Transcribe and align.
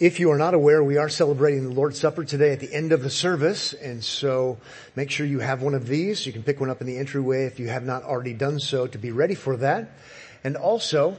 If 0.00 0.18
you 0.18 0.30
are 0.30 0.38
not 0.38 0.54
aware, 0.54 0.82
we 0.82 0.96
are 0.96 1.10
celebrating 1.10 1.62
the 1.62 1.74
Lord's 1.74 2.00
Supper 2.00 2.24
today 2.24 2.54
at 2.54 2.60
the 2.60 2.72
end 2.72 2.92
of 2.92 3.02
the 3.02 3.10
service, 3.10 3.74
and 3.74 4.02
so 4.02 4.56
make 4.96 5.10
sure 5.10 5.26
you 5.26 5.40
have 5.40 5.60
one 5.60 5.74
of 5.74 5.86
these. 5.86 6.24
You 6.26 6.32
can 6.32 6.42
pick 6.42 6.58
one 6.58 6.70
up 6.70 6.80
in 6.80 6.86
the 6.86 6.96
entryway 6.96 7.44
if 7.44 7.60
you 7.60 7.68
have 7.68 7.84
not 7.84 8.04
already 8.04 8.32
done 8.32 8.60
so 8.60 8.86
to 8.86 8.96
be 8.96 9.10
ready 9.10 9.34
for 9.34 9.58
that. 9.58 9.90
And 10.42 10.56
also, 10.56 11.18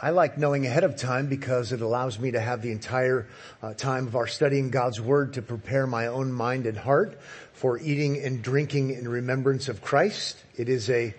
I 0.00 0.12
like 0.12 0.38
knowing 0.38 0.64
ahead 0.64 0.82
of 0.82 0.96
time 0.96 1.26
because 1.26 1.72
it 1.72 1.82
allows 1.82 2.18
me 2.18 2.30
to 2.30 2.40
have 2.40 2.62
the 2.62 2.72
entire 2.72 3.26
uh, 3.62 3.74
time 3.74 4.06
of 4.06 4.16
our 4.16 4.26
studying 4.26 4.70
God's 4.70 4.98
Word 4.98 5.34
to 5.34 5.42
prepare 5.42 5.86
my 5.86 6.06
own 6.06 6.32
mind 6.32 6.64
and 6.64 6.78
heart 6.78 7.20
for 7.52 7.78
eating 7.78 8.18
and 8.24 8.42
drinking 8.42 8.94
in 8.94 9.06
remembrance 9.08 9.68
of 9.68 9.82
Christ. 9.82 10.42
It 10.56 10.70
is 10.70 10.88
a 10.88 11.14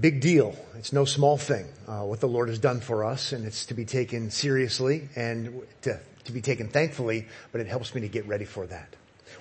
big 0.00 0.20
deal. 0.20 0.54
It's 0.76 0.92
no 0.92 1.04
small 1.04 1.36
thing, 1.36 1.66
uh, 1.86 2.02
what 2.02 2.20
the 2.20 2.28
Lord 2.28 2.48
has 2.48 2.58
done 2.58 2.80
for 2.80 3.04
us, 3.04 3.32
and 3.32 3.44
it's 3.44 3.66
to 3.66 3.74
be 3.74 3.84
taken 3.84 4.30
seriously 4.30 5.08
and 5.16 5.62
to, 5.82 5.98
to 6.24 6.32
be 6.32 6.40
taken 6.40 6.68
thankfully, 6.68 7.26
but 7.52 7.60
it 7.60 7.66
helps 7.66 7.94
me 7.94 8.02
to 8.02 8.08
get 8.08 8.26
ready 8.26 8.44
for 8.44 8.66
that. 8.66 8.94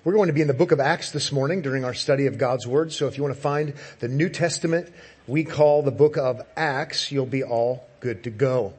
We're 0.04 0.14
going 0.14 0.28
to 0.28 0.34
be 0.34 0.42
in 0.42 0.48
the 0.48 0.54
book 0.54 0.72
of 0.72 0.80
Acts 0.80 1.12
this 1.12 1.32
morning 1.32 1.62
during 1.62 1.84
our 1.84 1.94
study 1.94 2.28
of 2.28 2.38
God's 2.38 2.66
Word, 2.66 2.92
so 2.92 3.08
if 3.08 3.18
you 3.18 3.24
want 3.24 3.36
to 3.36 3.42
find 3.42 3.74
the 4.00 4.08
New 4.08 4.30
Testament 4.30 4.92
we 5.28 5.44
call 5.44 5.84
the 5.84 5.92
book 5.92 6.18
of 6.18 6.42
Acts, 6.56 7.12
you'll 7.12 7.26
be 7.26 7.44
all 7.44 7.88
good 8.00 8.24
to 8.24 8.30
go. 8.30 8.74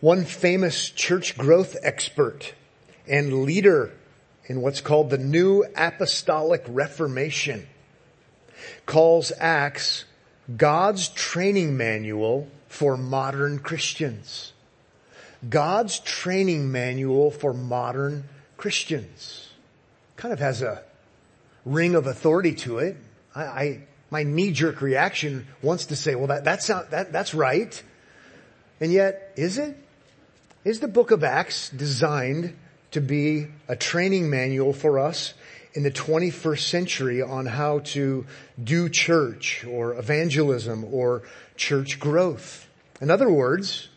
One 0.00 0.24
famous 0.24 0.90
church 0.90 1.38
growth 1.38 1.76
expert 1.82 2.52
and 3.06 3.44
leader 3.44 3.92
in 4.46 4.60
what's 4.60 4.80
called 4.80 5.10
the 5.10 5.18
New 5.18 5.64
Apostolic 5.76 6.64
Reformation 6.68 7.66
calls 8.88 9.32
Acts 9.38 10.06
God's 10.56 11.10
training 11.10 11.76
manual 11.76 12.48
for 12.68 12.96
modern 12.96 13.58
Christians. 13.58 14.54
God's 15.46 16.00
training 16.00 16.72
manual 16.72 17.30
for 17.30 17.52
modern 17.52 18.24
Christians. 18.56 19.50
Kind 20.16 20.32
of 20.32 20.40
has 20.40 20.62
a 20.62 20.82
ring 21.66 21.94
of 21.94 22.06
authority 22.06 22.54
to 22.54 22.78
it. 22.78 22.96
I, 23.34 23.44
I 23.44 23.80
my 24.10 24.22
knee-jerk 24.22 24.80
reaction 24.80 25.46
wants 25.60 25.86
to 25.86 25.96
say, 25.96 26.14
well, 26.14 26.28
that, 26.28 26.42
that's 26.42 26.66
not, 26.70 26.90
that, 26.92 27.12
that's 27.12 27.34
right. 27.34 27.80
And 28.80 28.90
yet, 28.90 29.34
is 29.36 29.58
it? 29.58 29.76
Is 30.64 30.80
the 30.80 30.88
book 30.88 31.10
of 31.10 31.22
Acts 31.22 31.68
designed 31.68 32.56
to 32.92 33.02
be 33.02 33.48
a 33.68 33.76
training 33.76 34.30
manual 34.30 34.72
for 34.72 34.98
us 34.98 35.34
in 35.74 35.82
the 35.82 35.90
21st 35.90 36.60
century 36.60 37.22
on 37.22 37.46
how 37.46 37.80
to 37.80 38.26
do 38.62 38.88
church 38.88 39.64
or 39.64 39.94
evangelism 39.94 40.84
or 40.92 41.22
church 41.56 42.00
growth. 42.00 42.68
In 43.00 43.10
other 43.10 43.30
words, 43.30 43.88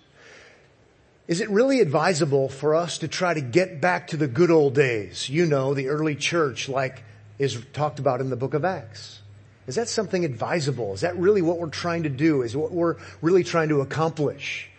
is 1.27 1.39
it 1.39 1.49
really 1.49 1.79
advisable 1.79 2.49
for 2.49 2.75
us 2.75 2.97
to 2.99 3.07
try 3.07 3.33
to 3.33 3.41
get 3.41 3.79
back 3.79 4.07
to 4.07 4.17
the 4.17 4.27
good 4.27 4.51
old 4.51 4.75
days? 4.75 5.29
You 5.29 5.45
know, 5.45 5.73
the 5.73 5.87
early 5.87 6.15
church 6.15 6.67
like 6.67 7.03
is 7.39 7.63
talked 7.73 7.99
about 7.99 8.21
in 8.21 8.29
the 8.29 8.35
book 8.35 8.53
of 8.53 8.65
Acts. 8.65 9.21
Is 9.67 9.75
that 9.75 9.87
something 9.87 10.25
advisable? 10.25 10.93
Is 10.93 11.01
that 11.01 11.17
really 11.17 11.41
what 11.41 11.59
we're 11.59 11.69
trying 11.69 12.03
to 12.03 12.09
do? 12.09 12.41
Is 12.41 12.57
what 12.57 12.71
we're 12.71 12.97
really 13.21 13.43
trying 13.43 13.69
to 13.69 13.81
accomplish? 13.81 14.69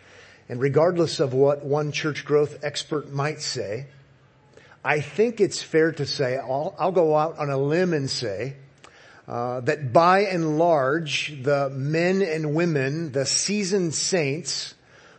And 0.48 0.60
regardless 0.60 1.20
of 1.20 1.32
what 1.32 1.64
one 1.64 1.92
church 1.92 2.24
growth 2.24 2.62
expert 2.62 3.10
might 3.10 3.40
say, 3.40 3.86
I 4.84 5.00
think 5.00 5.40
it's 5.40 5.62
fair 5.62 5.92
to 5.92 6.06
say, 6.06 6.36
I'll, 6.36 6.74
I'll 6.78 6.92
go 6.92 7.16
out 7.16 7.38
on 7.38 7.50
a 7.50 7.56
limb 7.56 7.92
and 7.92 8.10
say, 8.10 8.56
uh, 9.28 9.60
that 9.60 9.92
by 9.92 10.20
and 10.22 10.58
large, 10.58 11.42
the 11.42 11.70
men 11.70 12.22
and 12.22 12.54
women, 12.54 13.12
the 13.12 13.24
seasoned 13.24 13.94
saints 13.94 14.74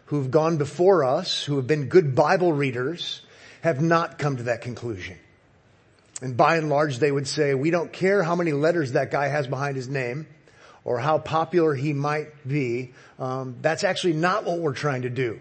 who've 0.06 0.30
gone 0.30 0.58
before 0.58 1.06
us, 1.06 1.44
who 1.44 1.56
have 1.56 1.68
been 1.68 1.88
good 1.88 2.14
Bible 2.14 2.52
readers, 2.52 3.22
have 3.62 3.82
not 3.82 4.20
come 4.20 4.38
to 4.38 4.44
that 4.44 4.62
conclusion. 4.62 5.18
And 6.22 6.36
by 6.36 6.58
and 6.58 6.70
large, 6.70 7.00
they 7.00 7.12
would 7.12 7.28
say, 7.28 7.54
we 7.54 7.72
don't 7.72 7.92
care 7.92 8.22
how 8.22 8.36
many 8.36 8.52
letters 8.52 8.92
that 8.92 9.12
guy 9.12 9.30
has 9.30 9.48
behind 9.48 9.78
his 9.78 9.88
name 9.88 10.28
or 10.84 11.00
how 11.00 11.18
popular 11.18 11.74
he 11.74 11.94
might 11.94 12.46
be. 12.46 12.94
Um, 13.18 13.56
that's 13.62 13.86
actually 13.86 14.14
not 14.14 14.44
what 14.44 14.60
we're 14.60 14.74
trying 14.74 15.04
to 15.04 15.10
do. 15.10 15.40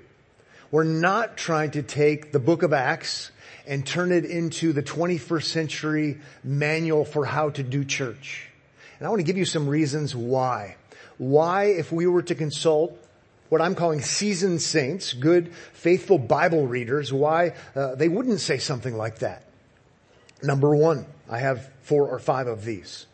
We're 0.71 0.84
not 0.84 1.37
trying 1.37 1.72
to 1.72 1.83
take 1.83 2.31
the 2.33 2.39
book 2.39 2.62
of 2.62 2.72
Acts 2.72 3.33
and 3.67 3.87
turn 3.87 4.12
it 4.12 4.25
into 4.25 4.73
the 4.73 4.83
21st 4.83 5.45
century 5.45 6.21
manual 6.43 7.05
for 7.05 7.25
how 7.25 7.50
to 7.50 7.62
do 7.62 7.84
church. 7.84 8.49
And 8.99 9.06
I 9.06 9.11
want 9.11 9.21
to 9.21 9.25
give 9.25 9.37
you 9.37 9.45
some 9.45 9.69
reasons 9.69 10.15
why. 10.15 10.77
Why, 11.19 11.65
if 11.65 11.93
we 11.93 12.06
were 12.06 12.22
to 12.22 12.34
consult 12.34 12.99
what 13.49 13.61
I'm 13.61 13.75
calling 13.75 14.01
seasoned 14.01 14.62
saints, 14.62 15.12
good, 15.12 15.53
faithful 15.72 16.19
Bible 16.19 16.67
readers, 16.67 17.12
why 17.12 17.55
uh, 17.77 17.95
they 17.95 18.09
wouldn't 18.09 18.41
say 18.41 18.59
something 18.59 18.97
like 18.97 19.19
that. 19.19 19.45
Number 20.43 20.75
one, 20.75 21.06
I 21.28 21.39
have 21.39 21.71
four 21.83 22.09
or 22.09 22.19
five 22.19 22.47
of 22.47 22.65
these. 22.65 23.06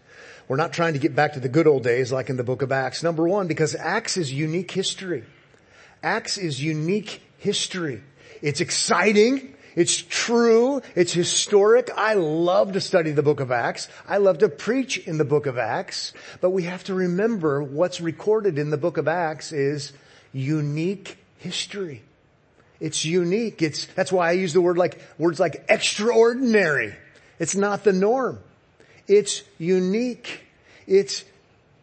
We're 0.47 0.57
not 0.57 0.73
trying 0.73 0.95
to 0.95 0.99
get 0.99 1.15
back 1.15 1.35
to 1.35 1.41
the 1.41 1.49
good 1.49 1.67
old 1.67 1.83
days 1.83 2.11
like 2.11 2.31
in 2.31 2.37
the 2.37 2.45
book 2.45 2.63
of 2.63 2.73
Acts. 2.73 3.03
Number 3.03 3.29
one, 3.29 3.49
because 3.49 3.75
Acts 3.75 4.17
is 4.17 4.33
unique 4.33 4.71
history. 4.71 5.25
Acts 6.03 6.39
is 6.39 6.63
unique 6.63 7.21
history. 7.39 8.03
It's 8.41 8.61
exciting. 8.61 9.55
It's 9.79 10.03
true. 10.03 10.83
It's 10.97 11.13
historic. 11.13 11.89
I 11.97 12.15
love 12.15 12.73
to 12.73 12.81
study 12.81 13.13
the 13.13 13.23
book 13.23 13.39
of 13.39 13.53
Acts. 13.53 13.87
I 14.09 14.17
love 14.17 14.39
to 14.39 14.49
preach 14.49 14.99
in 14.99 15.19
the 15.19 15.25
book 15.25 15.47
of 15.47 15.57
Acts. 15.57 16.13
But 16.41 16.51
we 16.51 16.65
have 16.65 16.83
to 16.85 16.95
remember 16.95 17.63
what's 17.63 18.01
recorded 18.01 18.59
in 18.59 18.71
the 18.71 18.77
book 18.77 18.97
of 18.97 19.07
Acts 19.07 19.53
is 19.53 19.93
unique 20.33 21.17
history. 21.37 22.03
It's 22.81 23.05
unique. 23.05 23.63
It's, 23.63 23.87
that's 23.95 24.11
why 24.11 24.31
I 24.31 24.33
use 24.33 24.53
the 24.53 24.61
word 24.61 24.79
like, 24.79 25.01
words 25.17 25.39
like 25.39 25.65
extraordinary. 25.69 26.97
It's 27.39 27.55
not 27.55 27.85
the 27.85 27.93
norm. 27.93 28.41
It's 29.07 29.45
unique. 29.59 30.41
It's 30.89 31.25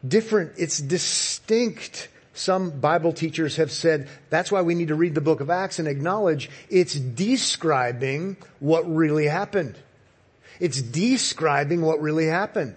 different. 0.06 0.56
It's 0.58 0.80
distinct. 0.80 2.10
Some 2.36 2.82
Bible 2.82 3.14
teachers 3.14 3.56
have 3.56 3.72
said 3.72 4.10
that's 4.30 4.52
why 4.52 4.62
we 4.62 4.76
need 4.76 4.90
to 4.90 4.96
read 4.96 5.16
the 5.16 5.22
book 5.22 5.40
of 5.40 5.50
Acts 5.50 5.80
and 5.80 5.88
acknowledge 5.88 6.50
it's 6.70 6.94
describing 6.94 8.36
what 8.60 8.82
really 8.94 9.26
happened. 9.26 9.76
It's 10.60 10.82
describing 10.82 11.82
what 11.82 12.02
really 12.02 12.28
happened. 12.28 12.76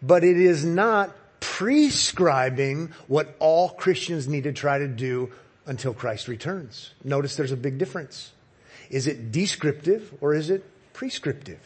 But 0.00 0.22
it 0.22 0.38
is 0.38 0.64
not 0.64 1.14
prescribing 1.40 2.92
what 3.08 3.34
all 3.40 3.70
Christians 3.70 4.28
need 4.28 4.44
to 4.44 4.52
try 4.52 4.78
to 4.78 4.88
do 4.88 5.32
until 5.66 5.92
Christ 5.92 6.28
returns. 6.28 6.92
Notice 7.02 7.34
there's 7.34 7.52
a 7.52 7.56
big 7.56 7.78
difference. 7.78 8.30
Is 8.90 9.08
it 9.08 9.32
descriptive 9.32 10.14
or 10.20 10.34
is 10.34 10.50
it 10.50 10.64
prescriptive? 10.92 11.60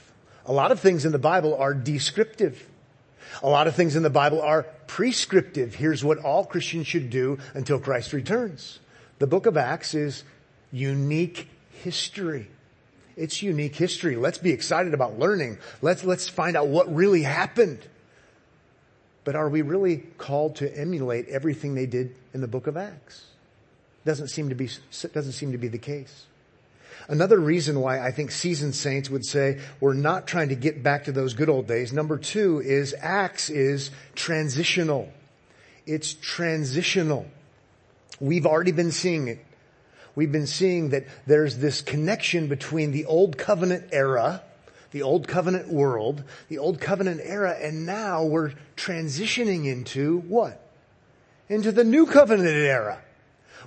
A 0.46 0.52
lot 0.52 0.72
of 0.72 0.80
things 0.80 1.04
in 1.04 1.12
the 1.12 1.18
Bible 1.18 1.54
are 1.56 1.74
descriptive. 1.74 2.66
A 3.42 3.48
lot 3.48 3.66
of 3.66 3.74
things 3.74 3.96
in 3.96 4.02
the 4.02 4.10
Bible 4.10 4.40
are 4.42 4.64
prescriptive. 4.86 5.74
Here's 5.74 6.04
what 6.04 6.18
all 6.18 6.44
Christians 6.44 6.86
should 6.86 7.10
do 7.10 7.38
until 7.54 7.78
Christ 7.78 8.12
returns. 8.12 8.80
The 9.18 9.26
book 9.26 9.46
of 9.46 9.56
Acts 9.56 9.94
is 9.94 10.24
unique 10.70 11.48
history. 11.82 12.48
It's 13.16 13.42
unique 13.42 13.74
history. 13.74 14.16
Let's 14.16 14.38
be 14.38 14.52
excited 14.52 14.94
about 14.94 15.18
learning. 15.18 15.58
Let's, 15.82 16.04
let's 16.04 16.28
find 16.28 16.56
out 16.56 16.68
what 16.68 16.94
really 16.94 17.22
happened. 17.22 17.80
But 19.24 19.34
are 19.34 19.48
we 19.48 19.62
really 19.62 19.98
called 20.18 20.56
to 20.56 20.78
emulate 20.78 21.28
everything 21.28 21.74
they 21.74 21.86
did 21.86 22.14
in 22.32 22.40
the 22.40 22.48
book 22.48 22.66
of 22.68 22.76
Acts? 22.76 23.24
Doesn't 24.04 24.28
seem 24.28 24.48
to 24.48 24.54
be, 24.54 24.70
doesn't 25.12 25.32
seem 25.32 25.52
to 25.52 25.58
be 25.58 25.68
the 25.68 25.78
case. 25.78 26.27
Another 27.06 27.38
reason 27.38 27.80
why 27.80 28.00
I 28.00 28.10
think 28.10 28.30
seasoned 28.30 28.74
saints 28.74 29.08
would 29.08 29.24
say 29.24 29.60
we're 29.80 29.94
not 29.94 30.26
trying 30.26 30.48
to 30.48 30.56
get 30.56 30.82
back 30.82 31.04
to 31.04 31.12
those 31.12 31.34
good 31.34 31.48
old 31.48 31.66
days. 31.66 31.92
Number 31.92 32.18
two 32.18 32.60
is 32.60 32.94
Acts 33.00 33.50
is 33.50 33.90
transitional. 34.14 35.12
It's 35.86 36.14
transitional. 36.14 37.26
We've 38.20 38.46
already 38.46 38.72
been 38.72 38.92
seeing 38.92 39.28
it. 39.28 39.44
We've 40.14 40.32
been 40.32 40.48
seeing 40.48 40.90
that 40.90 41.06
there's 41.26 41.58
this 41.58 41.80
connection 41.80 42.48
between 42.48 42.90
the 42.90 43.04
old 43.04 43.38
covenant 43.38 43.90
era, 43.92 44.42
the 44.90 45.02
old 45.02 45.28
covenant 45.28 45.68
world, 45.68 46.24
the 46.48 46.58
old 46.58 46.80
covenant 46.80 47.20
era, 47.22 47.52
and 47.52 47.86
now 47.86 48.24
we're 48.24 48.52
transitioning 48.76 49.66
into 49.66 50.18
what? 50.18 50.60
Into 51.48 51.70
the 51.70 51.84
new 51.84 52.06
covenant 52.06 52.48
era. 52.48 53.00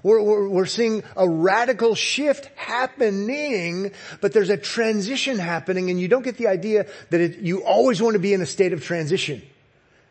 We're, 0.03 0.21
we're, 0.21 0.48
we're, 0.48 0.65
seeing 0.65 1.03
a 1.15 1.30
radical 1.30 1.94
shift 1.95 2.45
happening, 2.56 3.92
but 4.19 4.33
there's 4.33 4.50
a 4.50 4.57
transition 4.57 5.38
happening 5.38 5.89
and 5.89 6.00
you 6.00 6.07
don't 6.07 6.24
get 6.24 6.38
the 6.38 6.48
idea 6.48 6.88
that 7.12 7.21
it, 7.21 7.39
you 7.39 7.63
always 7.63 8.01
want 8.01 8.13
to 8.13 8.19
be 8.19 8.33
in 8.33 8.42
a 8.42 8.45
state 8.45 8.74
of 8.74 8.83
transition. 8.83 9.42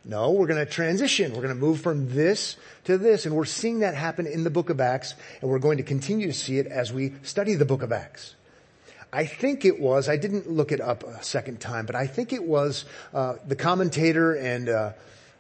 No, 0.05 0.31
we're 0.31 0.47
going 0.47 0.65
to 0.65 0.71
transition. 0.71 1.33
We're 1.33 1.43
going 1.43 1.55
to 1.55 1.61
move 1.61 1.81
from 1.81 2.15
this 2.15 2.57
to 2.85 2.99
this. 2.99 3.27
And 3.27 3.35
we're 3.35 3.45
seeing 3.45 3.81
that 3.81 3.95
happen 3.95 4.27
in 4.27 4.45
the 4.45 4.51
book 4.51 4.71
of 4.71 4.81
Acts 4.81 5.15
and 5.41 5.51
we're 5.51 5.59
going 5.59 5.79
to 5.79 5.83
continue 5.83 6.29
to 6.29 6.33
see 6.33 6.59
it 6.59 6.67
as 6.67 6.93
we 6.93 7.15
study 7.23 7.55
the 7.55 7.65
book 7.65 7.83
of 7.83 7.93
Acts. 7.93 8.35
I 9.13 9.27
think 9.27 9.65
it 9.65 9.81
was, 9.81 10.09
I 10.09 10.17
didn't 10.17 10.49
look 10.49 10.71
it 10.71 10.81
up 10.81 11.03
a 11.03 11.23
second 11.23 11.61
time, 11.61 11.85
but 11.85 11.97
I 11.97 12.07
think 12.07 12.33
it 12.33 12.45
was 12.45 12.85
uh, 13.13 13.35
the 13.47 13.57
commentator 13.57 14.35
and 14.35 14.69
uh, 14.69 14.93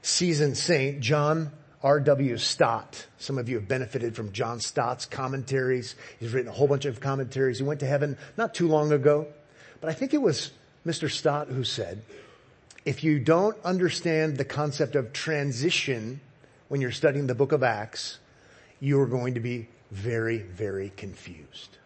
seasoned 0.02 0.56
saint, 0.56 1.00
John 1.00 1.52
R.W. 1.82 2.37
Stott. 2.37 3.06
Some 3.19 3.38
of 3.38 3.49
you 3.49 3.56
have 3.56 3.67
benefited 3.67 4.15
from 4.15 4.32
John 4.32 4.61
Stott's 4.61 5.06
commentaries. 5.06 5.94
He's 6.19 6.32
written 6.32 6.50
a 6.50 6.55
whole 6.55 6.69
bunch 6.69 6.85
of 6.85 7.00
commentaries. 7.00 7.59
He 7.59 7.65
went 7.65 7.81
to 7.81 7.87
heaven 7.87 8.19
not 8.37 8.55
too 8.55 8.69
long 8.69 8.93
ago, 8.93 9.27
but 9.81 9.88
I 9.88 9.94
think 9.94 10.12
it 10.12 10.21
was 10.21 10.50
Mr. 10.87 11.11
Stott 11.11 11.49
who 11.49 11.65
said, 11.65 12.03
if 12.85 13.03
you 13.03 13.19
don't 13.19 13.56
understand 13.65 14.37
the 14.37 14.44
concept 14.44 14.94
of 14.94 15.12
transition 15.12 16.21
when 16.69 16.81
you're 16.81 16.93
studying 16.93 17.27
the 17.27 17.35
book 17.35 17.53
of 17.53 17.62
Acts, 17.62 18.19
you 18.79 19.00
are 19.00 19.06
going 19.06 19.35
to 19.35 19.41
be 19.41 19.69
very, 19.91 20.38
very 20.38 20.93
confused. 20.97 21.79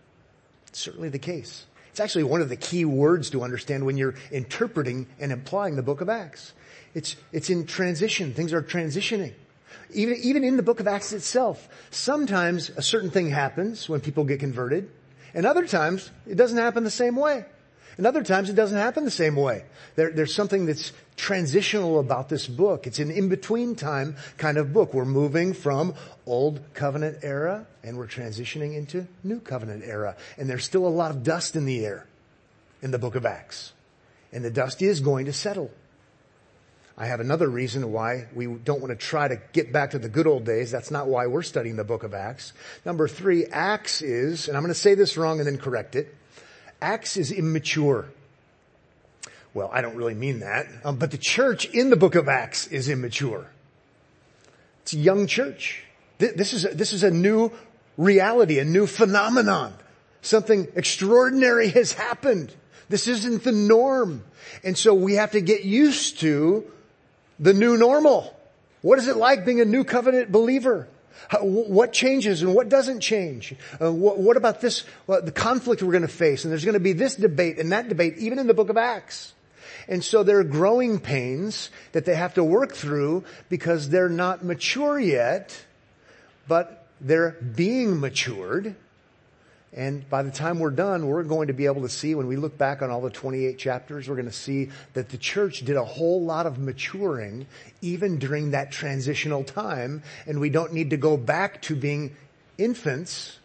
It's 0.69 0.81
certainly 0.81 1.09
the 1.09 1.19
case. 1.19 1.67
It's 1.91 2.01
actually 2.01 2.25
one 2.25 2.41
of 2.41 2.49
the 2.49 2.57
key 2.57 2.85
words 2.85 3.31
to 3.31 3.43
understand 3.45 3.87
when 3.87 3.97
you're 3.97 4.17
interpreting 4.33 5.07
and 5.21 5.33
applying 5.33 5.77
the 5.77 5.83
book 5.83 6.01
of 6.01 6.09
Acts. 6.09 6.53
It's, 6.95 7.15
it's 7.33 7.51
in 7.51 7.67
transition. 7.67 8.35
Things 8.35 8.53
are 8.53 8.63
transitioning. 8.63 9.35
Even, 9.93 10.17
even 10.23 10.45
in 10.45 10.57
the 10.57 10.63
book 10.63 10.81
of 10.81 10.89
Acts 10.89 11.13
itself, 11.13 11.69
sometimes 11.91 12.71
a 12.71 12.83
certain 12.83 13.11
thing 13.11 13.31
happens 13.31 13.89
when 13.89 14.01
people 14.01 14.25
get 14.25 14.41
converted, 14.41 14.91
and 15.35 15.47
other 15.47 15.67
times 15.67 16.11
it 16.27 16.37
doesn't 16.37 16.59
happen 16.59 16.85
the 16.85 16.91
same 16.91 17.17
way. 17.17 17.45
And 17.97 18.07
other 18.07 18.25
times 18.25 18.51
it 18.51 18.55
doesn't 18.55 18.77
happen 18.77 19.05
the 19.05 19.11
same 19.11 19.37
way. 19.37 19.65
There, 19.95 20.11
there's 20.11 20.35
something 20.35 20.67
that's 20.67 20.93
transitional 21.17 22.01
about 22.01 22.29
this 22.29 22.49
book. 22.49 22.87
It's 22.87 22.99
an 22.99 23.11
in-between 23.11 23.77
time 23.77 24.17
kind 24.37 24.59
of 24.59 24.73
book. 24.73 24.93
We're 24.93 25.05
moving 25.05 25.55
from 25.55 25.95
old 26.27 26.61
covenant 26.75 27.19
era 27.23 27.67
and 27.85 27.97
we're 27.97 28.09
transitioning 28.09 28.77
into 28.77 29.07
new 29.23 29.39
covenant 29.39 29.85
era. 29.85 30.17
And 30.37 30.51
there's 30.51 30.65
still 30.65 30.87
a 30.87 30.89
lot 30.89 31.13
of 31.13 31.23
dust 31.23 31.55
in 31.55 31.67
the 31.67 31.87
air 31.87 32.07
in 32.83 32.91
the 32.91 32.99
book 32.99 33.15
of 33.15 33.25
Acts. 33.25 33.73
And 34.33 34.45
the 34.45 34.51
dust 34.51 34.83
is 34.83 34.99
going 34.99 35.27
to 35.27 35.33
settle. 35.33 35.71
I 36.97 37.07
have 37.07 37.19
another 37.19 37.49
reason 37.49 37.91
why 37.91 38.27
we 38.35 38.47
don't 38.47 38.81
want 38.81 38.93
to 38.93 38.97
try 38.97 39.27
to 39.27 39.41
get 39.53 39.73
back 39.73 39.91
to 39.91 39.99
the 39.99 40.09
good 40.09 40.29
old 40.29 40.45
days. 40.45 40.71
That's 40.71 40.93
not 40.93 41.09
why 41.09 41.27
we're 41.27 41.43
studying 41.43 41.75
the 41.75 41.85
book 41.85 42.05
of 42.05 42.15
Acts. 42.15 42.53
Number 42.85 43.09
three, 43.09 43.47
Acts 43.47 44.01
is, 44.01 44.47
and 44.47 44.57
I'm 44.57 44.63
going 44.63 44.73
to 44.73 44.79
say 44.79 44.95
this 44.95 45.17
wrong 45.17 45.41
and 45.41 45.47
then 45.47 45.59
correct 45.59 45.97
it. 45.97 46.15
Acts 46.81 47.17
is 47.17 47.33
immature. 47.33 48.07
Well, 49.55 49.71
I 49.73 49.81
don't 49.81 49.97
really 49.97 50.15
mean 50.15 50.41
that, 50.41 50.67
um, 50.85 50.97
but 50.97 51.11
the 51.11 51.19
church 51.19 51.65
in 51.67 51.91
the 51.91 51.97
book 51.97 52.15
of 52.15 52.29
Acts 52.29 52.69
is 52.69 52.89
immature. 52.89 53.47
It's 54.83 54.93
a 54.93 54.99
young 54.99 55.27
church. 55.27 55.85
This 56.19 56.53
is 56.53 56.65
a, 56.65 56.69
this 56.69 56.93
is 56.93 57.03
a 57.03 57.11
new 57.11 57.51
reality, 57.97 58.59
a 58.61 58.65
new 58.65 58.87
phenomenon. 58.87 59.75
Something 60.23 60.69
extraordinary 60.77 61.71
has 61.71 61.93
happened. 61.93 62.55
This 62.89 63.09
isn't 63.09 63.43
the 63.43 63.53
norm. 63.53 64.25
And 64.63 64.77
so 64.77 64.95
we 64.95 65.15
have 65.15 65.33
to 65.33 65.41
get 65.41 65.65
used 65.65 66.21
to 66.21 66.71
the 67.39 67.53
new 67.53 67.77
normal. 67.77 68.35
What 68.83 68.99
is 68.99 69.09
it 69.09 69.17
like 69.17 69.45
being 69.45 69.61
a 69.61 69.65
new 69.65 69.85
covenant 69.85 70.31
believer? 70.31 70.89
What 71.41 71.93
changes 71.93 72.43
and 72.43 72.55
what 72.55 72.69
doesn't 72.69 73.01
change? 73.01 73.55
Uh, 73.81 73.93
what, 73.93 74.37
about 74.37 74.61
this, 74.61 74.85
the 75.07 75.33
conflict 75.33 75.83
we're 75.83 75.93
going 75.93 76.03
to 76.03 76.09
face? 76.09 76.45
And 76.45 76.53
there's 76.53 76.65
going 76.65 76.75
to 76.75 76.81
be 76.81 76.93
this 76.93 77.15
debate 77.15 77.59
and 77.59 77.73
that 77.73 77.89
debate, 77.89 78.19
even 78.19 78.39
in 78.39 78.47
the 78.47 78.55
book 78.55 78.69
of 78.69 78.77
Acts. 78.77 79.33
And 79.89 80.05
so 80.05 80.23
there 80.23 80.39
are 80.39 80.45
growing 80.45 81.01
pains 81.01 81.71
that 81.93 82.05
they 82.05 82.15
have 82.15 82.35
to 82.35 82.45
work 82.45 82.75
through 82.75 83.25
because 83.49 83.89
they're 83.89 84.09
not 84.09 84.45
mature 84.45 84.99
yet, 84.99 85.65
but 86.49 86.87
they're 87.01 87.33
being 87.33 88.01
matured. 88.01 88.77
And 89.77 90.09
by 90.09 90.23
the 90.23 90.31
time 90.31 90.61
we're 90.61 90.71
done, 90.71 91.09
we're 91.09 91.25
going 91.25 91.49
to 91.49 91.53
be 91.53 91.67
able 91.67 91.83
to 91.83 91.89
see 91.89 92.15
when 92.15 92.29
we 92.29 92.37
look 92.37 92.57
back 92.57 92.81
on 92.81 92.91
all 92.91 93.01
the 93.01 93.11
28 93.11 93.59
chapters, 93.59 94.09
we're 94.09 94.15
going 94.15 94.27
to 94.27 94.33
see 94.33 94.71
that 94.93 95.09
the 95.09 95.19
church 95.19 95.65
did 95.65 95.77
a 95.77 95.85
whole 95.85 96.23
lot 96.25 96.47
of 96.47 96.59
maturing 96.59 97.47
even 97.83 98.19
during 98.19 98.53
that 98.53 98.71
transitional 98.71 99.43
time. 99.43 100.05
And 100.27 100.39
we 100.39 100.49
don't 100.49 100.73
need 100.73 100.91
to 100.91 100.97
go 100.97 101.17
back 101.17 101.61
to 101.63 101.75
being 101.75 102.15
infants. 102.57 103.39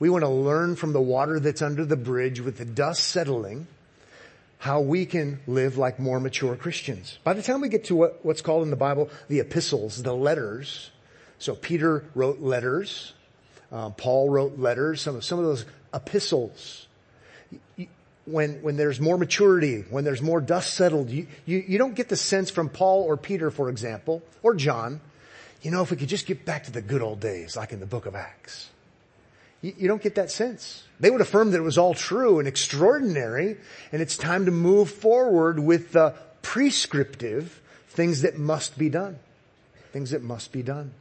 We 0.00 0.10
want 0.10 0.24
to 0.24 0.28
learn 0.28 0.74
from 0.74 0.92
the 0.92 1.00
water 1.00 1.38
that's 1.38 1.62
under 1.62 1.84
the 1.84 1.96
bridge 1.96 2.40
with 2.40 2.58
the 2.58 2.64
dust 2.64 3.06
settling 3.06 3.68
how 4.58 4.80
we 4.80 5.06
can 5.06 5.40
live 5.46 5.78
like 5.78 5.98
more 5.98 6.20
mature 6.20 6.54
Christians. 6.56 7.18
By 7.24 7.32
the 7.32 7.42
time 7.42 7.60
we 7.60 7.68
get 7.68 7.84
to 7.84 7.96
what, 7.96 8.24
what's 8.24 8.42
called 8.42 8.64
in 8.64 8.70
the 8.70 8.76
Bible 8.76 9.08
the 9.28 9.40
epistles, 9.40 10.02
the 10.02 10.14
letters, 10.14 10.90
so 11.38 11.54
Peter 11.54 12.04
wrote 12.14 12.40
letters, 12.40 13.14
uh, 13.72 13.90
Paul 13.90 14.30
wrote 14.30 14.58
letters, 14.58 15.00
some 15.00 15.16
of, 15.16 15.24
some 15.24 15.38
of 15.38 15.44
those 15.44 15.64
epistles. 15.94 16.86
When, 18.26 18.62
when 18.62 18.76
there's 18.76 19.00
more 19.00 19.18
maturity, 19.18 19.84
when 19.90 20.04
there's 20.04 20.22
more 20.22 20.40
dust 20.40 20.74
settled, 20.74 21.10
you, 21.10 21.26
you, 21.46 21.64
you 21.66 21.78
don't 21.78 21.94
get 21.94 22.08
the 22.08 22.16
sense 22.16 22.50
from 22.50 22.68
Paul 22.68 23.02
or 23.02 23.16
Peter, 23.16 23.50
for 23.50 23.68
example, 23.68 24.22
or 24.42 24.54
John, 24.54 25.00
you 25.62 25.70
know, 25.70 25.82
if 25.82 25.90
we 25.90 25.96
could 25.96 26.08
just 26.08 26.26
get 26.26 26.44
back 26.44 26.64
to 26.64 26.70
the 26.70 26.82
good 26.82 27.02
old 27.02 27.20
days, 27.20 27.56
like 27.56 27.72
in 27.72 27.80
the 27.80 27.86
book 27.86 28.06
of 28.06 28.14
Acts. 28.14 28.70
You, 29.62 29.74
you 29.76 29.88
don't 29.88 30.02
get 30.02 30.14
that 30.14 30.30
sense. 30.30 30.84
They 31.00 31.10
would 31.10 31.20
affirm 31.20 31.50
that 31.50 31.58
it 31.58 31.62
was 31.62 31.78
all 31.78 31.94
true 31.94 32.38
and 32.38 32.46
extraordinary, 32.46 33.56
and 33.92 34.02
it's 34.02 34.16
time 34.16 34.46
to 34.46 34.50
move 34.50 34.90
forward 34.90 35.58
with 35.58 35.92
the 35.92 36.14
prescriptive 36.42 37.60
things 37.88 38.22
that 38.22 38.38
must 38.38 38.78
be 38.78 38.88
done. 38.88 39.18
Things 39.92 40.10
that 40.10 40.22
must 40.22 40.52
be 40.52 40.62
done. 40.62 40.92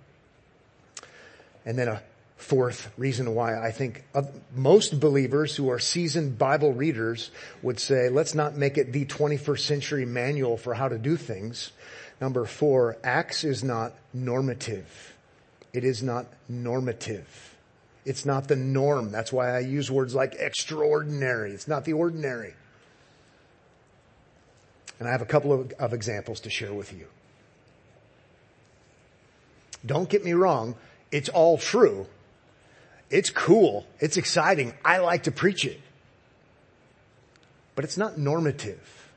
And 1.66 1.77
then 1.77 1.88
a 1.88 2.01
fourth 2.39 2.89
reason 2.97 3.36
why 3.36 3.62
I 3.62 3.71
think 3.71 4.06
most 4.56 5.00
believers 5.00 5.57
who 5.57 5.69
are 5.69 5.77
seasoned 5.77 6.38
Bible 6.38 6.74
readers 6.74 7.31
would 7.62 7.80
say, 7.80 8.07
let's 8.07 8.33
not 8.33 8.56
make 8.56 8.77
it 8.77 8.94
the 8.94 9.06
21st 9.06 9.59
century 9.59 10.06
manual 10.06 10.56
for 10.56 10.74
how 10.74 10.88
to 10.88 10.97
do 10.97 11.18
things. 11.18 11.71
Number 12.21 12.45
four, 12.45 12.97
Acts 13.03 13.44
is 13.44 13.62
not 13.62 13.94
normative. 14.13 15.15
It 15.74 15.83
is 15.83 16.01
not 16.01 16.27
normative. 16.47 17.56
It's 18.06 18.25
not 18.25 18.47
the 18.47 18.56
norm. 18.56 19.12
That's 19.12 19.33
why 19.33 19.56
I 19.56 19.59
use 19.59 19.92
words 19.92 20.15
like 20.15 20.35
extraordinary. 20.35 21.51
It's 21.51 21.68
not 21.68 21.83
the 21.83 21.94
ordinary. 21.94 22.53
And 24.97 25.09
I 25.09 25.12
have 25.12 25.21
a 25.21 25.25
couple 25.25 25.51
of, 25.51 25.74
of 25.74 25.94
examples 25.94 26.39
to 26.42 26.50
share 26.50 26.74
with 26.74 26.94
you. 26.94 27.07
Don't 29.85 30.09
get 30.09 30.24
me 30.24 30.33
wrong. 30.33 30.75
It's 31.12 31.30
all 31.30 31.57
true 31.57 32.07
it's 33.09 33.29
cool. 33.29 33.85
It's 34.00 34.17
exciting. 34.17 34.73
I 34.85 35.00
like 35.00 35.23
to 35.23 35.31
preach 35.31 35.65
it. 35.65 35.79
But 37.75 37.85
it's 37.85 37.97
not 37.97 38.17
normative. 38.17 39.09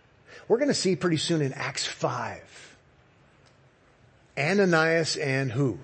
We're 0.48 0.58
going 0.58 0.68
to 0.68 0.74
see 0.74 0.96
pretty 0.96 1.18
soon 1.18 1.42
in 1.42 1.52
Acts 1.52 1.86
5. 1.86 2.76
Ananias 4.38 5.16
and 5.16 5.52
who? 5.52 5.78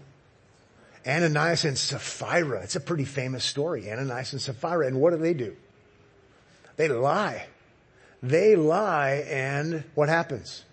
Ananias 1.07 1.65
and 1.65 1.77
Sapphira. 1.77 2.63
It's 2.63 2.77
a 2.77 2.81
pretty 2.81 3.05
famous 3.05 3.45
story. 3.45 3.91
Ananias 3.91 4.33
and 4.33 4.41
Sapphira. 4.41 4.87
And 4.87 5.01
what 5.01 5.11
do 5.11 5.19
they 5.19 5.35
do? 5.35 5.57
They 6.77 6.89
lie. 6.89 7.47
They 8.23 8.57
lie 8.57 9.25
and 9.29 9.85
what 9.95 10.09
happens? 10.09 10.65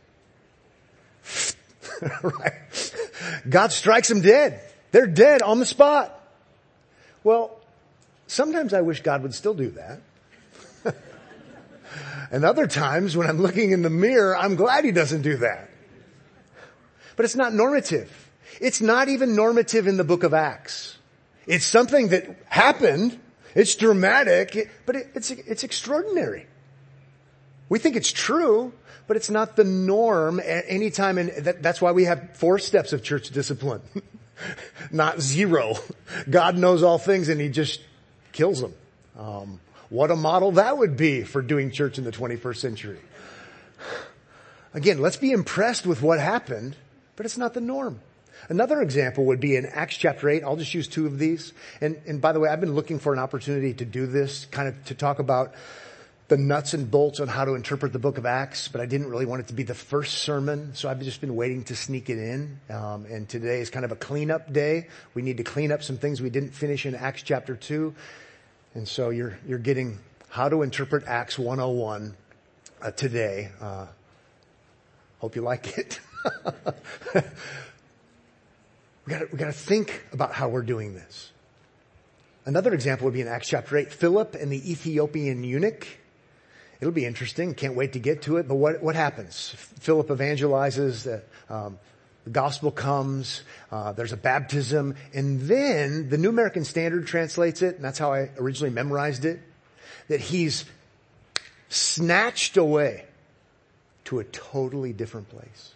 right. 2.21 2.93
God 3.47 3.71
strikes 3.71 4.07
them 4.09 4.21
dead. 4.21 4.61
They're 4.91 5.07
dead 5.07 5.41
on 5.41 5.59
the 5.59 5.65
spot. 5.65 6.14
Well, 7.25 7.59
sometimes 8.27 8.71
I 8.71 8.81
wish 8.81 9.01
God 9.01 9.23
would 9.23 9.33
still 9.33 9.55
do 9.55 9.71
that. 9.71 9.99
and 12.31 12.45
other 12.45 12.67
times 12.67 13.17
when 13.17 13.27
I'm 13.27 13.41
looking 13.41 13.71
in 13.71 13.81
the 13.81 13.89
mirror, 13.89 14.37
I'm 14.37 14.55
glad 14.55 14.85
he 14.85 14.91
doesn't 14.91 15.23
do 15.23 15.37
that. 15.37 15.71
But 17.15 17.25
it's 17.25 17.35
not 17.35 17.51
normative. 17.51 18.29
It's 18.61 18.79
not 18.79 19.09
even 19.09 19.35
normative 19.35 19.87
in 19.87 19.97
the 19.97 20.03
book 20.03 20.21
of 20.21 20.35
Acts. 20.35 20.99
It's 21.47 21.65
something 21.65 22.09
that 22.09 22.37
happened. 22.45 23.19
It's 23.55 23.73
dramatic, 23.73 24.69
but 24.85 24.95
it's, 24.95 25.31
it's 25.31 25.63
extraordinary. 25.63 26.45
We 27.69 27.79
think 27.79 27.95
it's 27.95 28.11
true, 28.11 28.71
but 29.07 29.17
it's 29.17 29.31
not 29.31 29.55
the 29.55 29.63
norm 29.63 30.39
at 30.39 30.65
any 30.67 30.91
time. 30.91 31.17
And 31.17 31.29
that, 31.37 31.63
that's 31.63 31.81
why 31.81 31.91
we 31.91 32.03
have 32.03 32.37
four 32.37 32.59
steps 32.59 32.93
of 32.93 33.01
church 33.01 33.31
discipline. 33.31 33.81
not 34.91 35.21
zero. 35.21 35.75
God 36.29 36.57
knows 36.57 36.83
all 36.83 36.97
things 36.97 37.29
and 37.29 37.39
he 37.39 37.49
just 37.49 37.81
kills 38.31 38.61
them. 38.61 38.73
Um, 39.17 39.59
what 39.89 40.11
a 40.11 40.15
model 40.15 40.53
that 40.53 40.77
would 40.77 40.97
be 40.97 41.23
for 41.23 41.41
doing 41.41 41.71
church 41.71 41.97
in 41.97 42.03
the 42.03 42.11
21st 42.11 42.57
century. 42.57 42.99
Again, 44.73 44.99
let's 44.99 45.17
be 45.17 45.31
impressed 45.31 45.85
with 45.85 46.01
what 46.01 46.19
happened, 46.19 46.75
but 47.15 47.25
it's 47.25 47.37
not 47.37 47.53
the 47.53 47.61
norm. 47.61 48.01
Another 48.49 48.81
example 48.81 49.25
would 49.25 49.39
be 49.39 49.55
in 49.55 49.65
Acts 49.65 49.95
chapter 49.95 50.29
8. 50.29 50.43
I'll 50.43 50.57
just 50.57 50.73
use 50.73 50.87
two 50.87 51.05
of 51.05 51.17
these. 51.17 51.53
And, 51.81 51.99
and 52.05 52.21
by 52.21 52.33
the 52.33 52.39
way, 52.39 52.49
I've 52.49 52.59
been 52.59 52.75
looking 52.75 52.99
for 52.99 53.13
an 53.13 53.19
opportunity 53.19 53.73
to 53.75 53.85
do 53.85 54.05
this, 54.05 54.45
kind 54.51 54.67
of 54.67 54.85
to 54.85 54.95
talk 54.95 55.19
about 55.19 55.53
the 56.27 56.37
nuts 56.37 56.73
and 56.73 56.89
bolts 56.89 57.19
on 57.19 57.27
how 57.27 57.45
to 57.45 57.53
interpret 57.53 57.93
the 57.93 57.99
book 57.99 58.17
of 58.17 58.25
Acts, 58.25 58.67
but 58.67 58.81
I 58.81 58.85
didn't 58.85 59.09
really 59.09 59.25
want 59.25 59.41
it 59.41 59.47
to 59.47 59.53
be 59.53 59.63
the 59.63 59.75
first 59.75 60.19
sermon, 60.19 60.73
so 60.73 60.89
I've 60.89 60.99
just 61.01 61.21
been 61.21 61.35
waiting 61.35 61.63
to 61.65 61.75
sneak 61.75 62.09
it 62.09 62.17
in. 62.17 62.59
Um, 62.69 63.05
and 63.05 63.29
today 63.29 63.61
is 63.61 63.69
kind 63.69 63.85
of 63.85 63.91
a 63.91 63.95
cleanup 63.95 64.51
day. 64.51 64.87
We 65.13 65.21
need 65.21 65.37
to 65.37 65.43
clean 65.43 65.71
up 65.71 65.83
some 65.83 65.97
things 65.97 66.21
we 66.21 66.31
didn't 66.31 66.51
finish 66.51 66.85
in 66.85 66.95
Acts 66.95 67.21
chapter 67.21 67.55
2. 67.55 67.93
And 68.73 68.87
so 68.87 69.11
you're, 69.11 69.37
you're 69.47 69.59
getting 69.59 69.99
how 70.29 70.49
to 70.49 70.63
interpret 70.63 71.03
Acts 71.05 71.37
101 71.37 72.15
uh, 72.81 72.91
today. 72.91 73.51
Uh, 73.61 73.85
hope 75.19 75.35
you 75.35 75.41
like 75.41 75.77
it. 75.77 75.99
We 79.05 79.11
gotta, 79.11 79.27
we 79.31 79.37
gotta 79.37 79.53
think 79.53 80.03
about 80.11 80.33
how 80.33 80.49
we're 80.49 80.63
doing 80.63 80.95
this. 80.95 81.31
Another 82.45 82.73
example 82.73 83.05
would 83.05 83.13
be 83.13 83.21
in 83.21 83.27
Acts 83.27 83.47
chapter 83.47 83.77
8, 83.77 83.91
Philip 83.93 84.35
and 84.35 84.51
the 84.51 84.71
Ethiopian 84.71 85.43
eunuch. 85.43 85.87
It'll 86.85 86.93
be 86.93 87.05
interesting. 87.07 87.55
Can't 87.55 87.73
wait 87.73 87.93
to 87.93 87.99
get 87.99 88.21
to 88.23 88.37
it. 88.37 88.47
But 88.47 88.55
what, 88.57 88.83
what 88.83 88.93
happens? 88.93 89.55
Philip 89.79 90.09
evangelizes, 90.09 91.01
the, 91.01 91.23
um, 91.51 91.79
the 92.25 92.29
gospel 92.29 92.69
comes, 92.69 93.41
uh, 93.71 93.93
there's 93.93 94.11
a 94.11 94.17
baptism, 94.17 94.93
and 95.11 95.41
then 95.41 96.09
the 96.09 96.19
New 96.19 96.29
American 96.29 96.63
Standard 96.63 97.07
translates 97.07 97.63
it, 97.63 97.77
and 97.77 97.83
that's 97.83 97.97
how 97.97 98.13
I 98.13 98.29
originally 98.37 98.69
memorized 98.69 99.25
it, 99.25 99.39
that 100.09 100.19
he's 100.19 100.65
snatched 101.69 102.55
away 102.55 103.05
to 104.03 104.19
a 104.19 104.23
totally 104.25 104.93
different 104.93 105.27
place. 105.29 105.73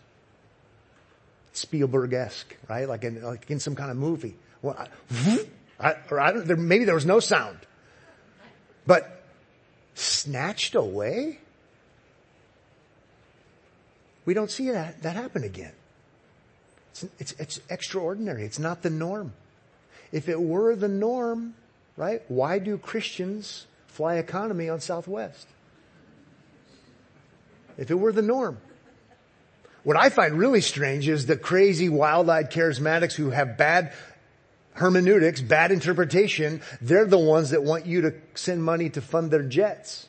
Spielberg-esque, 1.54 2.56
right? 2.70 2.88
Like 2.88 3.04
in, 3.04 3.24
like 3.24 3.50
in 3.50 3.60
some 3.60 3.74
kind 3.74 3.89
of 3.89 3.98
movie. 3.98 4.36
Well, 4.62 4.78
I, 4.78 5.39
I, 5.80 5.96
or 6.12 6.20
I 6.20 6.34
maybe 6.34 6.86
there 6.86 6.94
was 6.94 7.08
no 7.08 7.20
sound. 7.20 7.58
But 8.86 9.19
snatched 10.00 10.75
away? 10.75 11.39
We 14.25 14.34
don't 14.34 14.51
see 14.51 14.70
that, 14.72 15.01
that 15.03 15.15
happen 15.15 15.44
again. 15.44 15.72
It's, 16.91 17.06
it's, 17.20 17.32
it's 17.39 17.62
extraordinary. 17.70 18.44
It's 18.44 18.60
not 18.60 18.82
the 18.82 18.89
norm. 18.89 19.34
If 20.12 20.29
it 20.29 20.41
were 20.41 20.75
the 20.75 20.88
norm, 20.88 21.53
right, 21.98 22.22
why 22.27 22.60
do 22.60 22.77
Christians 22.77 23.65
fly 23.88 24.15
economy 24.15 24.70
on 24.70 24.79
Southwest? 24.79 25.48
If 27.77 27.91
it 27.91 27.96
were 27.96 28.12
the 28.12 28.22
norm. 28.22 28.58
What 29.84 29.96
I 29.96 30.10
find 30.10 30.38
really 30.38 30.62
strange 30.62 31.08
is 31.08 31.25
the 31.25 31.38
crazy 31.38 31.88
wild-eyed 31.88 32.51
charismatics 32.51 33.13
who 33.13 33.29
have 33.29 33.58
bad 33.58 33.94
hermeneutics, 34.74 35.42
bad 35.42 35.72
interpretation, 35.72 36.62
they're 36.82 37.06
the 37.06 37.20
ones 37.20 37.50
that 37.50 37.64
want 37.64 37.86
you 37.86 38.02
to 38.02 38.14
send 38.36 38.64
money 38.64 38.90
to 38.90 39.02
fund 39.02 39.32
their 39.32 39.44
jets. 39.44 40.08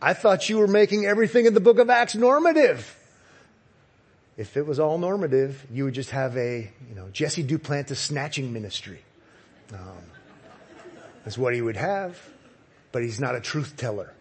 I 0.00 0.14
thought 0.14 0.48
you 0.48 0.58
were 0.58 0.68
making 0.68 1.06
everything 1.06 1.46
in 1.46 1.54
the 1.54 1.60
book 1.60 1.78
of 1.78 1.90
Acts 1.90 2.14
normative. 2.14 2.96
If 4.36 4.56
it 4.56 4.66
was 4.66 4.78
all 4.78 4.98
normative, 4.98 5.66
you 5.72 5.84
would 5.84 5.94
just 5.94 6.10
have 6.10 6.36
a, 6.36 6.70
you 6.88 6.94
know, 6.94 7.08
Jesse 7.12 7.42
Duplantis 7.42 7.96
snatching 7.96 8.52
ministry. 8.52 9.00
Um, 9.72 9.80
that's 11.24 11.36
what 11.36 11.54
he 11.54 11.60
would 11.60 11.76
have, 11.76 12.18
but 12.92 13.02
he's 13.02 13.20
not 13.20 13.34
a 13.34 13.40
truth 13.40 13.76
teller. 13.76 14.12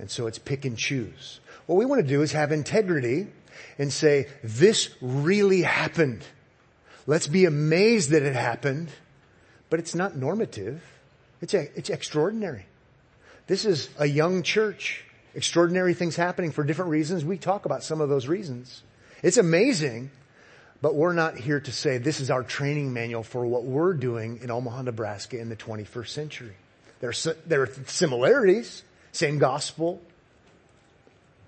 And 0.00 0.10
so 0.10 0.26
it's 0.26 0.38
pick 0.38 0.64
and 0.64 0.76
choose. 0.76 1.40
What 1.66 1.76
we 1.76 1.86
want 1.86 2.02
to 2.02 2.06
do 2.06 2.22
is 2.22 2.32
have 2.32 2.50
integrity 2.50 3.28
and 3.78 3.92
say, 3.92 4.28
this 4.42 4.90
really 5.00 5.62
happened. 5.62 6.24
Let's 7.08 7.26
be 7.26 7.46
amazed 7.46 8.10
that 8.10 8.22
it 8.22 8.34
happened, 8.34 8.90
but 9.70 9.80
it's 9.80 9.94
not 9.94 10.14
normative. 10.14 10.84
It's, 11.40 11.54
a, 11.54 11.70
it's 11.74 11.88
extraordinary. 11.88 12.66
This 13.46 13.64
is 13.64 13.88
a 13.98 14.04
young 14.04 14.42
church. 14.42 15.04
Extraordinary 15.34 15.94
things 15.94 16.16
happening 16.16 16.52
for 16.52 16.64
different 16.64 16.90
reasons. 16.90 17.24
We 17.24 17.38
talk 17.38 17.64
about 17.64 17.82
some 17.82 18.02
of 18.02 18.10
those 18.10 18.26
reasons. 18.26 18.82
It's 19.22 19.38
amazing, 19.38 20.10
but 20.82 20.96
we're 20.96 21.14
not 21.14 21.38
here 21.38 21.60
to 21.60 21.72
say 21.72 21.96
this 21.96 22.20
is 22.20 22.30
our 22.30 22.42
training 22.42 22.92
manual 22.92 23.22
for 23.22 23.46
what 23.46 23.64
we're 23.64 23.94
doing 23.94 24.40
in 24.42 24.50
Omaha, 24.50 24.82
Nebraska 24.82 25.38
in 25.38 25.48
the 25.48 25.56
21st 25.56 26.08
century. 26.08 26.56
There 27.00 27.08
are, 27.08 27.34
there 27.46 27.62
are 27.62 27.70
similarities, 27.86 28.82
same 29.12 29.38
gospel, 29.38 30.02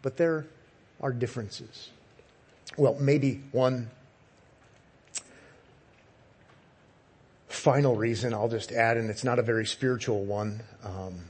but 0.00 0.16
there 0.16 0.46
are 1.02 1.12
differences. 1.12 1.90
Well, 2.78 2.96
maybe 2.98 3.42
one 3.52 3.90
final 7.52 7.96
reason 7.96 8.32
I'll 8.32 8.48
just 8.48 8.72
add, 8.72 8.96
and 8.96 9.10
it's 9.10 9.24
not 9.24 9.38
a 9.38 9.42
very 9.42 9.66
spiritual 9.66 10.24
one, 10.24 10.62
um, 10.84 11.20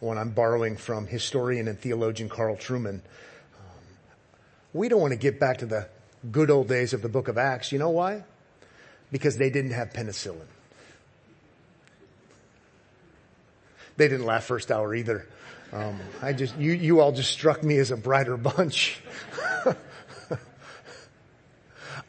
one 0.00 0.18
I'm 0.18 0.30
borrowing 0.30 0.76
from 0.76 1.06
historian 1.06 1.68
and 1.68 1.78
theologian 1.78 2.28
Carl 2.28 2.56
Trueman. 2.56 2.94
Um, 2.94 3.84
we 4.72 4.88
don't 4.88 5.00
want 5.00 5.12
to 5.12 5.18
get 5.18 5.38
back 5.38 5.58
to 5.58 5.66
the 5.66 5.88
good 6.30 6.50
old 6.50 6.68
days 6.68 6.92
of 6.94 7.02
the 7.02 7.08
book 7.08 7.28
of 7.28 7.38
Acts. 7.38 7.70
You 7.70 7.78
know 7.78 7.90
why? 7.90 8.24
Because 9.12 9.36
they 9.36 9.50
didn't 9.50 9.72
have 9.72 9.90
penicillin. 9.92 10.46
They 13.96 14.08
didn't 14.08 14.26
laugh 14.26 14.44
first 14.44 14.70
hour 14.70 14.94
either. 14.94 15.26
Um, 15.72 15.98
I 16.22 16.32
just, 16.32 16.56
you, 16.56 16.72
you 16.72 17.00
all 17.00 17.12
just 17.12 17.30
struck 17.30 17.62
me 17.62 17.76
as 17.78 17.90
a 17.90 17.96
brighter 17.96 18.36
bunch. 18.36 19.02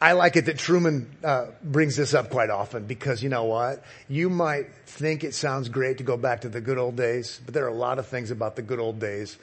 I 0.02 0.12
like 0.12 0.36
it 0.36 0.46
that 0.46 0.56
Trueman 0.56 1.06
uh, 1.22 1.48
brings 1.62 1.94
this 1.94 2.14
up 2.14 2.30
quite 2.30 2.48
often 2.48 2.86
because 2.86 3.22
you 3.22 3.28
know 3.28 3.44
what? 3.44 3.84
You 4.08 4.30
might 4.30 4.74
think 4.86 5.24
it 5.24 5.34
sounds 5.34 5.68
great 5.68 5.98
to 5.98 6.04
go 6.04 6.16
back 6.16 6.40
to 6.42 6.48
the 6.48 6.60
good 6.60 6.78
old 6.78 6.96
days, 6.96 7.38
but 7.44 7.52
there 7.52 7.66
are 7.66 7.68
a 7.68 7.74
lot 7.74 7.98
of 7.98 8.06
things 8.06 8.30
about 8.30 8.56
the 8.56 8.62
good 8.62 8.80
old 8.80 8.98
days 8.98 9.36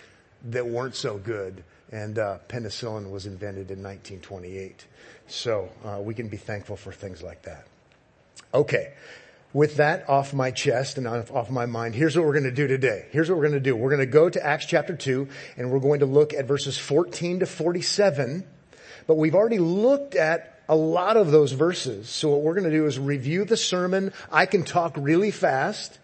that 0.46 0.66
weren't 0.66 0.96
so 0.96 1.20
good. 1.20 1.64
And 1.92 2.18
uh, 2.18 2.40
penicillin 2.50 3.12
was 3.12 3.28
invented 3.28 3.70
in 3.70 3.84
1928, 3.84 4.86
so 5.28 5.70
uh, 5.86 6.00
we 6.02 6.14
can 6.16 6.28
be 6.28 6.38
thankful 6.38 6.76
for 6.76 6.92
things 6.92 7.22
like 7.22 7.44
that. 7.44 7.68
Okay. 8.54 8.94
With 9.54 9.78
that 9.78 10.10
off 10.10 10.34
my 10.34 10.52
chest 10.52 10.98
and 10.98 11.08
off 11.08 11.50
my 11.50 11.66
mind, 11.66 11.96
here's 11.96 12.18
what 12.18 12.26
we're 12.26 12.34
going 12.34 12.44
to 12.44 12.52
do 12.52 12.68
today. 12.68 13.06
Here's 13.12 13.30
what 13.30 13.38
we're 13.38 13.48
going 13.48 13.54
to 13.54 13.60
do. 13.62 13.76
We're 13.76 13.90
going 13.90 14.06
to 14.06 14.06
go 14.06 14.28
to 14.30 14.46
Acts 14.46 14.66
chapter 14.66 14.96
2 14.96 15.28
and 15.56 15.72
we're 15.72 15.80
going 15.80 16.02
to 16.02 16.06
look 16.06 16.34
at 16.34 16.46
verses 16.46 16.78
14 16.78 17.40
to 17.40 17.46
47 17.46 18.46
but 19.08 19.16
we've 19.16 19.36
already 19.36 19.60
looked 19.60 20.16
at 20.16 20.60
a 20.70 20.76
lot 20.76 21.18
of 21.18 21.32
those 21.32 21.54
verses. 21.54 22.10
So 22.10 22.30
what 22.30 22.42
we're 22.42 22.54
going 22.54 22.70
to 22.70 22.78
do 22.78 22.86
is 22.86 23.00
review 23.00 23.46
the 23.46 23.58
sermon. 23.58 24.14
I 24.32 24.46
can 24.46 24.64
talk 24.64 24.94
really 24.98 25.32
fast 25.32 25.98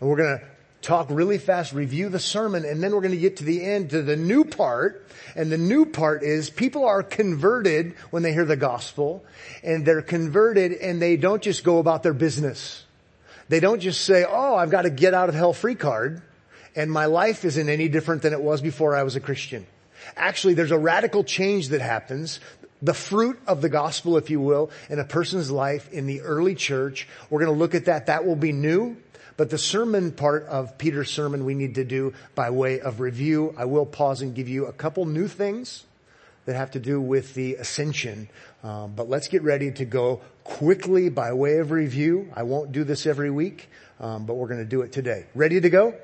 and 0.00 0.08
we're 0.08 0.16
going 0.16 0.38
to 0.38 0.44
talk 0.80 1.08
really 1.10 1.36
fast, 1.36 1.74
review 1.74 2.08
the 2.08 2.18
sermon, 2.18 2.64
and 2.64 2.82
then 2.82 2.92
we're 2.92 3.02
going 3.02 3.10
to 3.12 3.18
get 3.18 3.36
to 3.36 3.44
the 3.44 3.62
end 3.62 3.90
to 3.90 4.00
the 4.00 4.16
new 4.16 4.44
part. 4.44 5.06
And 5.36 5.52
the 5.52 5.58
new 5.58 5.84
part 5.84 6.22
is 6.22 6.48
people 6.48 6.86
are 6.86 7.02
converted 7.02 7.94
when 8.10 8.22
they 8.22 8.32
hear 8.32 8.46
the 8.46 8.56
gospel 8.56 9.22
and 9.62 9.84
they're 9.84 10.02
converted 10.02 10.72
and 10.72 11.00
they 11.00 11.16
don't 11.16 11.42
just 11.42 11.62
go 11.62 11.78
about 11.78 12.02
their 12.02 12.14
business. 12.14 12.84
They 13.50 13.60
don't 13.60 13.80
just 13.80 14.02
say, 14.02 14.24
oh, 14.26 14.56
I've 14.56 14.70
got 14.70 14.82
to 14.82 14.90
get 14.90 15.12
out 15.12 15.28
of 15.28 15.34
hell 15.34 15.52
free 15.52 15.74
card 15.74 16.22
and 16.74 16.90
my 16.90 17.06
life 17.06 17.44
isn't 17.44 17.68
any 17.68 17.88
different 17.88 18.22
than 18.22 18.32
it 18.32 18.40
was 18.40 18.60
before 18.60 18.96
I 18.96 19.02
was 19.02 19.16
a 19.16 19.20
Christian. 19.20 19.66
Actually, 20.16 20.54
there's 20.54 20.70
a 20.70 20.78
radical 20.78 21.24
change 21.24 21.68
that 21.68 21.80
happens. 21.80 22.40
The 22.82 22.94
fruit 22.94 23.38
of 23.46 23.60
the 23.60 23.68
gospel, 23.68 24.16
if 24.16 24.30
you 24.30 24.40
will, 24.40 24.70
in 24.88 24.98
a 24.98 25.04
person's 25.04 25.50
life 25.50 25.92
in 25.92 26.06
the 26.06 26.22
early 26.22 26.54
church. 26.54 27.06
We're 27.28 27.40
going 27.40 27.52
to 27.52 27.58
look 27.58 27.74
at 27.74 27.86
that. 27.86 28.06
That 28.06 28.24
will 28.24 28.36
be 28.36 28.52
new. 28.52 28.96
But 29.36 29.48
the 29.48 29.58
sermon 29.58 30.12
part 30.12 30.44
of 30.46 30.76
Peter's 30.76 31.10
sermon 31.10 31.44
we 31.44 31.54
need 31.54 31.76
to 31.76 31.84
do 31.84 32.12
by 32.34 32.50
way 32.50 32.80
of 32.80 33.00
review. 33.00 33.54
I 33.56 33.64
will 33.64 33.86
pause 33.86 34.20
and 34.20 34.34
give 34.34 34.48
you 34.48 34.66
a 34.66 34.72
couple 34.72 35.06
new 35.06 35.28
things 35.28 35.84
that 36.44 36.56
have 36.56 36.72
to 36.72 36.80
do 36.80 37.00
with 37.00 37.34
the 37.34 37.54
ascension. 37.54 38.28
Um, 38.62 38.92
but 38.94 39.08
let's 39.08 39.28
get 39.28 39.42
ready 39.42 39.70
to 39.72 39.84
go 39.84 40.20
quickly 40.44 41.08
by 41.08 41.32
way 41.32 41.58
of 41.58 41.70
review. 41.70 42.30
I 42.34 42.42
won't 42.42 42.72
do 42.72 42.84
this 42.84 43.06
every 43.06 43.30
week, 43.30 43.68
um, 43.98 44.26
but 44.26 44.34
we're 44.34 44.48
going 44.48 44.60
to 44.60 44.66
do 44.66 44.82
it 44.82 44.92
today. 44.92 45.26
Ready 45.34 45.60
to 45.60 45.70
go? 45.70 45.94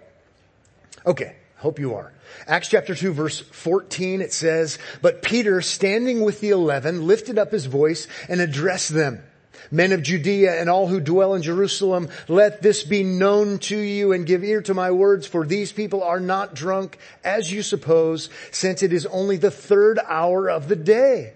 Okay. 1.04 1.36
Hope 1.56 1.78
you 1.78 1.94
are. 1.94 2.12
Acts 2.46 2.68
chapter 2.68 2.94
2 2.94 3.12
verse 3.12 3.40
14 3.40 4.20
it 4.20 4.32
says, 4.32 4.78
But 5.00 5.22
Peter 5.22 5.62
standing 5.62 6.22
with 6.22 6.40
the 6.40 6.50
eleven 6.50 7.06
lifted 7.06 7.38
up 7.38 7.50
his 7.50 7.66
voice 7.66 8.06
and 8.28 8.40
addressed 8.40 8.92
them. 8.92 9.22
Men 9.70 9.92
of 9.92 10.02
Judea 10.02 10.60
and 10.60 10.68
all 10.68 10.86
who 10.86 11.00
dwell 11.00 11.34
in 11.34 11.42
Jerusalem, 11.42 12.08
let 12.28 12.62
this 12.62 12.82
be 12.82 13.02
known 13.02 13.58
to 13.60 13.76
you 13.76 14.12
and 14.12 14.26
give 14.26 14.44
ear 14.44 14.62
to 14.62 14.74
my 14.74 14.90
words, 14.90 15.26
for 15.26 15.44
these 15.44 15.72
people 15.72 16.02
are 16.02 16.20
not 16.20 16.54
drunk 16.54 16.98
as 17.24 17.50
you 17.50 17.62
suppose, 17.62 18.28
since 18.52 18.82
it 18.82 18.92
is 18.92 19.06
only 19.06 19.38
the 19.38 19.50
third 19.50 19.98
hour 20.06 20.48
of 20.48 20.68
the 20.68 20.76
day. 20.76 21.32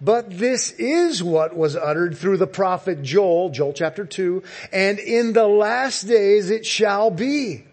But 0.00 0.38
this 0.38 0.70
is 0.72 1.22
what 1.22 1.56
was 1.56 1.76
uttered 1.76 2.16
through 2.16 2.36
the 2.36 2.46
prophet 2.46 3.02
Joel, 3.02 3.50
Joel 3.50 3.72
chapter 3.72 4.06
2, 4.06 4.42
and 4.72 4.98
in 4.98 5.32
the 5.32 5.48
last 5.48 6.04
days 6.04 6.50
it 6.50 6.64
shall 6.64 7.10
be. 7.10 7.67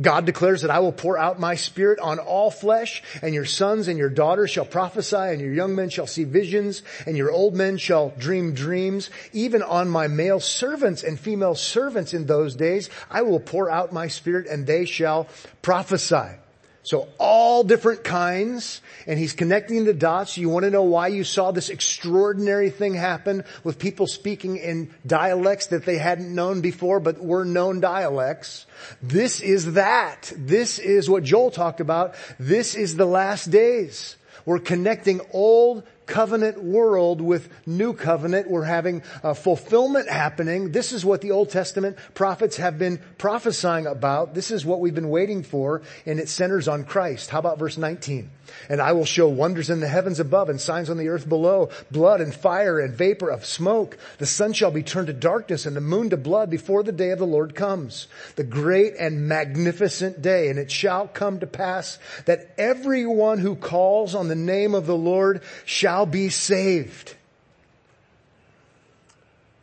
God 0.00 0.26
declares 0.26 0.62
that 0.62 0.70
I 0.70 0.80
will 0.80 0.92
pour 0.92 1.18
out 1.18 1.38
my 1.38 1.54
spirit 1.54 1.98
on 2.00 2.18
all 2.18 2.50
flesh 2.50 3.02
and 3.22 3.34
your 3.34 3.44
sons 3.44 3.88
and 3.88 3.98
your 3.98 4.10
daughters 4.10 4.50
shall 4.50 4.64
prophesy 4.64 5.16
and 5.16 5.40
your 5.40 5.52
young 5.52 5.74
men 5.74 5.90
shall 5.90 6.06
see 6.06 6.24
visions 6.24 6.82
and 7.06 7.16
your 7.16 7.30
old 7.30 7.54
men 7.54 7.76
shall 7.78 8.10
dream 8.18 8.54
dreams. 8.54 9.10
Even 9.32 9.62
on 9.62 9.88
my 9.88 10.08
male 10.08 10.40
servants 10.40 11.02
and 11.02 11.18
female 11.18 11.54
servants 11.54 12.14
in 12.14 12.26
those 12.26 12.54
days, 12.54 12.90
I 13.10 13.22
will 13.22 13.40
pour 13.40 13.70
out 13.70 13.92
my 13.92 14.08
spirit 14.08 14.46
and 14.46 14.66
they 14.66 14.84
shall 14.84 15.28
prophesy. 15.62 16.38
So 16.84 17.08
all 17.18 17.64
different 17.64 18.04
kinds, 18.04 18.82
and 19.06 19.18
he's 19.18 19.32
connecting 19.32 19.86
the 19.86 19.94
dots. 19.94 20.36
You 20.36 20.50
want 20.50 20.64
to 20.64 20.70
know 20.70 20.82
why 20.82 21.08
you 21.08 21.24
saw 21.24 21.50
this 21.50 21.70
extraordinary 21.70 22.68
thing 22.68 22.92
happen 22.92 23.44
with 23.64 23.78
people 23.78 24.06
speaking 24.06 24.58
in 24.58 24.94
dialects 25.06 25.68
that 25.68 25.86
they 25.86 25.96
hadn't 25.96 26.32
known 26.32 26.60
before, 26.60 27.00
but 27.00 27.24
were 27.24 27.46
known 27.46 27.80
dialects. 27.80 28.66
This 29.02 29.40
is 29.40 29.72
that. 29.72 30.30
This 30.36 30.78
is 30.78 31.08
what 31.08 31.22
Joel 31.22 31.50
talked 31.50 31.80
about. 31.80 32.16
This 32.38 32.74
is 32.74 32.96
the 32.96 33.06
last 33.06 33.50
days. 33.50 34.16
We're 34.44 34.58
connecting 34.58 35.22
Old 35.32 35.84
covenant 36.06 36.62
world 36.62 37.20
with 37.20 37.48
new 37.66 37.92
covenant. 37.92 38.50
We're 38.50 38.64
having 38.64 39.02
a 39.22 39.34
fulfillment 39.34 40.08
happening. 40.08 40.72
This 40.72 40.92
is 40.92 41.04
what 41.04 41.20
the 41.20 41.30
Old 41.30 41.50
Testament 41.50 41.96
prophets 42.14 42.56
have 42.56 42.78
been 42.78 43.00
prophesying 43.18 43.86
about. 43.86 44.34
This 44.34 44.50
is 44.50 44.64
what 44.64 44.80
we've 44.80 44.94
been 44.94 45.08
waiting 45.08 45.42
for 45.42 45.82
and 46.06 46.18
it 46.20 46.28
centers 46.28 46.68
on 46.68 46.84
Christ. 46.84 47.30
How 47.30 47.38
about 47.38 47.58
verse 47.58 47.78
19? 47.78 48.30
And 48.68 48.80
I 48.80 48.92
will 48.92 49.04
show 49.04 49.28
wonders 49.28 49.70
in 49.70 49.80
the 49.80 49.88
heavens 49.88 50.20
above 50.20 50.48
and 50.48 50.60
signs 50.60 50.90
on 50.90 50.98
the 50.98 51.08
earth 51.08 51.28
below, 51.28 51.70
blood 51.90 52.20
and 52.20 52.34
fire 52.34 52.78
and 52.78 52.94
vapor 52.94 53.30
of 53.30 53.46
smoke. 53.46 53.96
The 54.18 54.26
sun 54.26 54.52
shall 54.52 54.70
be 54.70 54.82
turned 54.82 55.06
to 55.06 55.12
darkness 55.12 55.66
and 55.66 55.74
the 55.74 55.80
moon 55.80 56.10
to 56.10 56.16
blood 56.16 56.50
before 56.50 56.82
the 56.82 56.92
day 56.92 57.10
of 57.10 57.18
the 57.18 57.26
Lord 57.26 57.54
comes. 57.54 58.06
The 58.36 58.44
great 58.44 58.94
and 58.98 59.28
magnificent 59.28 60.22
day. 60.22 60.50
And 60.50 60.58
it 60.58 60.70
shall 60.70 61.08
come 61.08 61.40
to 61.40 61.46
pass 61.46 61.98
that 62.26 62.54
everyone 62.58 63.38
who 63.38 63.56
calls 63.56 64.14
on 64.14 64.28
the 64.28 64.34
name 64.34 64.74
of 64.74 64.86
the 64.86 64.96
Lord 64.96 65.42
shall 65.64 65.93
be 66.02 66.28
saved. 66.28 67.14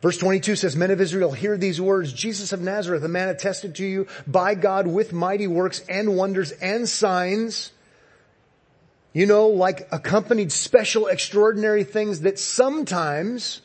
Verse 0.00 0.18
22 0.18 0.56
says, 0.56 0.74
Men 0.74 0.90
of 0.90 1.00
Israel, 1.00 1.32
hear 1.32 1.56
these 1.56 1.80
words. 1.80 2.12
Jesus 2.12 2.52
of 2.52 2.60
Nazareth, 2.60 3.04
a 3.04 3.08
man 3.08 3.28
attested 3.28 3.76
to 3.76 3.84
you 3.84 4.06
by 4.26 4.54
God 4.54 4.86
with 4.86 5.12
mighty 5.12 5.46
works 5.46 5.84
and 5.88 6.16
wonders 6.16 6.50
and 6.50 6.88
signs 6.88 7.72
you 9.12 9.26
know, 9.26 9.48
like 9.48 9.88
accompanied 9.92 10.52
special 10.52 11.06
extraordinary 11.06 11.84
things 11.84 12.20
that 12.20 12.38
sometimes, 12.38 13.60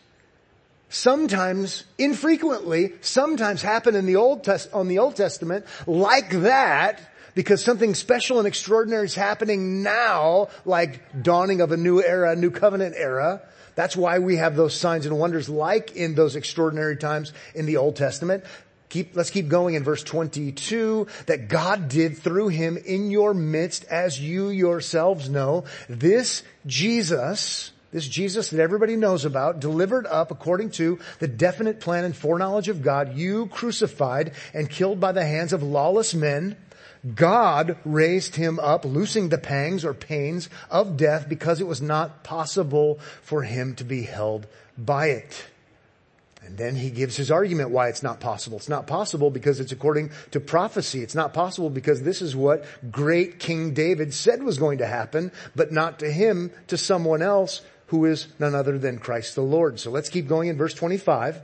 sometimes, 0.90 1.86
infrequently, 1.98 2.94
sometimes 3.02 3.62
happen 3.62 3.96
in 3.96 4.06
the 4.06 4.18
Old 4.18 4.44
Test, 4.44 4.72
on 4.74 4.90
the 4.90 5.00
Old 5.00 5.16
Testament, 5.16 5.66
like 5.86 6.30
that, 6.42 7.00
because 7.38 7.64
something 7.64 7.94
special 7.94 8.40
and 8.40 8.48
extraordinary 8.48 9.06
is 9.06 9.14
happening 9.14 9.84
now, 9.84 10.48
like 10.66 11.22
dawning 11.22 11.62
of 11.62 11.72
a 11.72 11.78
new 11.78 12.02
era, 12.02 12.36
new 12.36 12.50
covenant 12.50 12.96
era. 12.98 13.44
That's 13.76 13.96
why 13.96 14.18
we 14.18 14.38
have 14.38 14.56
those 14.56 14.74
signs 14.74 15.06
and 15.06 15.20
wonders 15.20 15.48
like 15.48 15.96
in 15.96 16.16
those 16.16 16.36
extraordinary 16.36 16.98
times 16.98 17.34
in 17.54 17.68
the 17.68 17.78
Old 17.78 17.96
Testament. 17.96 18.44
Keep, 18.90 19.16
let's 19.16 19.30
keep 19.30 19.50
going 19.50 19.76
in 19.76 19.84
verse 19.84 20.02
22 20.02 21.06
that 21.28 21.48
God 21.48 21.90
did 21.90 22.18
through 22.18 22.48
him 22.48 22.76
in 22.76 23.12
your 23.12 23.36
midst 23.36 23.86
as 23.86 24.20
you 24.20 24.50
yourselves 24.50 25.30
know. 25.30 25.66
This 25.88 26.42
Jesus, 26.66 27.72
this 27.92 28.08
Jesus 28.08 28.50
that 28.50 28.60
everybody 28.60 28.96
knows 28.96 29.26
about, 29.26 29.60
delivered 29.60 30.08
up 30.08 30.32
according 30.32 30.72
to 30.72 30.98
the 31.20 31.28
definite 31.28 31.82
plan 31.82 32.04
and 32.04 32.16
foreknowledge 32.16 32.68
of 32.68 32.82
God, 32.82 33.16
you 33.16 33.46
crucified 33.46 34.32
and 34.56 34.72
killed 34.72 35.00
by 35.00 35.12
the 35.12 35.24
hands 35.24 35.54
of 35.54 35.62
lawless 35.62 36.16
men. 36.16 36.58
God 37.16 37.78
raised 37.86 38.36
him 38.36 38.60
up, 38.60 38.86
loosing 38.86 39.30
the 39.30 39.38
pangs 39.38 39.86
or 39.86 39.94
pains 39.94 40.50
of 40.70 40.98
death 40.98 41.30
because 41.30 41.62
it 41.62 41.68
was 41.68 41.82
not 41.82 42.24
possible 42.24 43.00
for 43.22 43.44
him 43.44 43.76
to 43.76 43.84
be 43.84 44.04
held 44.04 44.48
by 44.78 45.08
it. 45.08 45.46
And 46.48 46.58
then 46.58 46.76
he 46.76 46.92
gives 46.92 47.18
his 47.18 47.30
argument 47.30 47.72
why 47.72 47.90
it's 47.90 48.04
not 48.04 48.22
possible. 48.22 48.58
It's 48.58 48.70
not 48.70 48.88
possible 48.88 49.30
because 49.30 49.60
it's 49.60 49.74
according 49.74 50.12
to 50.32 50.40
prophecy. 50.40 51.04
It's 51.04 51.16
not 51.16 51.34
possible 51.34 51.70
because 51.70 52.02
this 52.02 52.22
is 52.22 52.38
what 52.38 52.64
great 52.90 53.38
King 53.38 53.74
David 53.74 54.14
said 54.14 54.42
was 54.42 54.58
going 54.58 54.78
to 54.78 54.88
happen, 54.88 55.34
but 55.56 55.74
not 55.74 56.00
to 56.00 56.10
him, 56.10 56.52
to 56.68 56.78
someone 56.78 57.22
else 57.22 57.62
who 57.88 58.06
is 58.06 58.28
none 58.40 58.56
other 58.56 58.78
than 58.78 58.98
Christ 58.98 59.36
the 59.36 59.42
Lord. 59.42 59.80
So 59.80 59.92
let's 59.92 60.10
keep 60.10 60.28
going 60.28 60.48
in 60.48 60.58
verse 60.58 60.74
25. 60.74 61.42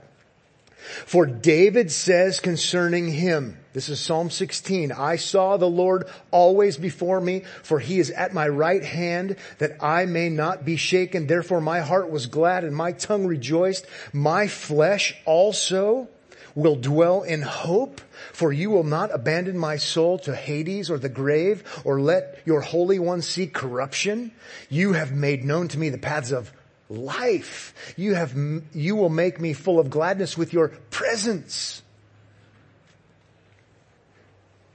For 1.06 1.26
David 1.26 1.92
says 1.92 2.40
concerning 2.40 3.08
him, 3.08 3.58
this 3.74 3.90
is 3.90 4.00
Psalm 4.00 4.30
16, 4.30 4.92
I 4.92 5.16
saw 5.16 5.58
the 5.58 5.70
Lord 5.70 6.08
always 6.30 6.78
before 6.78 7.20
me, 7.20 7.44
for 7.64 7.80
he 7.80 8.00
is 8.00 8.12
at 8.12 8.34
my 8.34 8.48
right 8.48 8.84
hand 8.84 9.38
that 9.58 9.84
I 9.84 10.06
may 10.06 10.30
not 10.30 10.66
be 10.66 10.76
shaken. 10.76 11.26
Therefore 11.26 11.62
my 11.62 11.80
heart 11.80 12.12
was 12.12 12.28
glad 12.28 12.64
and 12.64 12.76
my 12.76 12.92
tongue 12.92 13.26
rejoiced. 13.26 13.86
My 14.12 14.48
flesh 14.48 15.16
also 15.26 16.10
will 16.56 16.76
dwell 16.76 17.24
in 17.24 17.42
hope, 17.42 18.02
for 18.32 18.54
you 18.54 18.70
will 18.70 18.84
not 18.84 19.14
abandon 19.14 19.58
my 19.58 19.78
soul 19.78 20.20
to 20.20 20.36
Hades 20.36 20.92
or 20.92 21.00
the 21.00 21.10
grave 21.10 21.64
or 21.84 22.00
let 22.00 22.40
your 22.46 22.62
Holy 22.62 23.00
One 23.00 23.22
see 23.22 23.48
corruption. 23.48 24.32
You 24.70 24.94
have 24.94 25.12
made 25.12 25.44
known 25.44 25.68
to 25.70 25.80
me 25.80 25.90
the 25.90 25.98
paths 25.98 26.32
of 26.32 26.52
life. 26.94 27.74
You 27.98 28.14
have, 28.16 28.36
you 28.74 28.96
will 28.96 29.10
make 29.10 29.40
me 29.40 29.54
full 29.54 29.80
of 29.80 29.90
gladness 29.90 30.38
with 30.38 30.54
your 30.54 30.70
presence. 30.90 31.82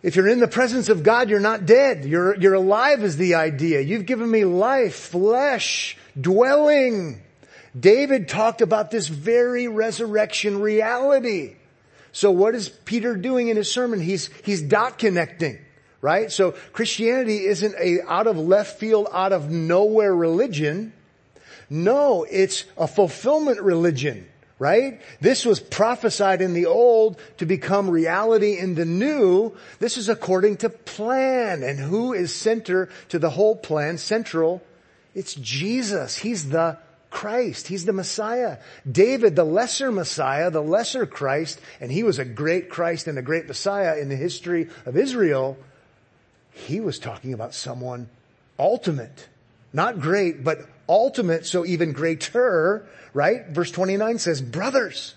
If 0.02 0.14
you're 0.14 0.28
in 0.28 0.38
the 0.38 0.48
presence 0.48 0.88
of 0.88 1.02
God, 1.02 1.28
you're 1.28 1.40
not 1.40 1.66
dead. 1.66 2.04
You're, 2.04 2.36
you're 2.36 2.54
alive 2.54 3.02
is 3.02 3.16
the 3.16 3.34
idea. 3.34 3.80
You've 3.80 4.06
given 4.06 4.30
me 4.30 4.44
life, 4.44 4.94
flesh, 4.94 5.96
dwelling. 6.18 7.20
David 7.78 8.28
talked 8.28 8.60
about 8.62 8.90
this 8.90 9.08
very 9.08 9.66
resurrection 9.66 10.60
reality. 10.60 11.56
So 12.12 12.30
what 12.30 12.54
is 12.54 12.68
Peter 12.68 13.16
doing 13.16 13.48
in 13.48 13.56
his 13.56 13.70
sermon? 13.70 14.00
He's, 14.00 14.30
he's 14.44 14.62
dot 14.62 14.98
connecting, 14.98 15.58
right? 16.00 16.30
So 16.30 16.52
Christianity 16.72 17.44
isn't 17.46 17.74
a 17.78 18.00
out 18.08 18.26
of 18.26 18.38
left 18.38 18.78
field, 18.78 19.08
out 19.12 19.32
of 19.32 19.50
nowhere 19.50 20.14
religion. 20.14 20.92
No, 21.70 22.24
it's 22.24 22.64
a 22.76 22.86
fulfillment 22.86 23.60
religion, 23.60 24.26
right? 24.58 25.00
This 25.20 25.44
was 25.44 25.60
prophesied 25.60 26.40
in 26.40 26.54
the 26.54 26.66
old 26.66 27.20
to 27.38 27.46
become 27.46 27.90
reality 27.90 28.58
in 28.58 28.74
the 28.74 28.86
new. 28.86 29.54
This 29.78 29.96
is 29.96 30.08
according 30.08 30.58
to 30.58 30.70
plan. 30.70 31.62
And 31.62 31.78
who 31.78 32.12
is 32.14 32.34
center 32.34 32.88
to 33.10 33.18
the 33.18 33.30
whole 33.30 33.56
plan? 33.56 33.98
Central. 33.98 34.62
It's 35.14 35.34
Jesus. 35.34 36.16
He's 36.16 36.48
the 36.48 36.78
Christ. 37.10 37.68
He's 37.68 37.84
the 37.84 37.92
Messiah. 37.92 38.58
David, 38.90 39.36
the 39.36 39.44
lesser 39.44 39.90
Messiah, 39.90 40.50
the 40.50 40.62
lesser 40.62 41.06
Christ, 41.06 41.60
and 41.80 41.90
he 41.90 42.02
was 42.02 42.18
a 42.18 42.24
great 42.24 42.68
Christ 42.68 43.06
and 43.06 43.18
a 43.18 43.22
great 43.22 43.46
Messiah 43.46 43.98
in 43.98 44.08
the 44.08 44.16
history 44.16 44.68
of 44.84 44.96
Israel. 44.96 45.56
He 46.52 46.80
was 46.80 46.98
talking 46.98 47.32
about 47.32 47.54
someone 47.54 48.08
ultimate. 48.58 49.28
Not 49.72 50.00
great, 50.00 50.44
but 50.44 50.60
ultimate, 50.88 51.46
so 51.46 51.66
even 51.66 51.92
greater, 51.92 52.86
right? 53.12 53.46
Verse 53.48 53.70
29 53.70 54.18
says, 54.18 54.40
brothers, 54.40 55.14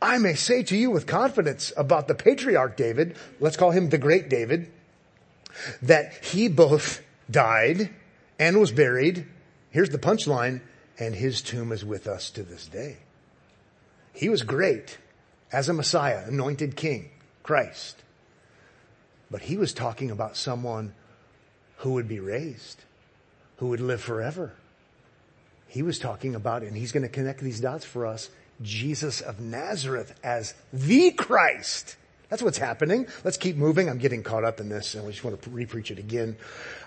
I 0.00 0.18
may 0.18 0.34
say 0.34 0.62
to 0.64 0.76
you 0.76 0.90
with 0.90 1.06
confidence 1.06 1.72
about 1.76 2.08
the 2.08 2.14
patriarch 2.14 2.76
David, 2.76 3.16
let's 3.40 3.56
call 3.56 3.70
him 3.70 3.88
the 3.88 3.98
great 3.98 4.28
David, 4.28 4.70
that 5.82 6.24
he 6.24 6.48
both 6.48 7.02
died 7.30 7.90
and 8.38 8.60
was 8.60 8.70
buried. 8.70 9.26
Here's 9.70 9.90
the 9.90 9.98
punchline, 9.98 10.60
and 10.98 11.14
his 11.14 11.42
tomb 11.42 11.72
is 11.72 11.84
with 11.84 12.06
us 12.06 12.30
to 12.30 12.42
this 12.42 12.66
day. 12.66 12.98
He 14.12 14.28
was 14.28 14.42
great 14.42 14.98
as 15.52 15.68
a 15.68 15.74
Messiah, 15.74 16.24
anointed 16.26 16.76
king, 16.76 17.10
Christ. 17.42 18.02
But 19.30 19.42
he 19.42 19.56
was 19.56 19.72
talking 19.72 20.10
about 20.10 20.36
someone 20.36 20.94
who 21.78 21.92
would 21.92 22.08
be 22.08 22.20
raised, 22.20 22.84
who 23.56 23.68
would 23.68 23.80
live 23.80 24.00
forever. 24.00 24.54
He 25.68 25.82
was 25.82 25.98
talking 25.98 26.34
about, 26.34 26.62
and 26.62 26.76
he's 26.76 26.92
going 26.92 27.02
to 27.02 27.08
connect 27.08 27.40
these 27.40 27.60
dots 27.60 27.84
for 27.84 28.06
us, 28.06 28.30
Jesus 28.62 29.20
of 29.20 29.38
Nazareth 29.38 30.18
as 30.24 30.54
the 30.72 31.12
Christ. 31.12 31.96
That's 32.28 32.42
what's 32.42 32.58
happening. 32.58 33.06
Let's 33.24 33.36
keep 33.36 33.56
moving. 33.56 33.88
I'm 33.88 33.98
getting 33.98 34.22
caught 34.22 34.44
up 34.44 34.60
in 34.60 34.68
this 34.68 34.94
and 34.94 35.04
we 35.04 35.12
just 35.12 35.24
want 35.24 35.40
to 35.40 35.50
repreach 35.50 35.90
it 35.90 35.98
again. 35.98 36.36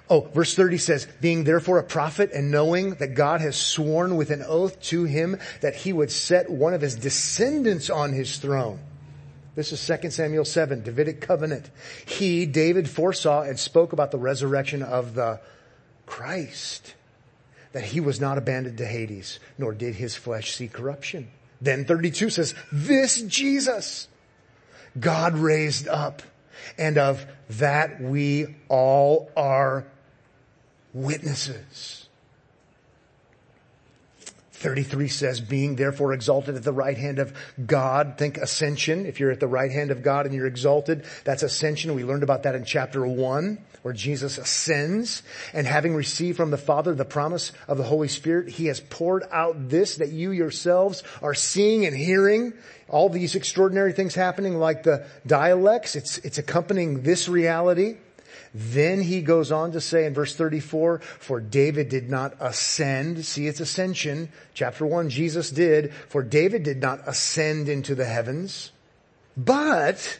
Oh, 0.09 0.21
verse 0.21 0.55
30 0.55 0.77
says, 0.77 1.07
being 1.19 1.45
therefore 1.45 1.79
a 1.79 1.83
prophet 1.83 2.31
and 2.31 2.51
knowing 2.51 2.95
that 2.95 3.15
God 3.15 3.41
has 3.41 3.55
sworn 3.55 4.17
with 4.17 4.29
an 4.29 4.43
oath 4.43 4.79
to 4.83 5.05
him 5.05 5.39
that 5.61 5.75
he 5.75 5.93
would 5.93 6.11
set 6.11 6.49
one 6.49 6.73
of 6.73 6.81
his 6.81 6.95
descendants 6.95 7.89
on 7.89 8.13
his 8.13 8.37
throne. 8.37 8.79
This 9.55 9.71
is 9.71 9.85
2 9.85 10.11
Samuel 10.11 10.45
7, 10.45 10.83
Davidic 10.83 11.21
covenant. 11.21 11.69
He, 12.05 12.45
David, 12.45 12.89
foresaw 12.89 13.41
and 13.41 13.57
spoke 13.57 13.93
about 13.93 14.11
the 14.11 14.17
resurrection 14.17 14.83
of 14.83 15.15
the 15.15 15.39
Christ 16.05 16.93
that 17.73 17.83
he 17.83 17.99
was 17.99 18.19
not 18.19 18.37
abandoned 18.37 18.77
to 18.79 18.85
Hades, 18.85 19.39
nor 19.57 19.73
did 19.73 19.95
his 19.95 20.15
flesh 20.15 20.55
see 20.55 20.67
corruption. 20.67 21.29
Then 21.61 21.85
32 21.85 22.29
says, 22.29 22.55
this 22.71 23.21
Jesus 23.21 24.07
God 24.99 25.35
raised 25.35 25.87
up, 25.87 26.21
and 26.77 26.97
of 26.97 27.25
that 27.51 28.01
we 28.01 28.55
all 28.67 29.31
are 29.37 29.85
witnesses. 30.93 32.00
33 34.61 35.07
says, 35.07 35.41
being 35.41 35.75
therefore 35.75 36.13
exalted 36.13 36.55
at 36.55 36.63
the 36.63 36.71
right 36.71 36.97
hand 36.97 37.19
of 37.19 37.33
God. 37.65 38.15
Think 38.17 38.37
ascension. 38.37 39.05
If 39.05 39.19
you're 39.19 39.31
at 39.31 39.39
the 39.39 39.47
right 39.47 39.71
hand 39.71 39.91
of 39.91 40.03
God 40.03 40.25
and 40.25 40.33
you're 40.33 40.47
exalted, 40.47 41.05
that's 41.23 41.43
ascension. 41.43 41.95
We 41.95 42.03
learned 42.03 42.23
about 42.23 42.43
that 42.43 42.55
in 42.55 42.63
chapter 42.63 43.05
one, 43.05 43.57
where 43.81 43.93
Jesus 43.93 44.37
ascends. 44.37 45.23
And 45.53 45.67
having 45.67 45.95
received 45.95 46.37
from 46.37 46.51
the 46.51 46.57
Father 46.57 46.93
the 46.93 47.05
promise 47.05 47.51
of 47.67 47.77
the 47.77 47.83
Holy 47.83 48.07
Spirit, 48.07 48.49
He 48.49 48.67
has 48.67 48.79
poured 48.79 49.23
out 49.31 49.69
this 49.69 49.97
that 49.97 50.09
you 50.09 50.31
yourselves 50.31 51.03
are 51.21 51.33
seeing 51.33 51.85
and 51.85 51.95
hearing. 51.95 52.53
All 52.87 53.09
these 53.09 53.35
extraordinary 53.35 53.93
things 53.93 54.15
happening 54.15 54.57
like 54.57 54.83
the 54.83 55.07
dialects. 55.25 55.95
It's, 55.95 56.17
it's 56.19 56.37
accompanying 56.37 57.03
this 57.03 57.27
reality. 57.27 57.97
Then 58.53 59.01
he 59.01 59.21
goes 59.21 59.51
on 59.51 59.71
to 59.71 59.81
say 59.81 60.05
in 60.05 60.13
verse 60.13 60.35
34, 60.35 60.99
for 60.99 61.39
David 61.39 61.87
did 61.87 62.09
not 62.09 62.35
ascend. 62.39 63.25
See, 63.25 63.47
it's 63.47 63.61
ascension. 63.61 64.29
Chapter 64.53 64.85
one, 64.85 65.09
Jesus 65.09 65.49
did. 65.49 65.93
For 66.09 66.21
David 66.21 66.63
did 66.63 66.81
not 66.81 66.99
ascend 67.07 67.69
into 67.69 67.95
the 67.95 68.05
heavens, 68.05 68.71
but 69.37 70.19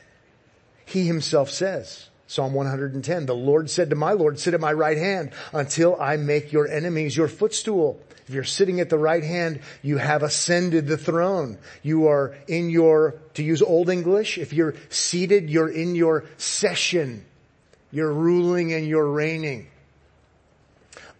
he 0.86 1.06
himself 1.06 1.50
says, 1.50 2.10
Psalm 2.28 2.54
110, 2.54 3.26
the 3.26 3.36
Lord 3.36 3.70
said 3.70 3.89
to 3.89 3.96
my 3.98 4.13
Lord, 4.13 4.39
sit 4.39 4.54
at 4.54 4.62
my 4.62 4.72
right 4.72 4.98
hand 4.98 5.32
until 5.52 6.00
I 6.00 6.15
make 6.15 6.54
your 6.54 6.67
enemies 6.67 7.17
your 7.17 7.28
footstool. 7.28 8.02
If 8.30 8.34
you're 8.34 8.46
sitting 8.46 8.80
at 8.80 8.89
the 8.89 8.98
right 8.98 9.24
hand, 9.24 9.60
you 9.82 9.98
have 9.98 10.24
ascended 10.24 10.88
the 10.88 10.98
throne. 10.98 11.58
You 11.84 12.08
are 12.08 12.34
in 12.48 12.70
your, 12.70 13.15
to 13.34 13.44
use 13.44 13.62
old 13.62 13.89
English, 13.89 14.38
if 14.38 14.54
you're 14.54 14.76
seated, 14.88 15.50
you're 15.50 15.67
in 15.67 15.96
your 15.96 16.24
session. 16.38 17.26
You're 17.91 18.13
ruling 18.13 18.73
and 18.73 18.86
you're 18.86 19.08
reigning 19.08 19.67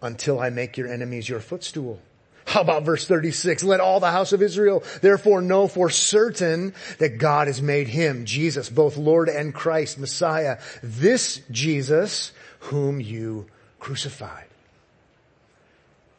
until 0.00 0.40
I 0.40 0.50
make 0.50 0.76
your 0.76 0.88
enemies 0.88 1.28
your 1.28 1.40
footstool. 1.40 2.00
How 2.44 2.60
about 2.60 2.82
verse 2.82 3.06
36? 3.06 3.62
Let 3.62 3.80
all 3.80 4.00
the 4.00 4.10
house 4.10 4.32
of 4.32 4.42
Israel 4.42 4.82
therefore 5.00 5.40
know 5.40 5.68
for 5.68 5.90
certain 5.90 6.74
that 6.98 7.18
God 7.18 7.46
has 7.46 7.62
made 7.62 7.88
him, 7.88 8.24
Jesus, 8.24 8.68
both 8.68 8.96
Lord 8.96 9.28
and 9.28 9.54
Christ, 9.54 9.98
Messiah, 9.98 10.58
this 10.82 11.40
Jesus 11.50 12.32
whom 12.60 13.00
you 13.00 13.46
crucified. 13.78 14.46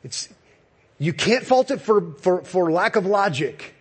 It's, 0.04 0.30
you 0.98 1.14
can't 1.14 1.46
fault 1.46 1.72
it 1.72 1.82
for, 1.82 2.14
for, 2.16 2.44
for 2.44 2.72
lack 2.72 2.96
of 2.96 3.06
logic. 3.06 3.76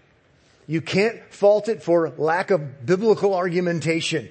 You 0.67 0.81
can't 0.81 1.21
fault 1.33 1.69
it 1.69 1.83
for 1.83 2.11
lack 2.11 2.51
of 2.51 2.85
biblical 2.85 3.35
argumentation. 3.35 4.29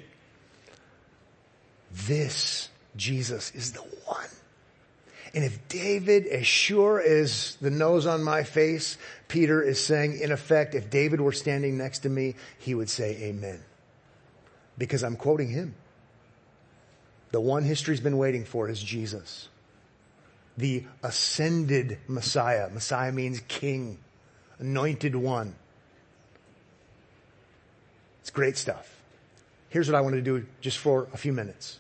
This 1.94 2.70
Jesus 2.96 3.52
is 3.52 3.74
the 3.74 3.82
one. 3.82 4.28
And 5.34 5.44
if 5.44 5.68
David, 5.70 6.28
as 6.28 6.46
sure 6.46 7.00
as 7.00 7.56
the 7.62 7.72
nose 7.72 8.06
on 8.06 8.22
my 8.24 8.44
face, 8.44 8.98
Peter 9.30 9.62
is 9.62 9.84
saying, 9.84 10.20
in 10.20 10.32
effect, 10.32 10.76
if 10.76 10.90
David 10.90 11.22
were 11.22 11.32
standing 11.32 11.78
next 11.78 12.00
to 12.00 12.10
me, 12.10 12.36
he 12.60 12.76
would 12.76 12.90
say 12.90 13.16
amen. 13.24 13.62
Because 14.78 15.04
I'm 15.04 15.16
quoting 15.16 15.50
him. 15.50 15.76
The 17.32 17.40
one 17.40 17.64
history's 17.64 18.02
been 18.02 18.18
waiting 18.18 18.44
for 18.44 18.68
is 18.68 18.84
Jesus. 18.84 19.48
The 20.58 20.84
ascended 21.02 21.98
Messiah. 22.10 22.70
Messiah 22.70 23.14
means 23.14 23.42
king, 23.48 24.00
anointed 24.60 25.16
one. 25.16 25.56
It's 28.20 28.32
great 28.32 28.58
stuff. 28.58 29.02
Here's 29.70 29.88
what 29.88 29.96
I 29.96 30.02
want 30.02 30.16
to 30.16 30.22
do 30.22 30.46
just 30.60 30.78
for 30.78 31.08
a 31.14 31.18
few 31.18 31.32
minutes 31.32 31.80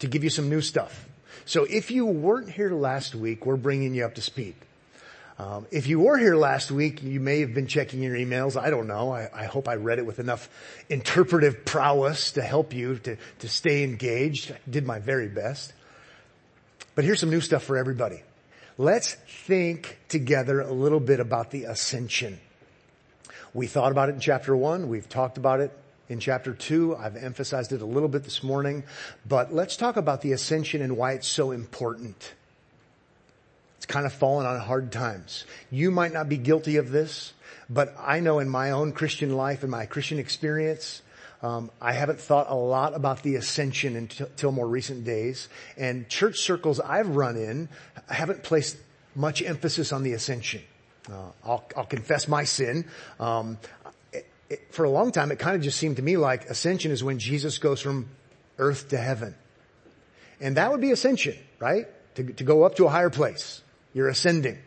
to 0.00 0.06
give 0.06 0.24
you 0.24 0.30
some 0.30 0.48
new 0.48 0.60
stuff. 0.60 1.06
So 1.44 1.64
if 1.64 1.90
you 1.90 2.06
weren't 2.06 2.50
here 2.50 2.70
last 2.70 3.14
week, 3.14 3.46
we're 3.46 3.56
bringing 3.56 3.94
you 3.94 4.04
up 4.04 4.14
to 4.16 4.20
speed. 4.20 4.54
Um, 5.38 5.66
if 5.70 5.86
you 5.86 6.00
were 6.00 6.16
here 6.16 6.34
last 6.34 6.70
week, 6.70 7.02
you 7.02 7.20
may 7.20 7.40
have 7.40 7.52
been 7.52 7.66
checking 7.66 8.02
your 8.02 8.16
emails. 8.16 8.60
I 8.60 8.70
don't 8.70 8.86
know. 8.86 9.12
I, 9.12 9.28
I, 9.34 9.44
hope 9.44 9.68
I 9.68 9.74
read 9.74 9.98
it 9.98 10.06
with 10.06 10.18
enough 10.18 10.48
interpretive 10.88 11.66
prowess 11.66 12.32
to 12.32 12.42
help 12.42 12.72
you 12.72 12.98
to, 13.00 13.16
to 13.40 13.48
stay 13.48 13.84
engaged. 13.84 14.52
I 14.52 14.70
did 14.70 14.86
my 14.86 14.98
very 14.98 15.28
best. 15.28 15.74
But 16.94 17.04
here's 17.04 17.20
some 17.20 17.28
new 17.28 17.42
stuff 17.42 17.64
for 17.64 17.76
everybody. 17.76 18.22
Let's 18.78 19.14
think 19.14 19.98
together 20.08 20.62
a 20.62 20.72
little 20.72 21.00
bit 21.00 21.20
about 21.20 21.50
the 21.50 21.64
ascension. 21.64 22.40
We 23.52 23.66
thought 23.66 23.92
about 23.92 24.08
it 24.08 24.14
in 24.14 24.20
chapter 24.20 24.56
one. 24.56 24.88
We've 24.88 25.08
talked 25.08 25.36
about 25.36 25.60
it 25.60 25.70
in 26.08 26.20
chapter 26.20 26.52
two. 26.52 26.96
I've 26.96 27.16
emphasized 27.16 27.72
it 27.72 27.82
a 27.82 27.86
little 27.86 28.08
bit 28.08 28.24
this 28.24 28.42
morning, 28.42 28.84
but 29.26 29.52
let's 29.52 29.76
talk 29.76 29.96
about 29.96 30.22
the 30.22 30.32
ascension 30.32 30.82
and 30.82 30.96
why 30.96 31.12
it's 31.12 31.28
so 31.28 31.50
important. 31.50 32.34
It's 33.76 33.86
kind 33.86 34.06
of 34.06 34.12
fallen 34.12 34.46
on 34.46 34.58
hard 34.58 34.92
times. 34.92 35.44
You 35.70 35.90
might 35.90 36.12
not 36.12 36.28
be 36.28 36.36
guilty 36.36 36.76
of 36.76 36.90
this, 36.90 37.32
but 37.68 37.94
I 37.98 38.20
know 38.20 38.38
in 38.38 38.48
my 38.48 38.70
own 38.70 38.92
Christian 38.92 39.36
life 39.36 39.62
and 39.62 39.70
my 39.70 39.86
Christian 39.86 40.18
experience, 40.18 41.02
um, 41.42 41.70
I 41.80 41.92
haven't 41.92 42.20
thought 42.20 42.46
a 42.48 42.54
lot 42.54 42.94
about 42.94 43.22
the 43.22 43.36
ascension 43.36 43.96
until, 43.96 44.52
more 44.52 44.66
recent 44.66 45.04
days. 45.04 45.48
And 45.76 46.08
church 46.08 46.38
circles 46.38 46.80
I've 46.80 47.10
run 47.10 47.36
in 47.36 47.68
haven't 48.08 48.42
placed 48.42 48.78
much 49.14 49.42
emphasis 49.42 49.92
on 49.92 50.02
the 50.02 50.12
ascension. 50.14 50.62
Uh, 51.10 51.30
I'll, 51.44 51.64
I'll, 51.76 51.84
confess 51.84 52.26
my 52.26 52.44
sin. 52.44 52.86
Um, 53.20 53.58
it, 54.48 54.72
for 54.72 54.84
a 54.84 54.90
long 54.90 55.12
time, 55.12 55.32
it 55.32 55.38
kind 55.38 55.56
of 55.56 55.62
just 55.62 55.78
seemed 55.78 55.96
to 55.96 56.02
me 56.02 56.16
like 56.16 56.48
ascension 56.48 56.92
is 56.92 57.02
when 57.02 57.18
Jesus 57.18 57.58
goes 57.58 57.80
from 57.80 58.08
earth 58.58 58.90
to 58.90 58.96
heaven. 58.96 59.34
And 60.40 60.56
that 60.56 60.70
would 60.70 60.80
be 60.80 60.90
ascension, 60.90 61.36
right? 61.58 61.86
To, 62.16 62.24
to 62.24 62.44
go 62.44 62.62
up 62.64 62.76
to 62.76 62.86
a 62.86 62.88
higher 62.88 63.10
place. 63.10 63.62
You're 63.94 64.08
ascending. 64.08 64.58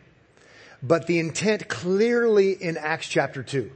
But 0.82 1.06
the 1.06 1.18
intent 1.18 1.68
clearly 1.68 2.52
in 2.52 2.76
Acts 2.76 3.08
chapter 3.08 3.42
2, 3.42 3.70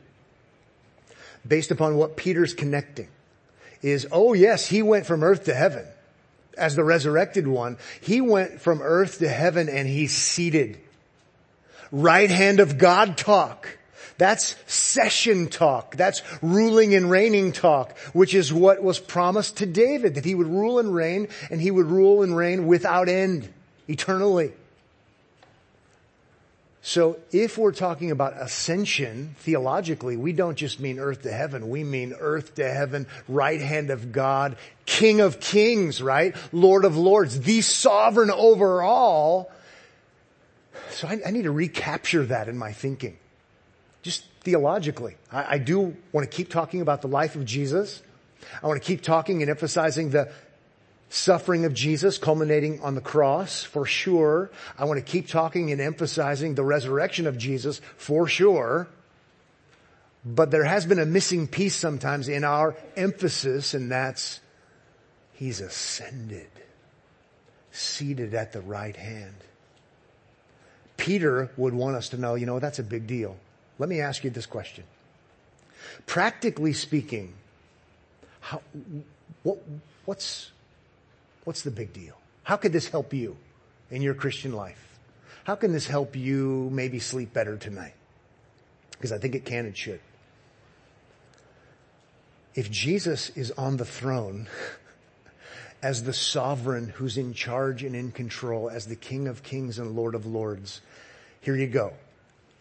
based 1.46 1.70
upon 1.70 1.96
what 1.96 2.16
Peter's 2.16 2.54
connecting, 2.54 3.08
is, 3.82 4.06
oh 4.10 4.32
yes, 4.32 4.66
he 4.66 4.82
went 4.82 5.06
from 5.06 5.22
earth 5.22 5.44
to 5.44 5.54
heaven 5.54 5.86
as 6.56 6.74
the 6.74 6.84
resurrected 6.84 7.46
one. 7.46 7.76
He 8.00 8.20
went 8.20 8.60
from 8.60 8.80
earth 8.80 9.18
to 9.18 9.28
heaven 9.28 9.68
and 9.68 9.86
he's 9.86 10.12
seated. 10.12 10.78
Right 11.92 12.30
hand 12.30 12.60
of 12.60 12.78
God 12.78 13.16
talk 13.16 13.78
that's 14.16 14.56
session 14.66 15.48
talk. 15.48 15.96
That's 15.96 16.22
ruling 16.40 16.94
and 16.94 17.10
reigning 17.10 17.52
talk, 17.52 17.98
which 18.12 18.34
is 18.34 18.52
what 18.52 18.82
was 18.82 18.98
promised 18.98 19.58
to 19.58 19.66
David, 19.66 20.14
that 20.14 20.24
he 20.24 20.34
would 20.34 20.46
rule 20.46 20.78
and 20.78 20.94
reign, 20.94 21.28
and 21.50 21.60
he 21.60 21.70
would 21.70 21.86
rule 21.86 22.22
and 22.22 22.36
reign 22.36 22.66
without 22.66 23.08
end, 23.08 23.52
eternally. 23.88 24.52
So 26.86 27.16
if 27.32 27.56
we're 27.56 27.72
talking 27.72 28.10
about 28.10 28.34
ascension, 28.36 29.34
theologically, 29.38 30.18
we 30.18 30.32
don't 30.32 30.56
just 30.56 30.80
mean 30.80 30.98
earth 30.98 31.22
to 31.22 31.32
heaven. 31.32 31.70
We 31.70 31.82
mean 31.82 32.14
earth 32.20 32.56
to 32.56 32.70
heaven, 32.70 33.06
right 33.26 33.60
hand 33.60 33.88
of 33.88 34.12
God, 34.12 34.56
King 34.84 35.22
of 35.22 35.40
kings, 35.40 36.02
right? 36.02 36.36
Lord 36.52 36.84
of 36.84 36.96
lords, 36.96 37.40
the 37.40 37.62
sovereign 37.62 38.30
over 38.30 38.82
all. 38.82 39.50
So 40.90 41.08
I, 41.08 41.20
I 41.26 41.30
need 41.30 41.44
to 41.44 41.50
recapture 41.50 42.26
that 42.26 42.48
in 42.48 42.58
my 42.58 42.72
thinking 42.72 43.16
just 44.04 44.24
theologically. 44.42 45.16
I, 45.32 45.54
I 45.54 45.58
do 45.58 45.96
want 46.12 46.30
to 46.30 46.36
keep 46.36 46.50
talking 46.50 46.80
about 46.80 47.02
the 47.02 47.08
life 47.08 47.34
of 47.34 47.44
Jesus. 47.44 48.02
I 48.62 48.68
want 48.68 48.80
to 48.80 48.86
keep 48.86 49.02
talking 49.02 49.40
and 49.40 49.50
emphasizing 49.50 50.10
the 50.10 50.30
suffering 51.08 51.64
of 51.64 51.72
Jesus 51.72 52.18
culminating 52.18 52.80
on 52.82 52.94
the 52.94 53.00
cross 53.00 53.64
for 53.64 53.86
sure. 53.86 54.50
I 54.78 54.84
want 54.84 55.04
to 55.04 55.12
keep 55.12 55.26
talking 55.26 55.72
and 55.72 55.80
emphasizing 55.80 56.54
the 56.54 56.62
resurrection 56.62 57.26
of 57.26 57.38
Jesus 57.38 57.80
for 57.96 58.28
sure. 58.28 58.86
But 60.24 60.50
there 60.50 60.64
has 60.64 60.84
been 60.86 60.98
a 60.98 61.06
missing 61.06 61.48
piece 61.48 61.74
sometimes 61.74 62.28
in 62.28 62.44
our 62.44 62.76
emphasis 62.96 63.74
and 63.74 63.90
that's 63.90 64.40
He's 65.32 65.60
ascended, 65.60 66.46
seated 67.72 68.34
at 68.34 68.52
the 68.52 68.60
right 68.60 68.94
hand. 68.94 69.34
Peter 70.96 71.50
would 71.56 71.74
want 71.74 71.96
us 71.96 72.10
to 72.10 72.16
know, 72.16 72.36
you 72.36 72.46
know, 72.46 72.60
that's 72.60 72.78
a 72.78 72.84
big 72.84 73.08
deal. 73.08 73.36
Let 73.78 73.88
me 73.88 74.00
ask 74.00 74.24
you 74.24 74.30
this 74.30 74.46
question. 74.46 74.84
Practically 76.06 76.72
speaking, 76.72 77.34
how, 78.40 78.60
what, 79.42 79.58
what's, 80.04 80.52
what's 81.44 81.62
the 81.62 81.70
big 81.70 81.92
deal? 81.92 82.16
How 82.44 82.56
could 82.56 82.72
this 82.72 82.88
help 82.88 83.12
you 83.12 83.36
in 83.90 84.02
your 84.02 84.14
Christian 84.14 84.52
life? 84.52 84.98
How 85.44 85.54
can 85.54 85.72
this 85.72 85.86
help 85.86 86.16
you 86.16 86.70
maybe 86.72 86.98
sleep 86.98 87.32
better 87.32 87.56
tonight? 87.56 87.94
Because 88.92 89.12
I 89.12 89.18
think 89.18 89.34
it 89.34 89.44
can 89.44 89.66
and 89.66 89.76
should. 89.76 90.00
If 92.54 92.70
Jesus 92.70 93.30
is 93.30 93.50
on 93.52 93.76
the 93.76 93.84
throne 93.84 94.48
as 95.82 96.04
the 96.04 96.12
sovereign 96.12 96.88
who's 96.88 97.18
in 97.18 97.34
charge 97.34 97.82
and 97.82 97.96
in 97.96 98.12
control, 98.12 98.70
as 98.70 98.86
the 98.86 98.96
King 98.96 99.26
of 99.26 99.42
kings 99.42 99.78
and 99.78 99.96
Lord 99.96 100.14
of 100.14 100.24
lords, 100.24 100.80
here 101.40 101.56
you 101.56 101.66
go 101.66 101.92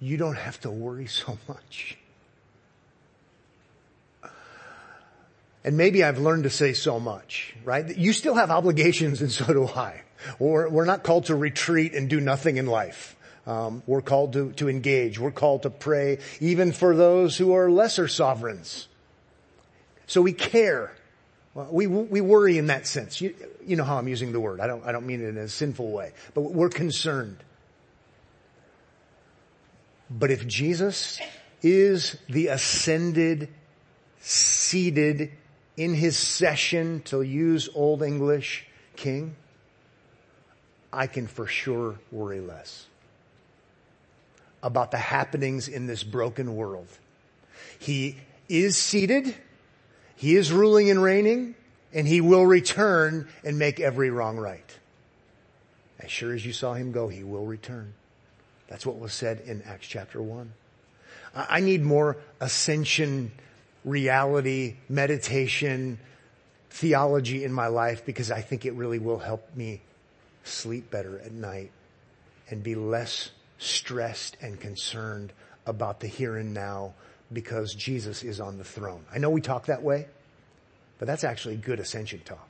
you 0.04 0.18
don't 0.18 0.36
have 0.36 0.60
to 0.60 0.70
worry 0.70 1.08
so 1.08 1.38
much. 1.48 1.98
And 5.64 5.78
maybe 5.78 6.04
I've 6.04 6.20
learned 6.20 6.44
to 6.44 6.50
say 6.50 6.74
so 6.74 7.00
much, 7.00 7.56
right? 7.64 7.98
You 7.98 8.12
still 8.12 8.36
have 8.36 8.52
obligations 8.52 9.22
and 9.22 9.32
so 9.32 9.46
do 9.46 9.66
I. 9.66 10.02
We're, 10.40 10.68
we're 10.68 10.84
not 10.84 11.04
called 11.04 11.26
to 11.26 11.36
retreat 11.36 11.94
and 11.94 12.10
do 12.10 12.20
nothing 12.20 12.58
in 12.58 12.66
life. 12.66 13.16
Um, 13.48 13.82
we're 13.88 14.02
called 14.02 14.34
to, 14.34 14.52
to 14.54 14.68
engage. 14.68 15.20
We're 15.20 15.32
called 15.32 15.64
to 15.64 15.70
pray 15.70 16.20
even 16.42 16.74
for 16.74 16.98
those 16.98 17.38
who 17.38 17.54
are 17.54 17.72
lesser 17.72 18.10
sovereigns. 18.10 18.90
So 20.08 20.22
we 20.22 20.34
care. 20.34 20.94
We, 21.56 21.88
we 21.88 22.20
worry 22.20 22.58
in 22.58 22.68
that 22.68 22.88
sense. 22.88 23.22
You, 23.22 23.36
you 23.66 23.78
know 23.78 23.86
how 23.86 23.98
I'm 23.98 24.10
using 24.10 24.34
the 24.34 24.40
word. 24.42 24.60
I 24.60 24.68
don't, 24.68 24.86
I 24.86 24.92
don't 24.92 25.06
mean 25.06 25.24
it 25.24 25.30
in 25.30 25.38
a 25.38 25.48
sinful 25.48 25.90
way, 25.90 26.12
but 26.34 26.42
we're 26.42 26.70
concerned. 26.70 27.38
But 30.18 30.30
if 30.30 30.46
Jesus 30.46 31.20
is 31.64 32.18
the 32.30 32.48
ascended, 32.48 33.50
seated 34.20 35.32
in 35.76 35.96
his 35.96 36.16
session, 36.16 37.02
to 37.06 37.24
use 37.24 37.68
old 37.74 38.04
English, 38.04 38.68
king, 38.96 39.36
I 40.92 41.08
can 41.08 41.26
for 41.26 41.48
sure 41.48 42.00
worry 42.12 42.40
less 42.40 42.86
about 44.62 44.92
the 44.92 44.98
happenings 44.98 45.68
in 45.68 45.88
this 45.88 46.04
broken 46.04 46.56
world. 46.56 46.88
He 47.80 48.18
is 48.48 48.78
seated. 48.78 49.36
He 50.16 50.36
is 50.36 50.52
ruling 50.52 50.92
and 50.92 51.02
reigning 51.02 51.56
and 51.92 52.08
he 52.08 52.22
will 52.22 52.46
return 52.46 53.28
and 53.44 53.58
make 53.58 53.80
every 53.80 54.10
wrong 54.10 54.38
right. 54.38 54.78
As 56.00 56.12
sure 56.12 56.34
as 56.34 56.46
you 56.46 56.54
saw 56.54 56.74
him 56.74 56.92
go, 56.92 57.08
he 57.08 57.24
will 57.24 57.46
return. 57.46 57.94
That's 58.74 58.88
what 58.88 58.98
was 58.98 59.14
said 59.14 59.42
in 59.46 59.62
Acts 59.68 59.86
chapter 59.86 60.20
one. 60.20 60.52
I 61.36 61.60
need 61.60 61.84
more 61.84 62.18
ascension 62.40 63.32
reality, 63.86 64.78
meditation, 64.90 66.00
theology 66.72 67.44
in 67.44 67.54
my 67.54 67.68
life 67.68 68.04
because 68.04 68.32
I 68.32 68.42
think 68.42 68.66
it 68.66 68.74
really 68.74 68.98
will 68.98 69.20
help 69.20 69.56
me 69.56 69.82
sleep 70.44 70.90
better 70.90 71.20
at 71.20 71.32
night 71.32 71.70
and 72.50 72.64
be 72.64 72.74
less 72.74 73.30
stressed 73.60 74.38
and 74.42 74.60
concerned 74.60 75.34
about 75.68 76.00
the 76.00 76.08
here 76.08 76.36
and 76.38 76.52
now 76.52 76.96
because 77.32 77.76
Jesus 77.76 78.24
is 78.24 78.40
on 78.40 78.58
the 78.58 78.64
throne. 78.64 79.06
I 79.14 79.20
know 79.20 79.30
we 79.30 79.42
talk 79.42 79.68
that 79.68 79.84
way, 79.84 80.08
but 80.98 81.08
that's 81.08 81.24
actually 81.24 81.58
good 81.58 81.80
ascension 81.80 82.22
talk. 82.26 82.50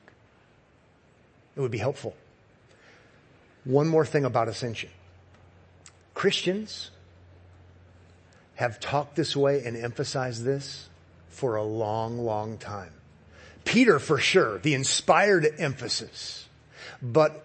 It 1.54 1.60
would 1.60 1.70
be 1.70 1.76
helpful. 1.76 2.16
One 3.64 3.88
more 3.88 4.06
thing 4.06 4.24
about 4.24 4.48
ascension. 4.48 4.88
Christians 6.14 6.90
have 8.54 8.80
talked 8.80 9.16
this 9.16 9.36
way 9.36 9.64
and 9.64 9.76
emphasized 9.76 10.44
this 10.44 10.88
for 11.28 11.56
a 11.56 11.64
long, 11.64 12.18
long 12.18 12.56
time. 12.56 12.92
Peter 13.64 13.98
for 13.98 14.18
sure, 14.18 14.58
the 14.58 14.74
inspired 14.74 15.46
emphasis. 15.58 16.48
But 17.02 17.44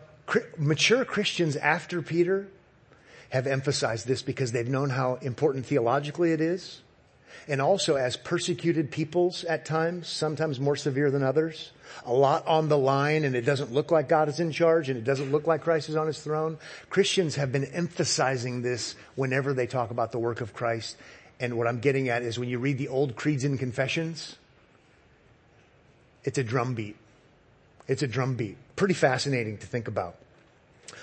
mature 0.57 1.03
Christians 1.05 1.55
after 1.55 2.01
Peter 2.01 2.47
have 3.29 3.47
emphasized 3.47 4.07
this 4.07 4.21
because 4.21 4.51
they've 4.51 4.67
known 4.67 4.89
how 4.89 5.15
important 5.15 5.65
theologically 5.65 6.31
it 6.31 6.41
is. 6.41 6.81
And 7.47 7.61
also 7.61 7.95
as 7.95 8.15
persecuted 8.15 8.91
peoples 8.91 9.43
at 9.43 9.65
times, 9.65 10.07
sometimes 10.07 10.59
more 10.59 10.75
severe 10.75 11.11
than 11.11 11.23
others, 11.23 11.71
a 12.05 12.13
lot 12.13 12.45
on 12.47 12.69
the 12.69 12.77
line 12.77 13.23
and 13.23 13.35
it 13.35 13.41
doesn't 13.41 13.71
look 13.71 13.91
like 13.91 14.07
God 14.07 14.29
is 14.29 14.39
in 14.39 14.51
charge 14.51 14.89
and 14.89 14.97
it 14.97 15.03
doesn't 15.03 15.31
look 15.31 15.47
like 15.47 15.61
Christ 15.61 15.89
is 15.89 15.95
on 15.95 16.07
his 16.07 16.21
throne. 16.21 16.57
Christians 16.89 17.35
have 17.35 17.51
been 17.51 17.65
emphasizing 17.65 18.61
this 18.61 18.95
whenever 19.15 19.53
they 19.53 19.67
talk 19.67 19.91
about 19.91 20.11
the 20.11 20.19
work 20.19 20.41
of 20.41 20.53
Christ. 20.53 20.97
And 21.39 21.57
what 21.57 21.67
I'm 21.67 21.79
getting 21.79 22.09
at 22.09 22.21
is 22.21 22.37
when 22.37 22.49
you 22.49 22.59
read 22.59 22.77
the 22.77 22.89
old 22.89 23.15
creeds 23.15 23.43
and 23.43 23.57
confessions, 23.57 24.35
it's 26.23 26.37
a 26.37 26.43
drumbeat. 26.43 26.97
It's 27.87 28.03
a 28.03 28.07
drumbeat. 28.07 28.57
Pretty 28.75 28.93
fascinating 28.93 29.57
to 29.57 29.67
think 29.67 29.87
about. 29.87 30.15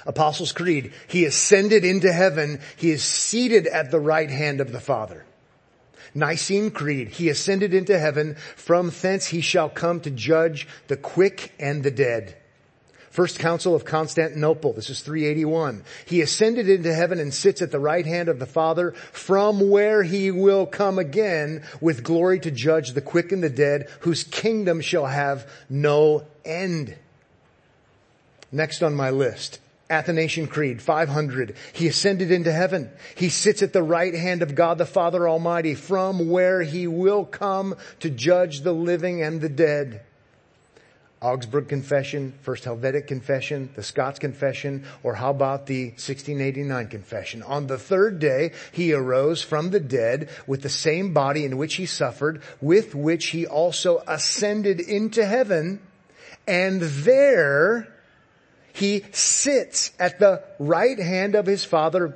Apostles' 0.04 0.52
Creed, 0.52 0.92
He 1.08 1.24
ascended 1.24 1.84
into 1.84 2.12
heaven. 2.12 2.60
He 2.76 2.90
is 2.90 3.02
seated 3.02 3.66
at 3.66 3.90
the 3.90 4.00
right 4.00 4.30
hand 4.30 4.60
of 4.60 4.72
the 4.72 4.80
Father. 4.80 5.24
Nicene 6.16 6.70
Creed, 6.70 7.08
He 7.08 7.28
ascended 7.28 7.74
into 7.74 7.98
heaven. 7.98 8.36
From 8.56 8.90
thence 8.90 9.26
He 9.26 9.42
shall 9.42 9.68
come 9.68 10.00
to 10.00 10.10
judge 10.10 10.66
the 10.88 10.96
quick 10.96 11.52
and 11.58 11.82
the 11.82 11.90
dead. 11.90 12.36
First 13.10 13.38
Council 13.38 13.74
of 13.74 13.86
Constantinople, 13.86 14.74
this 14.74 14.90
is 14.90 15.00
381. 15.00 15.84
He 16.04 16.20
ascended 16.20 16.68
into 16.68 16.92
heaven 16.92 17.18
and 17.18 17.32
sits 17.32 17.62
at 17.62 17.70
the 17.70 17.78
right 17.78 18.04
hand 18.04 18.28
of 18.28 18.38
the 18.38 18.46
Father, 18.46 18.92
from 19.12 19.70
where 19.70 20.02
he 20.02 20.30
will 20.30 20.66
come 20.66 20.98
again 20.98 21.62
with 21.80 22.02
glory 22.02 22.40
to 22.40 22.50
judge 22.50 22.92
the 22.92 23.00
quick 23.00 23.32
and 23.32 23.42
the 23.42 23.48
dead, 23.48 23.88
whose 24.00 24.24
kingdom 24.24 24.82
shall 24.82 25.06
have 25.06 25.50
no 25.70 26.26
end. 26.44 26.94
Next 28.52 28.82
on 28.82 28.94
my 28.94 29.08
list, 29.08 29.60
Athanasian 29.88 30.48
Creed, 30.48 30.82
500. 30.82 31.54
He 31.72 31.86
ascended 31.86 32.30
into 32.32 32.50
heaven. 32.50 32.90
He 33.14 33.28
sits 33.28 33.62
at 33.62 33.72
the 33.72 33.82
right 33.82 34.14
hand 34.14 34.42
of 34.42 34.54
God 34.54 34.78
the 34.78 34.86
Father 34.86 35.28
Almighty, 35.28 35.74
from 35.74 36.28
where 36.28 36.62
he 36.62 36.86
will 36.86 37.24
come 37.24 37.76
to 38.00 38.10
judge 38.10 38.62
the 38.62 38.74
living 38.74 39.22
and 39.22 39.40
the 39.40 39.48
dead. 39.48 40.02
Augsburg 41.22 41.68
Confession, 41.68 42.34
First 42.42 42.64
Helvetic 42.64 43.06
Confession, 43.06 43.70
the 43.74 43.82
Scots 43.82 44.18
Confession, 44.18 44.84
or 45.02 45.14
how 45.14 45.30
about 45.30 45.66
the 45.66 45.86
1689 45.86 46.88
Confession? 46.88 47.42
On 47.42 47.66
the 47.66 47.78
third 47.78 48.18
day, 48.18 48.52
he 48.72 48.92
arose 48.92 49.40
from 49.40 49.70
the 49.70 49.80
dead 49.80 50.28
with 50.46 50.62
the 50.62 50.68
same 50.68 51.14
body 51.14 51.44
in 51.44 51.56
which 51.56 51.76
he 51.76 51.86
suffered, 51.86 52.42
with 52.60 52.94
which 52.94 53.28
he 53.28 53.46
also 53.46 54.02
ascended 54.06 54.78
into 54.78 55.24
heaven, 55.24 55.80
and 56.46 56.82
there 56.82 57.88
he 58.76 59.04
sits 59.10 59.90
at 59.98 60.18
the 60.18 60.42
right 60.58 60.98
hand 60.98 61.34
of 61.34 61.46
his 61.46 61.64
Father, 61.64 62.14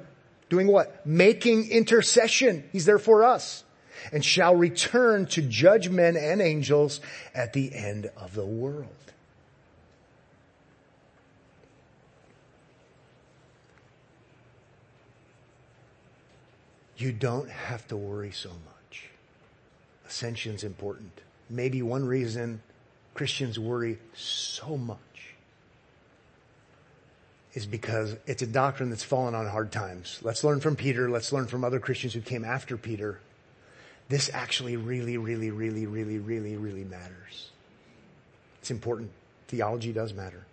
doing 0.50 0.66
what? 0.66 1.06
Making 1.06 1.70
intercession. 1.70 2.68
He's 2.70 2.84
there 2.84 2.98
for 2.98 3.24
us 3.24 3.64
and 4.12 4.22
shall 4.22 4.54
return 4.54 5.24
to 5.26 5.40
judge 5.40 5.88
men 5.88 6.16
and 6.16 6.42
angels 6.42 7.00
at 7.34 7.54
the 7.54 7.74
end 7.74 8.10
of 8.14 8.34
the 8.34 8.44
world. 8.44 8.88
You 16.98 17.12
don't 17.12 17.48
have 17.48 17.88
to 17.88 17.96
worry 17.96 18.32
so 18.32 18.50
much. 18.50 19.08
Ascension's 20.06 20.62
important. 20.62 21.22
Maybe 21.48 21.80
one 21.80 22.04
reason 22.04 22.60
Christians 23.14 23.58
worry 23.58 23.98
so 24.12 24.76
much 24.76 24.98
is 27.54 27.66
because 27.66 28.16
it's 28.26 28.42
a 28.42 28.46
doctrine 28.46 28.90
that's 28.90 29.02
fallen 29.02 29.34
on 29.34 29.46
hard 29.46 29.72
times. 29.72 30.20
Let's 30.22 30.44
learn 30.44 30.60
from 30.60 30.76
Peter. 30.76 31.10
Let's 31.10 31.32
learn 31.32 31.46
from 31.46 31.64
other 31.64 31.80
Christians 31.80 32.14
who 32.14 32.20
came 32.20 32.44
after 32.44 32.76
Peter 32.76 33.20
this 34.10 34.28
actually 34.34 34.76
really, 34.76 35.16
really, 35.18 35.52
really, 35.52 35.86
really, 35.86 36.18
really, 36.18 36.56
really 36.56 36.82
matters. 36.82 37.50
It's 38.60 38.72
important. 38.72 39.12
Theology 39.46 39.92
does 39.92 40.12
matter. 40.12 40.44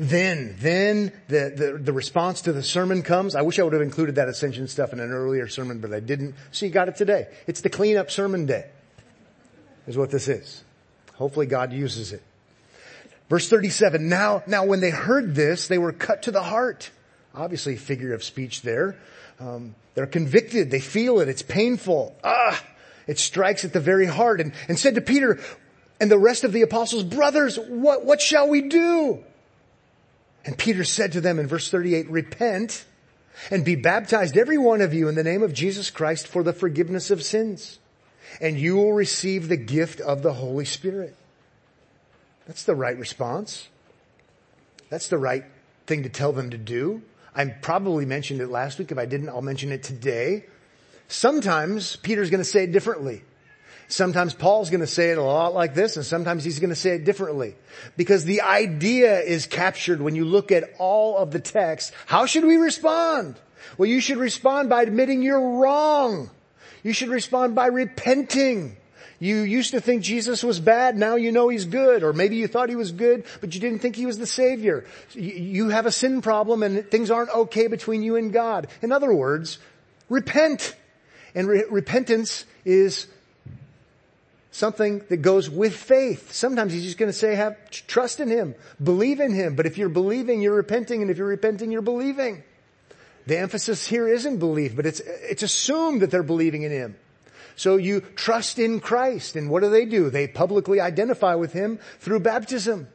Then, 0.00 0.56
then 0.58 1.12
the, 1.28 1.52
the, 1.54 1.78
the, 1.80 1.92
response 1.92 2.40
to 2.42 2.52
the 2.52 2.64
sermon 2.64 3.02
comes. 3.02 3.36
I 3.36 3.42
wish 3.42 3.60
I 3.60 3.62
would 3.62 3.74
have 3.74 3.82
included 3.82 4.16
that 4.16 4.28
ascension 4.28 4.66
stuff 4.66 4.92
in 4.92 4.98
an 4.98 5.12
earlier 5.12 5.46
sermon, 5.46 5.78
but 5.78 5.92
I 5.92 6.00
didn't. 6.00 6.34
So 6.50 6.66
you 6.66 6.72
got 6.72 6.88
it 6.88 6.96
today. 6.96 7.28
It's 7.46 7.60
the 7.60 7.70
cleanup 7.70 8.10
sermon 8.10 8.46
day, 8.46 8.66
is 9.86 9.96
what 9.96 10.10
this 10.10 10.26
is. 10.26 10.64
Hopefully 11.14 11.46
God 11.46 11.72
uses 11.72 12.12
it. 12.12 12.22
Verse 13.28 13.48
37, 13.48 14.08
now, 14.08 14.42
now 14.46 14.64
when 14.64 14.80
they 14.80 14.90
heard 14.90 15.34
this, 15.34 15.66
they 15.66 15.78
were 15.78 15.92
cut 15.92 16.22
to 16.22 16.30
the 16.30 16.42
heart. 16.42 16.90
Obviously 17.34 17.76
figure 17.76 18.14
of 18.14 18.22
speech 18.22 18.62
there. 18.62 18.96
Um, 19.40 19.74
they're 19.94 20.06
convicted. 20.06 20.70
They 20.70 20.80
feel 20.80 21.20
it. 21.20 21.28
It's 21.28 21.42
painful. 21.42 22.14
Ah, 22.22 22.62
it 23.06 23.18
strikes 23.18 23.64
at 23.64 23.72
the 23.72 23.80
very 23.80 24.06
heart 24.06 24.40
and, 24.40 24.52
and 24.68 24.78
said 24.78 24.94
to 24.94 25.00
Peter 25.00 25.40
and 26.00 26.10
the 26.10 26.18
rest 26.18 26.44
of 26.44 26.52
the 26.52 26.62
apostles, 26.62 27.04
brothers, 27.04 27.58
what, 27.58 28.04
what 28.04 28.20
shall 28.20 28.48
we 28.48 28.62
do? 28.62 29.24
And 30.44 30.56
Peter 30.56 30.84
said 30.84 31.12
to 31.12 31.20
them 31.20 31.38
in 31.38 31.48
verse 31.48 31.70
38, 31.70 32.08
repent 32.08 32.84
and 33.50 33.64
be 33.64 33.74
baptized 33.74 34.36
every 34.36 34.58
one 34.58 34.80
of 34.80 34.94
you 34.94 35.08
in 35.08 35.14
the 35.14 35.24
name 35.24 35.42
of 35.42 35.52
Jesus 35.52 35.90
Christ 35.90 36.28
for 36.28 36.42
the 36.42 36.52
forgiveness 36.52 37.10
of 37.10 37.22
sins. 37.22 37.78
And 38.40 38.58
you 38.58 38.76
will 38.76 38.92
receive 38.92 39.48
the 39.48 39.56
gift 39.56 40.00
of 40.00 40.22
the 40.22 40.32
Holy 40.32 40.64
Spirit. 40.64 41.16
That's 42.46 42.64
the 42.64 42.74
right 42.74 42.96
response. 42.96 43.68
That's 44.88 45.08
the 45.08 45.18
right 45.18 45.44
thing 45.86 46.04
to 46.04 46.08
tell 46.08 46.32
them 46.32 46.50
to 46.50 46.58
do. 46.58 47.02
I 47.34 47.44
probably 47.44 48.06
mentioned 48.06 48.40
it 48.40 48.48
last 48.48 48.78
week. 48.78 48.92
If 48.92 48.98
I 48.98 49.06
didn't, 49.06 49.28
I'll 49.28 49.42
mention 49.42 49.72
it 49.72 49.82
today. 49.82 50.46
Sometimes 51.08 51.96
Peter's 51.96 52.30
going 52.30 52.40
to 52.40 52.44
say 52.44 52.64
it 52.64 52.72
differently. 52.72 53.22
Sometimes 53.88 54.34
Paul's 54.34 54.70
going 54.70 54.80
to 54.80 54.86
say 54.86 55.10
it 55.10 55.18
a 55.18 55.22
lot 55.22 55.54
like 55.54 55.74
this 55.74 55.96
and 55.96 56.04
sometimes 56.04 56.42
he's 56.42 56.58
going 56.58 56.70
to 56.70 56.76
say 56.76 56.96
it 56.96 57.04
differently. 57.04 57.54
Because 57.96 58.24
the 58.24 58.40
idea 58.40 59.20
is 59.20 59.46
captured 59.46 60.00
when 60.00 60.16
you 60.16 60.24
look 60.24 60.50
at 60.50 60.74
all 60.78 61.16
of 61.18 61.30
the 61.30 61.38
text. 61.38 61.92
How 62.06 62.26
should 62.26 62.44
we 62.44 62.56
respond? 62.56 63.36
Well, 63.78 63.88
you 63.88 64.00
should 64.00 64.18
respond 64.18 64.68
by 64.70 64.82
admitting 64.82 65.22
you're 65.22 65.58
wrong. 65.58 66.30
You 66.82 66.92
should 66.92 67.08
respond 67.08 67.54
by 67.54 67.66
repenting. 67.66 68.76
You 69.18 69.38
used 69.38 69.70
to 69.70 69.80
think 69.80 70.02
Jesus 70.02 70.42
was 70.44 70.60
bad, 70.60 70.96
now 70.96 71.16
you 71.16 71.32
know 71.32 71.48
he's 71.48 71.64
good. 71.64 72.02
Or 72.02 72.12
maybe 72.12 72.36
you 72.36 72.48
thought 72.48 72.68
he 72.68 72.76
was 72.76 72.92
good, 72.92 73.24
but 73.40 73.54
you 73.54 73.60
didn't 73.60 73.78
think 73.78 73.96
he 73.96 74.06
was 74.06 74.18
the 74.18 74.26
savior. 74.26 74.84
You 75.14 75.70
have 75.70 75.86
a 75.86 75.92
sin 75.92 76.20
problem 76.22 76.62
and 76.62 76.90
things 76.90 77.10
aren't 77.10 77.30
okay 77.30 77.66
between 77.66 78.02
you 78.02 78.16
and 78.16 78.32
God. 78.32 78.68
In 78.82 78.92
other 78.92 79.12
words, 79.12 79.58
repent. 80.08 80.76
And 81.34 81.48
re- 81.48 81.64
repentance 81.70 82.44
is 82.64 83.06
something 84.50 85.02
that 85.10 85.18
goes 85.18 85.50
with 85.50 85.76
faith. 85.76 86.32
Sometimes 86.32 86.72
he's 86.72 86.84
just 86.84 86.98
going 86.98 87.10
to 87.10 87.16
say, 87.16 87.34
have 87.34 87.70
trust 87.70 88.20
in 88.20 88.28
him, 88.28 88.54
believe 88.82 89.20
in 89.20 89.34
him. 89.34 89.54
But 89.54 89.66
if 89.66 89.76
you're 89.76 89.90
believing, 89.90 90.40
you're 90.40 90.54
repenting. 90.54 91.02
And 91.02 91.10
if 91.10 91.18
you're 91.18 91.26
repenting, 91.26 91.70
you're 91.70 91.82
believing. 91.82 92.42
The 93.26 93.38
emphasis 93.38 93.86
here 93.86 94.06
isn't 94.08 94.38
belief, 94.38 94.76
but 94.76 94.86
it's, 94.86 95.00
it's 95.00 95.42
assumed 95.42 96.02
that 96.02 96.10
they're 96.10 96.22
believing 96.22 96.62
in 96.62 96.70
him. 96.70 96.96
So 97.56 97.76
you 97.76 98.00
trust 98.00 98.58
in 98.58 98.80
Christ. 98.80 99.34
And 99.34 99.50
what 99.50 99.62
do 99.62 99.70
they 99.70 99.86
do? 99.86 100.10
They 100.10 100.28
publicly 100.28 100.80
identify 100.80 101.34
with 101.34 101.52
Him 101.52 101.78
through 101.98 102.20
baptism. 102.20 102.88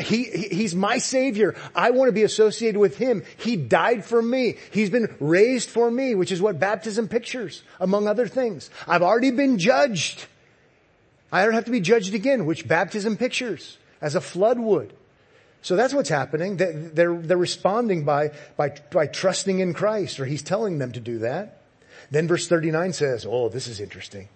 He, 0.00 0.24
he's 0.24 0.74
my 0.74 0.96
savior. 0.98 1.54
I 1.74 1.90
want 1.90 2.08
to 2.08 2.12
be 2.12 2.22
associated 2.22 2.78
with 2.78 2.96
him. 2.96 3.24
He 3.36 3.56
died 3.56 4.06
for 4.06 4.22
me. 4.22 4.56
He's 4.70 4.88
been 4.88 5.14
raised 5.20 5.68
for 5.68 5.90
me, 5.90 6.14
which 6.14 6.32
is 6.32 6.40
what 6.40 6.58
baptism 6.58 7.08
pictures, 7.08 7.62
among 7.78 8.08
other 8.08 8.26
things. 8.26 8.70
I've 8.88 9.02
already 9.02 9.32
been 9.32 9.58
judged. 9.58 10.24
I 11.30 11.44
don't 11.44 11.52
have 11.52 11.66
to 11.66 11.70
be 11.70 11.80
judged 11.80 12.14
again, 12.14 12.46
which 12.46 12.66
baptism 12.66 13.18
pictures 13.18 13.76
as 14.00 14.14
a 14.14 14.20
flood 14.22 14.58
would. 14.58 14.94
So 15.60 15.76
that's 15.76 15.92
what's 15.92 16.08
happening. 16.08 16.56
They're, 16.56 17.18
they're 17.18 17.36
responding 17.36 18.04
by, 18.04 18.30
by, 18.56 18.76
by 18.90 19.08
trusting 19.08 19.58
in 19.58 19.74
Christ, 19.74 20.20
or 20.20 20.24
he's 20.24 20.42
telling 20.42 20.78
them 20.78 20.92
to 20.92 21.00
do 21.00 21.18
that. 21.18 21.55
Then 22.10 22.28
verse 22.28 22.48
39 22.48 22.92
says, 22.92 23.26
oh, 23.28 23.48
this 23.48 23.66
is 23.66 23.80
interesting. 23.80 24.28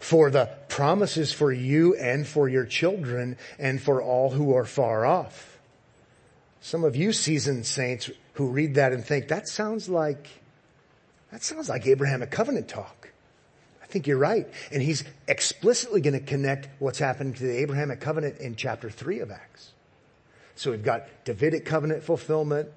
For 0.00 0.30
the 0.30 0.50
promises 0.68 1.32
for 1.32 1.52
you 1.52 1.94
and 1.96 2.26
for 2.26 2.48
your 2.48 2.64
children 2.64 3.36
and 3.58 3.80
for 3.80 4.02
all 4.02 4.30
who 4.30 4.54
are 4.54 4.64
far 4.64 5.06
off. 5.06 5.58
Some 6.60 6.84
of 6.84 6.96
you 6.96 7.12
seasoned 7.12 7.66
saints 7.66 8.10
who 8.34 8.48
read 8.48 8.74
that 8.74 8.92
and 8.92 9.04
think, 9.04 9.28
that 9.28 9.48
sounds 9.48 9.88
like, 9.88 10.28
that 11.32 11.42
sounds 11.42 11.68
like 11.68 11.86
Abrahamic 11.86 12.30
covenant 12.30 12.68
talk. 12.68 13.10
I 13.82 13.86
think 13.86 14.06
you're 14.06 14.18
right. 14.18 14.46
And 14.70 14.82
he's 14.82 15.04
explicitly 15.26 16.00
going 16.00 16.18
to 16.18 16.20
connect 16.20 16.68
what's 16.78 16.98
happened 16.98 17.36
to 17.36 17.44
the 17.44 17.56
Abrahamic 17.58 18.00
covenant 18.00 18.38
in 18.38 18.54
chapter 18.54 18.90
three 18.90 19.20
of 19.20 19.30
Acts. 19.30 19.72
So 20.56 20.72
we've 20.72 20.84
got 20.84 21.06
Davidic 21.24 21.64
covenant 21.64 22.02
fulfillment, 22.02 22.68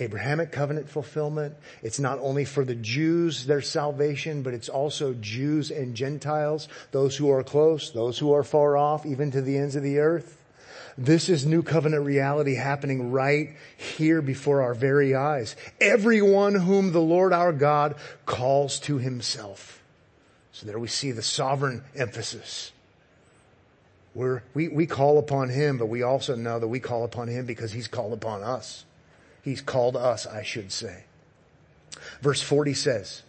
Abrahamic 0.00 0.52
covenant 0.52 0.88
fulfillment. 0.88 1.56
It's 1.82 1.98
not 1.98 2.18
only 2.20 2.44
for 2.44 2.64
the 2.64 2.74
Jews 2.74 3.46
their 3.46 3.62
salvation, 3.62 4.42
but 4.42 4.54
it's 4.54 4.68
also 4.68 5.14
Jews 5.14 5.70
and 5.70 5.94
Gentiles, 5.94 6.68
those 6.92 7.16
who 7.16 7.30
are 7.30 7.42
close, 7.42 7.90
those 7.90 8.18
who 8.18 8.32
are 8.32 8.44
far 8.44 8.76
off, 8.76 9.04
even 9.04 9.30
to 9.32 9.42
the 9.42 9.58
ends 9.58 9.76
of 9.76 9.82
the 9.82 9.98
earth. 9.98 10.36
This 10.96 11.28
is 11.28 11.46
new 11.46 11.62
covenant 11.62 12.04
reality 12.04 12.54
happening 12.54 13.12
right 13.12 13.50
here 13.76 14.20
before 14.20 14.62
our 14.62 14.74
very 14.74 15.14
eyes. 15.14 15.54
Everyone 15.80 16.56
whom 16.56 16.90
the 16.90 17.00
Lord 17.00 17.32
our 17.32 17.52
God 17.52 17.94
calls 18.26 18.80
to 18.80 18.98
himself. 18.98 19.80
So 20.50 20.66
there 20.66 20.78
we 20.78 20.88
see 20.88 21.12
the 21.12 21.22
sovereign 21.22 21.84
emphasis. 21.94 22.72
We're, 24.12 24.42
we, 24.54 24.66
we 24.66 24.86
call 24.86 25.18
upon 25.18 25.50
him, 25.50 25.78
but 25.78 25.86
we 25.86 26.02
also 26.02 26.34
know 26.34 26.58
that 26.58 26.66
we 26.66 26.80
call 26.80 27.04
upon 27.04 27.28
him 27.28 27.46
because 27.46 27.70
he's 27.70 27.86
called 27.86 28.12
upon 28.12 28.42
us. 28.42 28.84
He's 29.42 29.60
called 29.60 29.96
us, 29.96 30.26
I 30.26 30.42
should 30.42 30.72
say. 30.72 31.04
Verse 32.20 32.42
40 32.42 32.74
says, 32.74 33.22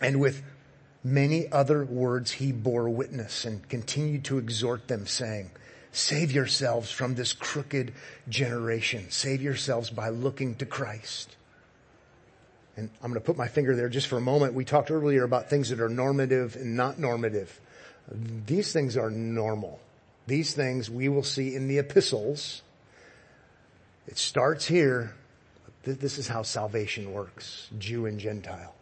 and 0.00 0.20
with 0.20 0.42
many 1.04 1.50
other 1.50 1.84
words 1.84 2.32
he 2.32 2.52
bore 2.52 2.88
witness 2.88 3.44
and 3.44 3.68
continued 3.68 4.24
to 4.24 4.38
exhort 4.38 4.88
them 4.88 5.06
saying, 5.06 5.50
save 5.92 6.32
yourselves 6.32 6.90
from 6.90 7.14
this 7.14 7.32
crooked 7.32 7.92
generation. 8.28 9.10
Save 9.10 9.42
yourselves 9.42 9.90
by 9.90 10.08
looking 10.08 10.54
to 10.56 10.66
Christ. 10.66 11.36
And 12.76 12.88
I'm 13.02 13.10
going 13.10 13.20
to 13.20 13.26
put 13.26 13.36
my 13.36 13.48
finger 13.48 13.76
there 13.76 13.88
just 13.88 14.06
for 14.06 14.16
a 14.16 14.22
moment. 14.22 14.54
We 14.54 14.64
talked 14.64 14.90
earlier 14.90 15.24
about 15.24 15.50
things 15.50 15.68
that 15.68 15.80
are 15.80 15.90
normative 15.90 16.56
and 16.56 16.76
not 16.76 16.98
normative. 16.98 17.60
These 18.46 18.72
things 18.72 18.96
are 18.96 19.10
normal. 19.10 19.78
These 20.26 20.54
things 20.54 20.88
we 20.88 21.08
will 21.08 21.22
see 21.22 21.54
in 21.54 21.68
the 21.68 21.78
epistles 21.78 22.62
it 24.06 24.18
starts 24.18 24.66
here. 24.66 25.14
This 25.84 26.18
is 26.18 26.28
how 26.28 26.42
salvation 26.42 27.12
works. 27.12 27.68
Jew 27.78 28.06
and 28.06 28.18
Gentile. 28.18 28.74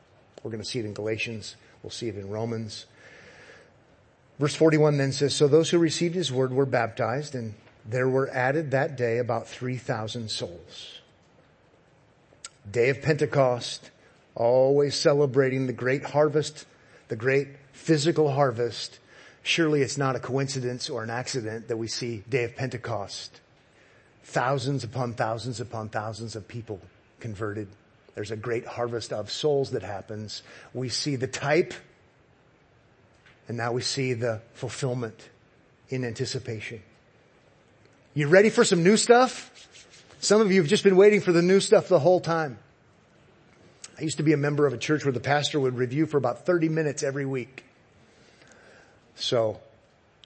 We're 0.42 0.50
going 0.50 0.62
to 0.62 0.68
see 0.68 0.78
it 0.78 0.84
in 0.84 0.94
Galatians. 0.94 1.56
We'll 1.82 1.90
see 1.90 2.08
it 2.08 2.16
in 2.16 2.28
Romans. 2.28 2.86
Verse 4.38 4.54
41 4.54 4.96
then 4.96 5.12
says, 5.12 5.34
So 5.34 5.48
those 5.48 5.70
who 5.70 5.78
received 5.78 6.14
his 6.14 6.32
word 6.32 6.52
were 6.52 6.66
baptized 6.66 7.34
and 7.34 7.54
there 7.86 8.08
were 8.08 8.30
added 8.30 8.70
that 8.70 8.96
day 8.96 9.18
about 9.18 9.48
3,000 9.48 10.30
souls. 10.30 11.00
Day 12.70 12.90
of 12.90 13.02
Pentecost, 13.02 13.90
always 14.34 14.94
celebrating 14.94 15.66
the 15.66 15.72
great 15.72 16.04
harvest, 16.04 16.66
the 17.08 17.16
great 17.16 17.48
physical 17.72 18.32
harvest. 18.32 18.98
Surely 19.42 19.82
it's 19.82 19.98
not 19.98 20.16
a 20.16 20.20
coincidence 20.20 20.90
or 20.90 21.02
an 21.02 21.10
accident 21.10 21.68
that 21.68 21.78
we 21.78 21.88
see 21.88 22.22
Day 22.28 22.44
of 22.44 22.56
Pentecost 22.56 23.40
thousands 24.30 24.84
upon 24.84 25.14
thousands 25.14 25.60
upon 25.60 25.88
thousands 25.88 26.36
of 26.36 26.46
people 26.46 26.80
converted. 27.18 27.68
There's 28.14 28.30
a 28.30 28.36
great 28.36 28.66
harvest 28.66 29.12
of 29.12 29.30
souls 29.30 29.72
that 29.72 29.82
happens. 29.82 30.42
We 30.72 30.88
see 30.88 31.16
the 31.16 31.26
type 31.26 31.74
and 33.48 33.56
now 33.56 33.72
we 33.72 33.82
see 33.82 34.12
the 34.12 34.40
fulfillment 34.54 35.28
in 35.88 36.04
anticipation. 36.04 36.80
You 38.14 38.28
ready 38.28 38.48
for 38.48 38.64
some 38.64 38.84
new 38.84 38.96
stuff? 38.96 39.50
Some 40.20 40.40
of 40.40 40.52
you 40.52 40.60
have 40.60 40.70
just 40.70 40.84
been 40.84 40.94
waiting 40.94 41.20
for 41.20 41.32
the 41.32 41.42
new 41.42 41.58
stuff 41.58 41.88
the 41.88 41.98
whole 41.98 42.20
time. 42.20 42.58
I 43.98 44.02
used 44.02 44.18
to 44.18 44.22
be 44.22 44.32
a 44.32 44.36
member 44.36 44.66
of 44.68 44.72
a 44.72 44.78
church 44.78 45.04
where 45.04 45.12
the 45.12 45.18
pastor 45.18 45.58
would 45.58 45.76
review 45.76 46.06
for 46.06 46.16
about 46.16 46.46
30 46.46 46.68
minutes 46.68 47.02
every 47.02 47.26
week. 47.26 47.64
So 49.16 49.60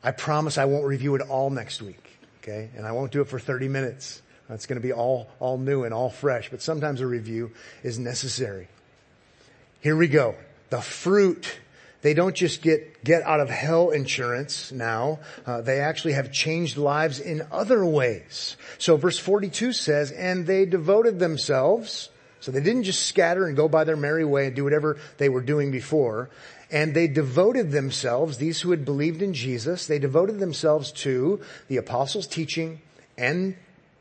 I 0.03 0.11
promise 0.11 0.59
I 0.59 0.67
won't 0.67 0.85
review 0.85 1.15
it 1.15 1.23
all 1.23 1.49
next 1.49 1.81
week. 1.81 2.04
Okay. 2.45 2.69
And 2.77 2.87
I 2.87 2.93
won't 2.93 3.11
do 3.11 3.23
it 3.23 3.29
for 3.29 3.39
30 3.39 3.69
minutes. 3.69 4.21
That's 4.51 4.67
going 4.67 4.79
to 4.79 4.87
be 4.87 4.93
all, 4.93 5.31
all 5.41 5.57
new 5.57 5.85
and 5.85 5.95
all 5.95 6.11
fresh, 6.11 6.51
but 6.51 6.61
sometimes 6.61 7.01
a 7.01 7.07
review 7.07 7.53
is 7.83 7.99
necessary. 7.99 8.69
Here 9.81 9.97
we 9.97 10.09
go. 10.09 10.35
The 10.69 10.83
fruit. 10.83 11.59
They 12.03 12.13
don't 12.13 12.37
just 12.37 12.61
get, 12.61 13.03
get 13.03 13.23
out 13.23 13.41
of 13.41 13.49
hell 13.49 13.89
insurance 13.89 14.71
now. 14.73 15.21
Uh, 15.47 15.63
they 15.63 15.81
actually 15.81 16.13
have 16.13 16.33
changed 16.33 16.77
lives 16.77 17.19
in 17.19 17.47
other 17.51 17.83
ways. 17.83 18.59
So 18.77 18.99
verse 18.99 19.19
42 19.19 19.73
says, 19.73 20.13
and 20.13 20.47
they 20.47 20.67
devoted 20.67 21.19
themselves. 21.19 22.11
So 22.41 22.53
they 22.53 22.61
didn't 22.61 22.83
just 22.83 23.07
scatter 23.07 23.47
and 23.47 23.57
go 23.57 23.69
by 23.71 23.85
their 23.85 23.97
merry 23.97 24.27
way 24.27 24.49
and 24.49 24.55
do 24.55 24.65
whatever 24.65 24.99
they 25.17 25.31
were 25.31 25.41
doing 25.41 25.71
before. 25.71 26.29
And 26.75 26.93
they 26.93 27.07
devoted 27.07 27.71
themselves, 27.71 28.39
these 28.39 28.61
who 28.61 28.73
had 28.73 28.85
believed 28.85 29.23
in 29.23 29.33
Jesus, 29.33 29.87
they 29.87 30.01
devoted 30.01 30.41
themselves 30.41 30.91
to 30.91 31.41
the 31.69 31.77
apostles' 31.77 32.27
teaching 32.27 32.81
and 33.17 33.57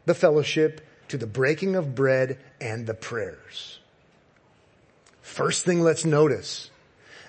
the 0.07 0.15
fellowship, 0.15 0.81
to 1.09 1.19
the 1.19 1.27
breaking 1.27 1.75
of 1.75 1.93
bread 1.93 2.39
and 2.59 2.87
the 2.87 2.95
prayers. 2.95 3.79
First 5.21 5.65
thing 5.65 5.81
let's 5.81 6.03
notice, 6.03 6.71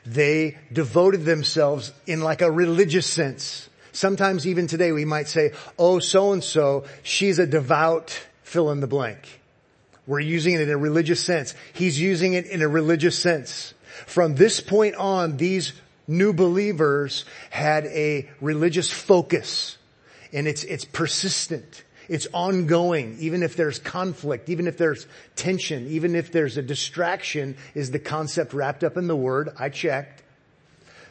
they 0.06 0.56
devoted 0.72 1.26
themselves 1.26 1.92
in 2.06 2.22
like 2.22 2.40
a 2.40 2.50
religious 2.50 3.06
sense. 3.06 3.68
Sometimes 3.92 4.46
even 4.46 4.66
today 4.66 4.92
we 4.92 5.04
might 5.04 5.28
say, 5.28 5.52
oh, 5.78 5.98
so 5.98 6.32
and 6.32 6.42
so, 6.42 6.84
she's 7.02 7.38
a 7.38 7.46
devout 7.46 8.18
fill 8.44 8.70
in 8.70 8.80
the 8.80 8.86
blank. 8.86 9.42
We're 10.06 10.20
using 10.20 10.54
it 10.54 10.62
in 10.62 10.70
a 10.70 10.78
religious 10.78 11.22
sense. 11.22 11.54
He's 11.74 12.00
using 12.00 12.32
it 12.32 12.46
in 12.46 12.62
a 12.62 12.68
religious 12.68 13.18
sense. 13.18 13.73
From 14.06 14.34
this 14.34 14.60
point 14.60 14.96
on, 14.96 15.36
these 15.36 15.72
new 16.06 16.32
believers 16.32 17.24
had 17.50 17.86
a 17.86 18.28
religious 18.40 18.92
focus 18.92 19.78
and 20.32 20.48
it's, 20.48 20.64
it's 20.64 20.84
persistent. 20.84 21.84
It's 22.08 22.26
ongoing, 22.34 23.16
even 23.20 23.42
if 23.42 23.56
there's 23.56 23.78
conflict, 23.78 24.50
even 24.50 24.66
if 24.66 24.76
there's 24.76 25.06
tension, 25.36 25.86
even 25.86 26.14
if 26.14 26.32
there's 26.32 26.58
a 26.58 26.62
distraction 26.62 27.56
is 27.74 27.90
the 27.92 27.98
concept 27.98 28.52
wrapped 28.52 28.84
up 28.84 28.98
in 28.98 29.06
the 29.06 29.16
word. 29.16 29.50
I 29.58 29.70
checked. 29.70 30.22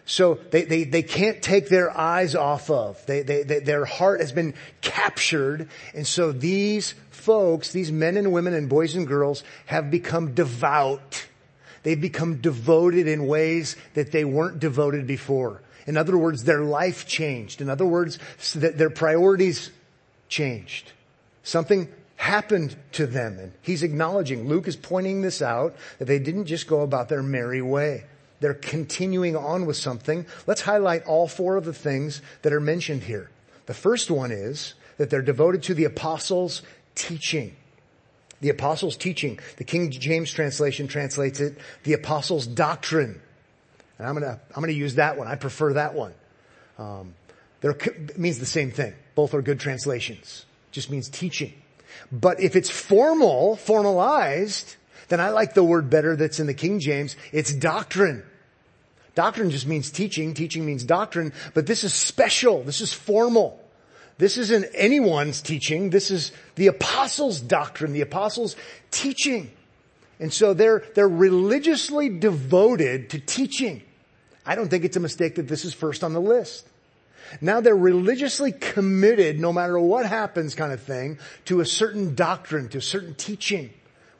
So 0.05 0.35
they, 0.51 0.65
they, 0.65 0.83
they 0.83 1.01
can't 1.01 1.41
take 1.41 1.69
their 1.69 1.97
eyes 1.97 2.35
off 2.35 2.69
of. 2.69 3.03
They, 3.05 3.23
they, 3.23 3.43
they, 3.43 3.59
their 3.59 3.85
heart 3.85 4.19
has 4.19 4.33
been 4.33 4.53
captured. 4.81 5.69
And 5.95 6.05
so 6.05 6.33
these 6.33 6.93
folks, 7.09 7.71
these 7.71 7.91
men 7.91 8.17
and 8.17 8.33
women 8.33 8.53
and 8.53 8.67
boys 8.67 8.95
and 8.95 9.07
girls 9.07 9.43
have 9.65 9.89
become 9.89 10.33
devout 10.33 11.25
They've 11.83 11.99
become 11.99 12.37
devoted 12.37 13.07
in 13.07 13.27
ways 13.27 13.75
that 13.93 14.11
they 14.11 14.23
weren't 14.23 14.59
devoted 14.59 15.05
before. 15.05 15.61
In 15.85 15.97
other 15.97 16.17
words, 16.17 16.45
their 16.45 16.63
life 16.63 17.05
changed. 17.05 17.61
In 17.61 17.69
other 17.69 17.85
words, 17.85 18.19
their 18.55 18.89
priorities 18.89 19.69
changed. 20.29 20.93
Something 21.43 21.89
happened 22.15 22.77
to 22.93 23.05
them. 23.05 23.37
And 23.37 23.51
he's 23.61 23.83
acknowledging, 23.83 24.47
Luke 24.47 24.67
is 24.67 24.77
pointing 24.77 25.21
this 25.21 25.41
out, 25.41 25.75
that 25.99 26.05
they 26.05 26.19
didn't 26.19 26.45
just 26.45 26.67
go 26.67 26.81
about 26.81 27.09
their 27.09 27.21
merry 27.21 27.61
way. 27.61 28.05
They're 28.39 28.53
continuing 28.53 29.35
on 29.35 29.65
with 29.65 29.77
something. 29.77 30.25
Let's 30.47 30.61
highlight 30.61 31.05
all 31.05 31.27
four 31.27 31.57
of 31.57 31.65
the 31.65 31.73
things 31.73 32.21
that 32.41 32.53
are 32.53 32.61
mentioned 32.61 33.03
here. 33.03 33.29
The 33.65 33.73
first 33.73 34.09
one 34.09 34.31
is 34.31 34.73
that 34.97 35.09
they're 35.09 35.21
devoted 35.21 35.63
to 35.63 35.73
the 35.73 35.85
apostles' 35.85 36.61
teaching 36.95 37.55
the 38.43 38.49
apostles' 38.49 38.97
teaching. 38.97 39.39
The 39.55 39.63
King 39.63 39.89
James 39.89 40.31
translation 40.31 40.89
translates 40.89 41.39
it, 41.39 41.57
the 41.83 41.93
apostles' 41.93 42.45
doctrine. 42.45 43.21
And 43.97 44.05
I'm 44.05 44.13
gonna, 44.13 44.37
I'm 44.53 44.61
gonna 44.61 44.73
use 44.73 44.95
that 44.95 45.17
one. 45.17 45.27
I 45.27 45.35
prefer 45.35 45.73
that 45.73 45.93
one. 45.93 46.13
Um, 46.77 47.15
there 47.61 47.73
means 48.17 48.39
the 48.39 48.45
same 48.45 48.69
thing. 48.69 48.93
Both 49.15 49.33
are 49.33 49.41
good 49.41 49.61
translations. 49.61 50.45
Just 50.71 50.91
means 50.91 51.07
teaching. 51.07 51.53
But 52.11 52.41
if 52.41 52.57
it's 52.57 52.69
formal, 52.69 53.55
formalized, 53.55 54.75
then 55.07 55.21
I 55.21 55.29
like 55.29 55.53
the 55.53 55.63
word 55.63 55.89
better 55.89 56.17
that's 56.17 56.41
in 56.41 56.47
the 56.47 56.53
King 56.53 56.81
James. 56.81 57.15
It's 57.31 57.53
doctrine. 57.53 58.23
Doctrine 59.15 59.51
just 59.51 59.67
means 59.67 59.89
teaching. 59.89 60.33
Teaching 60.33 60.65
means 60.65 60.83
doctrine, 60.83 61.31
but 61.53 61.65
this 61.65 61.85
is 61.85 61.93
special. 61.93 62.61
This 62.63 62.81
is 62.81 62.91
formal. 62.91 63.62
This 64.17 64.37
isn't 64.37 64.65
anyone's 64.75 65.41
teaching. 65.41 65.89
This 65.89 66.11
is 66.11 66.31
the 66.55 66.67
apostles' 66.67 67.39
doctrine, 67.39 67.93
the 67.93 68.01
apostles' 68.01 68.55
teaching. 68.91 69.51
And 70.19 70.31
so 70.31 70.53
they're, 70.53 70.83
they're 70.93 71.09
religiously 71.09 72.09
devoted 72.09 73.09
to 73.11 73.19
teaching. 73.19 73.81
I 74.45 74.55
don't 74.55 74.69
think 74.69 74.85
it's 74.85 74.97
a 74.97 75.01
mistake 75.01 75.35
that 75.35 75.47
this 75.47 75.65
is 75.65 75.73
first 75.73 76.03
on 76.03 76.13
the 76.13 76.21
list. 76.21 76.67
Now 77.41 77.61
they're 77.61 77.75
religiously 77.75 78.51
committed, 78.51 79.39
no 79.39 79.51
matter 79.51 79.79
what 79.79 80.05
happens 80.05 80.55
kind 80.55 80.71
of 80.71 80.81
thing, 80.81 81.17
to 81.45 81.61
a 81.61 81.65
certain 81.65 82.15
doctrine, 82.15 82.69
to 82.69 82.77
a 82.77 82.81
certain 82.81 83.15
teaching, 83.15 83.71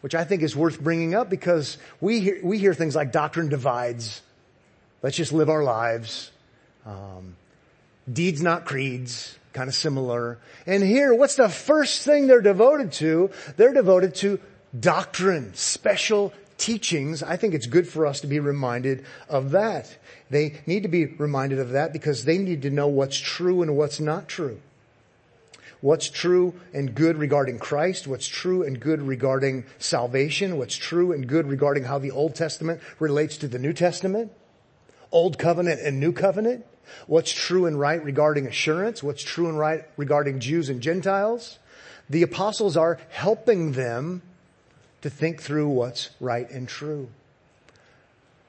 which 0.02 0.16
I 0.16 0.24
think 0.24 0.42
is 0.42 0.56
worth 0.56 0.80
bringing 0.80 1.14
up 1.14 1.30
because 1.30 1.78
we 2.02 2.22
hear, 2.22 2.40
we 2.44 2.58
hear 2.58 2.74
things 2.74 2.96
like 2.96 3.12
doctrine 3.12 3.50
divides. 3.50 4.22
Let's 5.02 5.18
just 5.18 5.34
live 5.34 5.50
our 5.50 5.64
lives. 5.64 6.32
Um, 6.86 7.36
deeds, 8.12 8.42
not 8.42 8.66
creeds, 8.66 9.38
kind 9.54 9.70
of 9.70 9.76
similar. 9.76 10.40
And 10.66 10.84
here, 10.84 11.14
what's 11.14 11.36
the 11.36 11.50
first 11.50 12.04
thing 12.04 12.28
they're 12.28 12.42
devoted 12.42 12.92
to? 12.94 13.30
They're 13.56 13.74
devoted 13.74 14.16
to 14.16 14.40
doctrine, 14.78 15.54
special 15.54 16.34
teachings. 16.58 17.24
I 17.24 17.38
think 17.38 17.54
it's 17.54 17.68
good 17.68 17.88
for 17.88 18.06
us 18.06 18.22
to 18.22 18.28
be 18.28 18.40
reminded 18.40 19.06
of 19.30 19.52
that. 19.52 19.96
They 20.30 20.62
need 20.66 20.84
to 20.84 20.90
be 20.90 21.06
reminded 21.06 21.60
of 21.60 21.70
that 21.72 21.94
because 21.94 22.26
they 22.26 22.38
need 22.38 22.64
to 22.64 22.70
know 22.70 22.88
what's 22.88 23.18
true 23.18 23.62
and 23.62 23.78
what's 23.78 24.00
not 24.00 24.28
true. 24.28 24.60
What's 25.82 26.10
true 26.10 26.54
and 26.74 26.96
good 26.96 27.18
regarding 27.18 27.60
Christ, 27.60 28.08
what's 28.08 28.28
true 28.28 28.64
and 28.64 28.80
good 28.80 29.02
regarding 29.02 29.66
salvation, 29.80 30.58
what's 30.58 30.78
true 30.78 31.12
and 31.12 31.28
good 31.28 31.46
regarding 31.46 31.84
how 31.84 32.00
the 32.00 32.12
Old 32.12 32.36
Testament 32.36 32.82
relates 33.00 33.36
to 33.38 33.50
the 33.50 33.60
New 33.60 33.74
Testament, 33.74 34.32
Old 35.12 35.38
Covenant 35.38 35.82
and 35.82 36.00
New 36.00 36.14
Covenant, 36.14 36.66
what's 37.08 37.32
true 37.32 37.66
and 37.66 37.80
right 37.80 38.04
regarding 38.04 38.48
assurance, 38.48 39.04
what's 39.04 39.24
true 39.24 39.48
and 39.48 39.58
right 39.58 39.86
regarding 39.98 40.40
Jews 40.40 40.70
and 40.70 40.82
Gentiles. 40.82 41.60
The 42.10 42.24
apostles 42.24 42.78
are 42.78 43.00
helping 43.10 43.74
them 43.74 44.22
to 45.02 45.10
think 45.10 45.42
through 45.42 45.70
what's 45.70 46.10
right 46.20 46.50
and 46.50 46.68
true. 46.68 47.10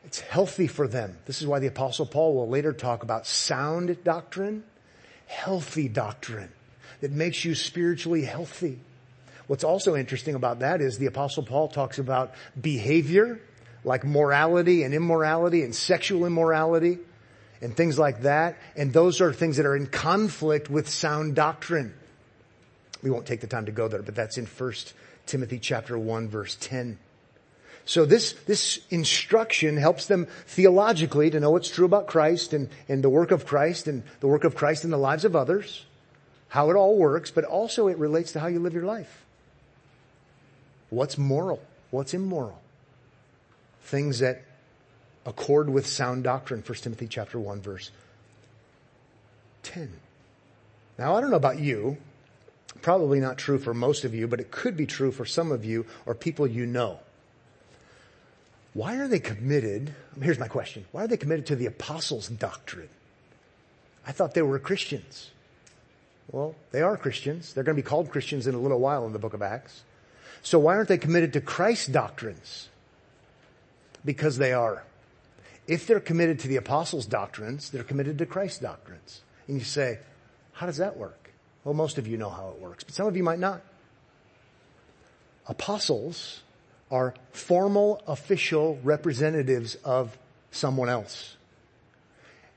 It's 0.05 0.21
healthy 0.21 0.67
for 0.67 0.87
them. 0.87 1.17
This 1.27 1.41
is 1.41 1.47
why 1.47 1.59
the 1.59 1.67
apostle 1.67 2.07
Paul 2.07 2.35
will 2.35 2.49
later 2.49 2.73
talk 2.73 3.03
about 3.03 3.27
sound 3.27 3.97
doctrine, 4.05 4.65
healthy 5.27 5.89
doctrine 5.89 6.53
that 7.01 7.11
makes 7.11 7.45
you 7.45 7.55
spiritually 7.55 8.25
healthy. 8.25 8.79
What's 9.47 9.65
also 9.65 9.97
interesting 9.97 10.35
about 10.35 10.61
that 10.61 10.81
is 10.81 10.99
the 10.99 11.07
apostle 11.07 11.43
Paul 11.43 11.69
talks 11.69 11.99
about 11.99 12.35
behavior, 12.61 13.41
like 13.83 14.05
morality 14.05 14.83
and 14.85 14.95
immorality 14.95 15.63
and 15.63 15.75
sexual 15.75 16.25
immorality 16.25 16.99
and 17.65 17.75
things 17.75 17.99
like 17.99 18.23
that. 18.23 18.59
And 18.77 18.93
those 18.93 19.23
are 19.23 19.33
things 19.33 19.57
that 19.57 19.65
are 19.65 19.75
in 19.75 19.87
conflict 19.87 20.69
with 20.69 20.89
sound 20.89 21.35
doctrine. 21.35 21.95
We 23.03 23.11
won't 23.11 23.27
take 23.27 23.41
the 23.41 23.47
time 23.47 23.67
to 23.67 23.73
go 23.73 23.89
there, 23.89 24.03
but 24.03 24.15
that's 24.15 24.37
in 24.37 24.45
first 24.45 24.93
Timothy 25.27 25.59
chapter 25.59 25.99
1 25.99 26.29
verse 26.29 26.57
10. 26.61 26.99
So 27.87 28.05
this, 28.05 28.35
this 28.47 28.81
instruction 28.91 29.79
helps 29.79 30.07
them 30.07 30.27
theologically 30.47 31.31
to 31.31 31.41
know 31.41 31.51
what's 31.51 31.71
true 31.71 31.87
about 31.87 32.07
Christ 32.07 32.53
and, 32.53 32.69
and 32.89 33.03
the 33.03 33.11
work 33.11 33.31
of 33.31 33.47
Christ 33.47 33.89
and 33.89 34.03
the 34.21 34.27
work 34.27 34.45
of 34.45 34.55
Christ 34.55 34.85
in 34.85 34.91
the 34.91 34.99
lives 34.99 35.25
of 35.25 35.35
others, 35.35 35.85
how 36.49 36.71
it 36.71 36.77
all 36.77 36.97
works, 36.97 37.31
but 37.31 37.45
also 37.45 37.89
it 37.89 37.99
relates 37.99 38.33
to 38.33 38.41
how 38.41 38.47
you 38.47 38.61
live 38.61 38.75
your 38.75 38.85
life. 38.85 39.25
What's 40.91 41.17
moral? 41.17 41.63
What's 41.91 42.13
immoral? 42.13 42.61
Things 43.83 44.19
that 44.19 44.43
accord 45.27 45.71
with 45.71 45.87
sound 45.87 46.25
doctrine, 46.25 46.63
1 46.67 46.79
Timothy 46.79 47.07
chapter 47.07 47.39
1 47.39 47.61
verse 47.61 47.91
10. 49.63 49.93
Now 50.99 51.17
I 51.17 51.21
don't 51.21 51.31
know 51.31 51.37
about 51.37 51.59
you, 51.59 51.99
Probably 52.83 53.21
not 53.21 53.39
true 53.39 53.59
for 53.59 53.73
most 53.73 54.05
of 54.05 54.15
you, 54.15 54.27
but 54.27 54.41
it 54.41 54.51
could 54.51 54.77
be 54.77 54.87
true 54.87 55.11
for 55.11 55.25
some 55.25 55.53
of 55.53 55.65
you 55.65 55.87
or 56.07 56.15
people 56.15 56.47
you 56.47 56.67
know. 56.67 56.99
Why 58.73 58.97
are 58.97 59.09
they 59.09 59.21
committed? 59.21 59.95
Here's 60.21 60.39
my 60.39 60.49
question. 60.49 60.85
Why 60.93 61.05
are 61.05 61.07
they 61.07 61.17
committed 61.17 61.47
to 61.47 61.57
the 61.57 61.67
apostles' 61.67 62.29
doctrine? 62.29 62.89
I 64.07 64.13
thought 64.13 64.35
they 64.35 64.43
were 64.43 64.59
Christians. 64.59 65.31
Well, 66.31 66.57
they 66.73 66.83
are 66.83 66.97
Christians. 66.97 67.55
They're 67.55 67.65
going 67.65 67.77
to 67.77 67.83
be 67.83 67.89
called 67.89 68.11
Christians 68.11 68.47
in 68.47 68.55
a 68.55 68.59
little 68.59 68.81
while 68.81 69.07
in 69.07 69.13
the 69.13 69.19
book 69.19 69.35
of 69.35 69.43
Acts. 69.43 69.83
So 70.43 70.59
why 70.59 70.77
aren't 70.77 70.89
they 70.89 70.99
committed 70.99 71.33
to 71.35 71.41
Christ's 71.41 71.87
doctrines? 71.87 72.69
Because 74.05 74.37
they 74.37 74.53
are. 74.53 74.85
If 75.67 75.87
they're 75.87 76.01
committed 76.01 76.41
to 76.41 76.49
the 76.49 76.57
apostles' 76.57 77.07
doctrines, 77.07 77.71
they're 77.71 77.85
committed 77.85 78.19
to 78.19 78.27
Christ's 78.27 78.59
doctrines. 78.59 79.23
And 79.49 79.59
you 79.59 79.65
say, 79.65 79.99
how 80.53 80.67
does 80.67 80.77
that 80.77 80.97
work? 80.97 81.31
Well, 81.65 81.75
most 81.75 81.99
of 81.99 82.07
you 82.07 82.17
know 82.17 82.29
how 82.29 82.51
it 82.51 82.61
works, 82.61 82.85
but 82.85 82.95
some 82.95 83.07
of 83.07 83.17
you 83.17 83.23
might 83.23 83.39
not. 83.39 83.63
Apostles 85.47 86.43
are 86.91 87.15
formal, 87.33 88.03
official 88.07 88.79
representatives 88.83 89.75
of 89.77 90.17
someone 90.51 90.89
else. 90.89 91.37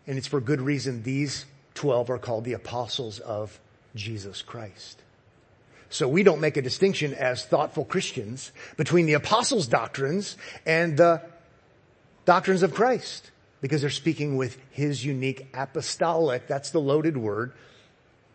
And 0.05 0.17
it's 0.17 0.27
for 0.27 0.39
good 0.39 0.61
reason 0.61 1.03
these 1.03 1.45
12 1.75 2.09
are 2.09 2.17
called 2.17 2.43
the 2.43 2.53
apostles 2.53 3.19
of 3.19 3.59
Jesus 3.95 4.41
Christ. 4.41 5.01
So 5.89 6.07
we 6.07 6.23
don't 6.23 6.41
make 6.41 6.57
a 6.57 6.61
distinction 6.61 7.13
as 7.13 7.45
thoughtful 7.45 7.85
Christians 7.85 8.51
between 8.75 9.05
the 9.05 9.13
apostles' 9.13 9.67
doctrines 9.67 10.37
and 10.65 10.97
the 10.97 11.21
doctrines 12.27 12.61
of 12.61 12.73
Christ 12.73 13.31
because 13.61 13.79
they're 13.81 13.89
speaking 13.89 14.35
with 14.35 14.59
his 14.69 15.03
unique 15.03 15.47
apostolic, 15.53 16.45
that's 16.45 16.71
the 16.71 16.79
loaded 16.79 17.15
word, 17.15 17.53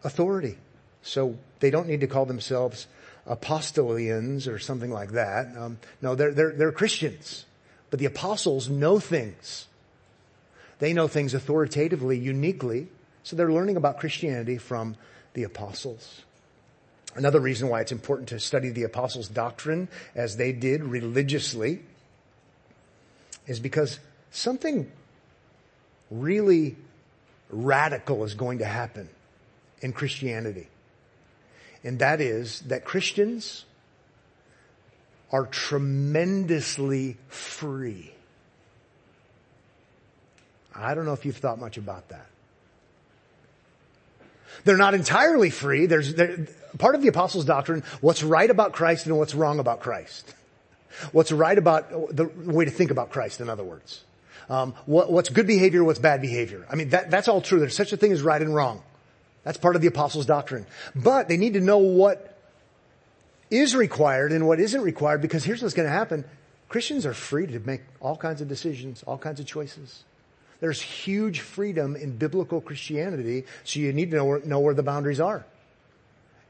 authority. 0.02 0.56
So 1.02 1.36
they 1.60 1.70
don't 1.70 1.86
need 1.86 2.00
to 2.00 2.06
call 2.06 2.24
themselves 2.24 2.86
apostolians 3.26 4.48
or 4.48 4.58
something 4.58 4.90
like 4.90 5.12
that. 5.12 5.54
Um, 5.56 5.78
no, 6.00 6.14
they're, 6.14 6.32
they're, 6.32 6.52
they're 6.52 6.72
Christians. 6.72 7.44
But 7.90 8.00
the 8.00 8.06
apostles 8.06 8.70
know 8.70 8.98
things. 8.98 9.66
They 10.78 10.94
know 10.94 11.06
things 11.06 11.34
authoritatively, 11.34 12.18
uniquely. 12.18 12.88
So 13.22 13.36
they're 13.36 13.52
learning 13.52 13.76
about 13.76 14.00
Christianity 14.00 14.56
from 14.56 14.96
the 15.34 15.42
apostles. 15.42 16.22
Another 17.14 17.40
reason 17.40 17.68
why 17.68 17.82
it's 17.82 17.92
important 17.92 18.30
to 18.30 18.40
study 18.40 18.70
the 18.70 18.84
apostles' 18.84 19.28
doctrine 19.28 19.88
as 20.14 20.38
they 20.38 20.52
did 20.52 20.82
religiously 20.82 21.82
is 23.46 23.60
because 23.60 23.98
something 24.30 24.90
really 26.10 26.76
radical 27.50 28.24
is 28.24 28.34
going 28.34 28.58
to 28.58 28.64
happen 28.64 29.08
in 29.80 29.92
Christianity. 29.92 30.68
And 31.84 31.98
that 31.98 32.20
is 32.20 32.60
that 32.62 32.84
Christians 32.84 33.64
are 35.32 35.46
tremendously 35.46 37.16
free. 37.28 38.12
I 40.74 40.94
don't 40.94 41.04
know 41.04 41.12
if 41.12 41.24
you've 41.24 41.36
thought 41.36 41.58
much 41.58 41.76
about 41.76 42.08
that. 42.10 42.26
They're 44.64 44.76
not 44.76 44.94
entirely 44.94 45.50
free. 45.50 45.86
There's 45.86 46.14
part 46.78 46.94
of 46.94 47.02
the 47.02 47.08
apostles' 47.08 47.44
doctrine, 47.44 47.82
what's 48.00 48.22
right 48.22 48.48
about 48.48 48.72
Christ 48.72 49.06
and 49.06 49.18
what's 49.18 49.34
wrong 49.34 49.58
about 49.58 49.80
Christ. 49.80 50.34
What's 51.12 51.32
right 51.32 51.56
about 51.56 52.14
the 52.14 52.24
way 52.24 52.64
to 52.64 52.70
think 52.70 52.90
about 52.90 53.10
Christ, 53.10 53.40
in 53.40 53.48
other 53.48 53.64
words. 53.64 54.04
Um, 54.48 54.74
what, 54.86 55.10
what's 55.10 55.28
good 55.28 55.46
behavior, 55.46 55.84
what's 55.84 55.98
bad 55.98 56.20
behavior. 56.20 56.66
I 56.70 56.74
mean, 56.74 56.90
that, 56.90 57.10
that's 57.10 57.28
all 57.28 57.40
true. 57.40 57.60
There's 57.60 57.76
such 57.76 57.92
a 57.92 57.96
thing 57.96 58.12
as 58.12 58.22
right 58.22 58.40
and 58.40 58.54
wrong. 58.54 58.82
That's 59.44 59.58
part 59.58 59.76
of 59.76 59.82
the 59.82 59.88
apostles' 59.88 60.26
doctrine. 60.26 60.66
But 60.94 61.28
they 61.28 61.36
need 61.36 61.54
to 61.54 61.60
know 61.60 61.78
what 61.78 62.38
is 63.50 63.74
required 63.74 64.32
and 64.32 64.46
what 64.46 64.60
isn't 64.60 64.80
required 64.80 65.20
because 65.20 65.44
here's 65.44 65.62
what's 65.62 65.74
going 65.74 65.88
to 65.88 65.92
happen. 65.92 66.24
Christians 66.68 67.04
are 67.04 67.14
free 67.14 67.46
to 67.46 67.60
make 67.60 67.82
all 68.00 68.16
kinds 68.16 68.40
of 68.40 68.48
decisions, 68.48 69.02
all 69.02 69.18
kinds 69.18 69.40
of 69.40 69.46
choices. 69.46 70.04
There's 70.60 70.80
huge 70.80 71.40
freedom 71.40 71.96
in 71.96 72.16
biblical 72.16 72.60
Christianity, 72.60 73.44
so 73.64 73.80
you 73.80 73.92
need 73.92 74.10
to 74.12 74.16
know 74.16 74.24
where, 74.24 74.40
know 74.40 74.60
where 74.60 74.74
the 74.74 74.82
boundaries 74.82 75.20
are. 75.20 75.44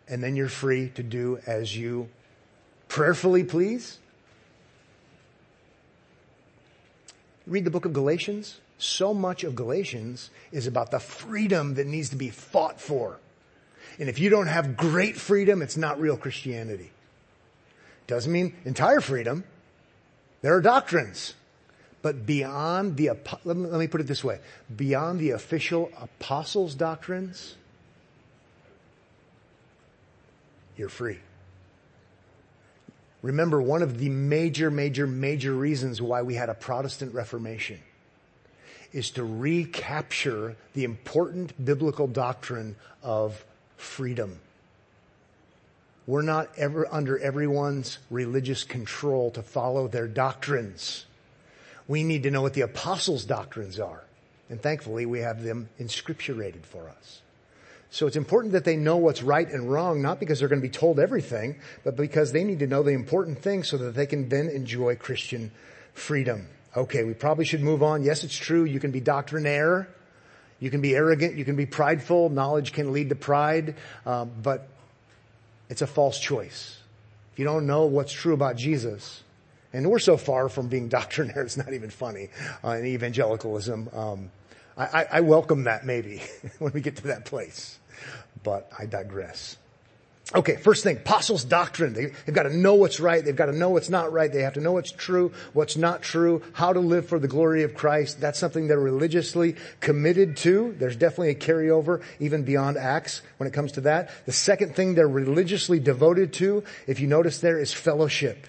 And 0.06 0.22
then 0.22 0.36
you're 0.36 0.48
free 0.48 0.90
to 0.90 1.02
do 1.02 1.40
as 1.46 1.76
you 1.76 2.08
prayerfully 2.88 3.42
please. 3.42 3.98
Read 7.46 7.64
the 7.64 7.70
book 7.70 7.84
of 7.84 7.92
Galatians 7.92 8.60
so 8.82 9.14
much 9.14 9.44
of 9.44 9.54
Galatians 9.54 10.30
is 10.50 10.66
about 10.66 10.90
the 10.90 10.98
freedom 10.98 11.74
that 11.74 11.86
needs 11.86 12.10
to 12.10 12.16
be 12.16 12.30
fought 12.30 12.80
for. 12.80 13.18
And 13.98 14.08
if 14.08 14.18
you 14.18 14.28
don't 14.28 14.48
have 14.48 14.76
great 14.76 15.16
freedom, 15.16 15.62
it's 15.62 15.76
not 15.76 16.00
real 16.00 16.16
Christianity. 16.16 16.90
Doesn't 18.06 18.32
mean 18.32 18.54
entire 18.64 19.00
freedom. 19.00 19.44
There 20.40 20.54
are 20.54 20.60
doctrines. 20.60 21.34
But 22.02 22.26
beyond 22.26 22.96
the, 22.96 23.10
let 23.44 23.56
me, 23.56 23.86
put 23.86 24.00
it 24.00 24.08
this 24.08 24.24
way, 24.24 24.40
beyond 24.74 25.20
the 25.20 25.30
official 25.30 25.92
apostles' 25.96 26.74
doctrines, 26.74 27.54
you're 30.76 30.88
free. 30.88 31.20
Remember, 33.22 33.62
one 33.62 33.82
of 33.82 33.98
the 33.98 34.08
major, 34.08 34.70
major, 34.70 35.06
major 35.06 35.52
reasons 35.52 36.02
why 36.02 36.22
we 36.22 36.34
had 36.34 36.48
a 36.48 36.54
Protestant 36.54 37.14
Reformation 37.14 37.78
is 38.92 39.10
to 39.12 39.24
recapture 39.24 40.56
the 40.74 40.84
important 40.84 41.64
biblical 41.64 42.06
doctrine 42.06 42.76
of 43.02 43.44
freedom. 43.76 44.40
We're 46.06 46.22
not 46.22 46.50
ever 46.56 46.86
under 46.92 47.16
everyone's 47.18 47.98
religious 48.10 48.64
control 48.64 49.30
to 49.30 49.42
follow 49.42 49.86
their 49.86 50.08
doctrines. 50.08 51.06
We 51.86 52.02
need 52.02 52.24
to 52.24 52.30
know 52.30 52.42
what 52.42 52.54
the 52.54 52.62
apostles' 52.62 53.24
doctrines 53.24 53.78
are. 53.78 54.02
And 54.50 54.60
thankfully, 54.60 55.06
we 55.06 55.20
have 55.20 55.42
them 55.42 55.68
inscripturated 55.80 56.64
for 56.64 56.88
us. 56.88 57.22
So 57.92 58.06
it's 58.06 58.16
important 58.16 58.54
that 58.54 58.64
they 58.64 58.76
know 58.76 58.96
what's 58.96 59.22
right 59.22 59.46
and 59.46 59.70
wrong, 59.70 60.00
not 60.00 60.18
because 60.18 60.38
they're 60.38 60.48
going 60.48 60.62
to 60.62 60.66
be 60.66 60.72
told 60.72 60.98
everything, 60.98 61.56
but 61.84 61.94
because 61.94 62.32
they 62.32 62.42
need 62.42 62.60
to 62.60 62.66
know 62.66 62.82
the 62.82 62.92
important 62.92 63.38
things 63.38 63.68
so 63.68 63.76
that 63.76 63.94
they 63.94 64.06
can 64.06 64.30
then 64.30 64.48
enjoy 64.48 64.96
Christian 64.96 65.50
freedom. 65.92 66.48
Okay, 66.74 67.04
we 67.04 67.12
probably 67.12 67.44
should 67.44 67.60
move 67.60 67.82
on. 67.82 68.02
Yes, 68.02 68.24
it's 68.24 68.34
true. 68.34 68.64
You 68.64 68.80
can 68.80 68.92
be 68.92 69.00
doctrinaire. 69.00 69.90
You 70.58 70.70
can 70.70 70.80
be 70.80 70.94
arrogant. 70.94 71.36
You 71.36 71.44
can 71.44 71.54
be 71.54 71.66
prideful. 71.66 72.30
Knowledge 72.30 72.72
can 72.72 72.94
lead 72.94 73.10
to 73.10 73.14
pride. 73.14 73.76
Uh, 74.06 74.24
but 74.24 74.70
it's 75.68 75.82
a 75.82 75.86
false 75.86 76.18
choice. 76.18 76.78
If 77.34 77.38
you 77.38 77.44
don't 77.44 77.66
know 77.66 77.84
what's 77.84 78.14
true 78.14 78.32
about 78.32 78.56
Jesus, 78.56 79.22
and 79.74 79.90
we're 79.90 79.98
so 79.98 80.16
far 80.16 80.48
from 80.48 80.68
being 80.68 80.88
doctrinaire, 80.98 81.42
it's 81.42 81.58
not 81.58 81.74
even 81.74 81.90
funny 81.90 82.30
uh, 82.64 82.70
in 82.70 82.86
evangelicalism. 82.86 83.90
Um, 83.92 84.30
I, 84.78 85.06
I, 85.12 85.20
welcome 85.20 85.64
that 85.64 85.84
maybe 85.84 86.22
when 86.58 86.72
we 86.72 86.80
get 86.80 86.96
to 86.96 87.08
that 87.08 87.26
place 87.26 87.78
but 88.42 88.70
I 88.78 88.86
digress. 88.86 89.56
Okay, 90.34 90.56
first 90.56 90.82
thing, 90.82 90.96
apostles' 90.96 91.44
doctrine. 91.44 91.92
They, 91.92 92.12
have 92.24 92.34
got 92.34 92.44
to 92.44 92.56
know 92.56 92.74
what's 92.74 93.00
right. 93.00 93.22
They've 93.22 93.36
got 93.36 93.46
to 93.46 93.56
know 93.56 93.68
what's 93.68 93.90
not 93.90 94.12
right. 94.12 94.32
They 94.32 94.42
have 94.42 94.54
to 94.54 94.60
know 94.60 94.72
what's 94.72 94.90
true, 94.90 95.32
what's 95.52 95.76
not 95.76 96.00
true, 96.00 96.42
how 96.54 96.72
to 96.72 96.80
live 96.80 97.06
for 97.06 97.18
the 97.18 97.28
glory 97.28 97.64
of 97.64 97.74
Christ. 97.74 98.18
That's 98.18 98.38
something 98.38 98.66
they're 98.66 98.80
religiously 98.80 99.56
committed 99.80 100.38
to. 100.38 100.74
There's 100.78 100.96
definitely 100.96 101.30
a 101.30 101.34
carryover 101.34 102.02
even 102.18 102.44
beyond 102.44 102.78
Acts 102.78 103.20
when 103.36 103.46
it 103.46 103.52
comes 103.52 103.72
to 103.72 103.82
that. 103.82 104.10
The 104.24 104.32
second 104.32 104.74
thing 104.74 104.94
they're 104.94 105.06
religiously 105.06 105.80
devoted 105.80 106.32
to, 106.34 106.64
if 106.86 107.00
you 107.00 107.08
notice 107.08 107.40
there, 107.40 107.58
is 107.58 107.74
fellowship. 107.74 108.46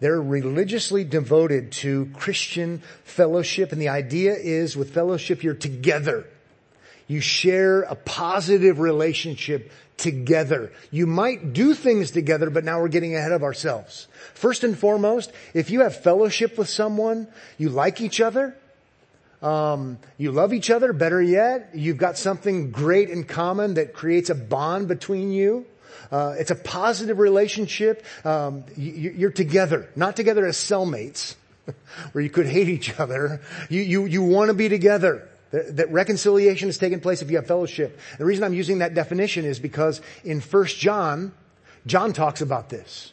They're 0.00 0.20
religiously 0.20 1.04
devoted 1.04 1.72
to 1.72 2.10
Christian 2.14 2.82
fellowship. 3.04 3.72
And 3.72 3.80
the 3.80 3.88
idea 3.88 4.34
is 4.34 4.76
with 4.76 4.92
fellowship, 4.92 5.42
you're 5.42 5.54
together. 5.54 6.26
You 7.12 7.20
share 7.20 7.82
a 7.82 7.94
positive 7.94 8.78
relationship 8.78 9.70
together. 9.98 10.72
You 10.90 11.06
might 11.06 11.52
do 11.52 11.74
things 11.74 12.10
together, 12.10 12.48
but 12.48 12.64
now 12.64 12.80
we're 12.80 12.88
getting 12.88 13.14
ahead 13.14 13.32
of 13.32 13.42
ourselves. 13.42 14.08
First 14.32 14.64
and 14.64 14.78
foremost, 14.78 15.30
if 15.52 15.68
you 15.68 15.80
have 15.80 15.94
fellowship 15.94 16.56
with 16.56 16.70
someone, 16.70 17.28
you 17.58 17.68
like 17.68 18.00
each 18.00 18.22
other, 18.22 18.56
um, 19.42 19.98
you 20.16 20.32
love 20.32 20.54
each 20.54 20.70
other, 20.70 20.94
better 20.94 21.20
yet, 21.20 21.72
you've 21.74 21.98
got 21.98 22.16
something 22.16 22.70
great 22.70 23.10
in 23.10 23.24
common 23.24 23.74
that 23.74 23.92
creates 23.92 24.30
a 24.30 24.34
bond 24.34 24.88
between 24.88 25.32
you. 25.32 25.66
Uh, 26.10 26.36
it's 26.38 26.50
a 26.50 26.56
positive 26.56 27.18
relationship. 27.18 28.06
Um, 28.24 28.64
you, 28.74 29.26
are 29.26 29.30
together, 29.30 29.90
not 29.96 30.16
together 30.16 30.46
as 30.46 30.56
cellmates, 30.56 31.34
where 32.12 32.24
you 32.24 32.30
could 32.30 32.46
hate 32.46 32.70
each 32.70 32.98
other. 32.98 33.42
You 33.68 33.82
you 33.82 34.06
you 34.06 34.22
want 34.22 34.48
to 34.48 34.54
be 34.54 34.70
together. 34.70 35.28
That 35.52 35.92
reconciliation 35.92 36.68
has 36.68 36.78
taken 36.78 37.00
place 37.00 37.20
if 37.20 37.30
you 37.30 37.36
have 37.36 37.46
fellowship. 37.46 37.98
The 38.18 38.24
reason 38.24 38.42
I'm 38.42 38.54
using 38.54 38.78
that 38.78 38.94
definition 38.94 39.44
is 39.44 39.58
because 39.58 40.00
in 40.24 40.40
1 40.40 40.66
John, 40.66 41.32
John 41.86 42.12
talks 42.12 42.40
about 42.40 42.70
this. 42.70 43.12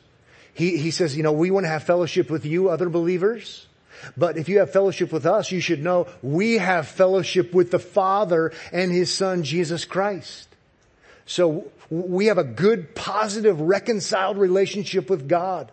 He, 0.54 0.78
he 0.78 0.92
says, 0.92 1.16
you 1.16 1.24
know, 1.24 1.32
we 1.32 1.52
want 1.52 1.66
to 1.66 1.70
have 1.70 1.84
fellowship 1.84 2.30
with 2.30 2.46
you, 2.46 2.70
other 2.70 2.90
believers. 2.90 3.68
But 4.16 4.38
if 4.38 4.48
you 4.50 4.60
have 4.60 4.72
fellowship 4.72 5.12
with 5.12 5.26
us, 5.26 5.52
you 5.52 5.60
should 5.60 5.84
know 5.84 6.08
we 6.22 6.58
have 6.58 6.88
fellowship 6.88 7.54
with 7.54 7.72
the 7.72 7.80
Father 7.80 8.54
and 8.72 8.92
His 8.92 9.14
Son, 9.14 9.44
Jesus 9.44 9.86
Christ. 9.86 10.48
So 11.26 11.72
we 11.90 12.28
have 12.28 12.38
a 12.38 12.44
good, 12.44 12.96
positive, 12.96 13.60
reconciled 13.60 14.38
relationship 14.38 15.10
with 15.10 15.28
God. 15.28 15.72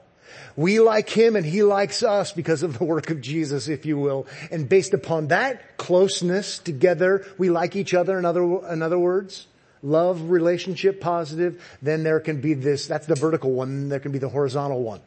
We 0.57 0.81
like 0.81 1.09
him 1.09 1.37
and 1.37 1.45
he 1.45 1.62
likes 1.62 2.03
us 2.03 2.33
because 2.33 2.62
of 2.62 2.79
the 2.79 2.85
work 2.85 3.11
of 3.11 3.20
Jesus, 3.20 3.68
if 3.68 3.85
you 3.87 3.99
will. 3.99 4.27
And 4.51 4.68
based 4.68 4.95
upon 4.95 5.29
that 5.29 5.77
closeness 5.77 6.59
together, 6.59 7.27
we 7.39 7.51
like 7.51 7.77
each 7.77 7.95
other, 7.95 8.18
in 8.18 8.24
other, 8.24 8.43
in 8.72 8.83
other 8.83 8.99
words. 8.99 9.47
Love, 9.83 10.31
relationship, 10.31 11.01
positive. 11.01 11.62
Then 11.83 12.03
there 12.03 12.20
can 12.20 12.41
be 12.41 12.55
this, 12.55 12.87
that's 12.87 13.07
the 13.07 13.14
vertical 13.14 13.53
one, 13.53 13.89
there 13.89 14.01
can 14.01 14.12
be 14.12 14.18
the 14.18 14.29
horizontal 14.29 14.83
one. 14.83 15.01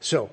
So, 0.00 0.30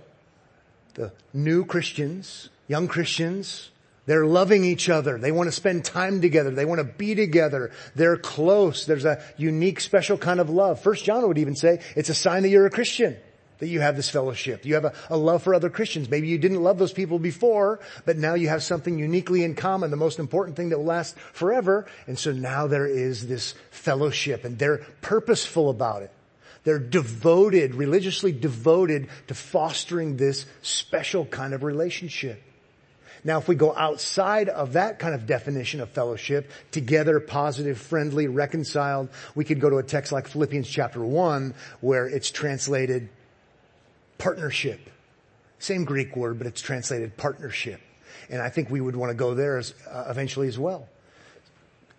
the 0.94 1.12
new 1.34 1.66
Christians, 1.66 2.50
young 2.68 2.88
Christians, 2.88 3.70
they're 4.06 4.26
loving 4.26 4.64
each 4.64 4.90
other. 4.90 5.18
They 5.18 5.34
want 5.34 5.48
to 5.48 5.52
spend 5.52 5.84
time 5.84 6.22
together. 6.22 6.50
They 6.50 6.64
want 6.64 6.80
to 6.80 6.86
be 6.86 7.14
together. 7.14 7.72
They're 7.94 8.16
close. 8.16 8.86
There's 8.86 9.04
a 9.04 9.22
unique, 9.36 9.82
special 9.82 10.18
kind 10.18 10.40
of 10.40 10.50
love. 10.50 10.82
First 10.82 11.04
John 11.04 11.28
would 11.28 11.38
even 11.38 11.56
say 11.56 11.82
it's 11.96 12.08
a 12.08 12.14
sign 12.14 12.44
that 12.44 12.50
you're 12.50 12.66
a 12.66 12.72
Christian 12.72 13.18
that 13.60 13.68
you 13.68 13.80
have 13.82 13.96
this 13.96 14.10
fellowship. 14.10 14.66
You 14.66 14.76
have 14.76 14.86
a, 14.86 14.94
a, 15.10 15.18
love 15.18 15.44
for 15.44 15.54
other 15.54 15.70
Christians. 15.70 16.10
Maybe 16.10 16.28
you 16.28 16.38
didn't 16.38 16.62
love 16.62 16.78
those 16.78 16.94
people 16.94 17.20
before, 17.20 17.80
but 18.06 18.18
now 18.18 18.36
you 18.36 18.50
have 18.50 18.64
something 18.64 18.98
uniquely 18.98 19.44
in 19.44 19.56
common, 19.56 19.92
the 19.92 19.98
most 19.98 20.20
important 20.20 20.56
thing 20.58 20.70
that 20.70 20.78
will 20.78 20.86
last 20.86 21.18
forever. 21.34 21.88
And 22.06 22.18
so 22.18 22.32
now 22.32 22.68
there 22.68 22.88
is 22.88 23.28
this 23.28 23.56
fellowship 23.72 24.46
and 24.46 24.60
they're 24.60 24.86
purposeful 25.02 25.70
about 25.70 26.04
it. 26.04 26.12
They're 26.64 26.80
devoted, 26.80 27.76
religiously 27.76 28.34
devoted 28.34 29.08
to 29.28 29.34
fostering 29.34 30.18
this 30.18 30.46
special 30.62 31.26
kind 31.26 31.54
of 31.54 31.64
relationship. 31.64 32.44
Now, 33.24 33.40
if 33.40 33.48
we 33.48 33.56
go 33.56 33.76
outside 33.76 34.50
of 34.50 34.74
that 34.74 35.00
kind 35.00 35.16
of 35.16 35.26
definition 35.26 35.82
of 35.82 35.90
fellowship, 35.90 36.52
together, 36.72 37.20
positive, 37.20 37.78
friendly, 37.78 38.28
reconciled, 38.28 39.10
we 39.36 39.44
could 39.44 39.60
go 39.60 39.70
to 39.70 39.78
a 39.78 39.84
text 39.84 40.12
like 40.12 40.28
Philippians 40.28 40.68
chapter 40.68 41.04
1 41.04 41.54
where 41.82 42.08
it's 42.08 42.32
translated 42.32 43.10
partnership. 44.18 44.90
Same 45.60 45.86
Greek 45.86 46.16
word, 46.16 46.38
but 46.38 46.48
it's 46.48 46.62
translated 46.62 47.18
partnership. 47.18 47.82
And 48.30 48.42
I 48.42 48.50
think 48.50 48.70
we 48.70 48.82
would 48.82 48.96
want 48.96 49.10
to 49.10 49.16
go 49.16 49.34
there 49.34 49.58
as, 49.58 49.74
uh, 49.90 50.06
eventually 50.10 50.48
as 50.48 50.60
well. 50.60 50.88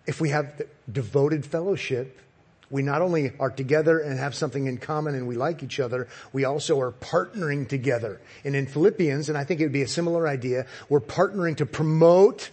If 0.05 0.21
we 0.21 0.29
have 0.29 0.61
devoted 0.91 1.45
fellowship, 1.45 2.19
we 2.69 2.81
not 2.83 3.01
only 3.01 3.33
are 3.39 3.49
together 3.49 3.99
and 3.99 4.19
have 4.19 4.35
something 4.35 4.67
in 4.67 4.77
common 4.77 5.15
and 5.15 5.27
we 5.27 5.35
like 5.35 5.63
each 5.63 5.79
other, 5.79 6.07
we 6.33 6.45
also 6.45 6.79
are 6.79 6.91
partnering 6.91 7.67
together. 7.67 8.21
And 8.43 8.55
in 8.55 8.67
Philippians, 8.67 9.29
and 9.29 9.37
I 9.37 9.43
think 9.43 9.59
it 9.59 9.63
would 9.63 9.73
be 9.73 9.81
a 9.81 9.87
similar 9.87 10.27
idea, 10.27 10.67
we're 10.87 10.99
partnering 10.99 11.57
to 11.57 11.65
promote 11.65 12.49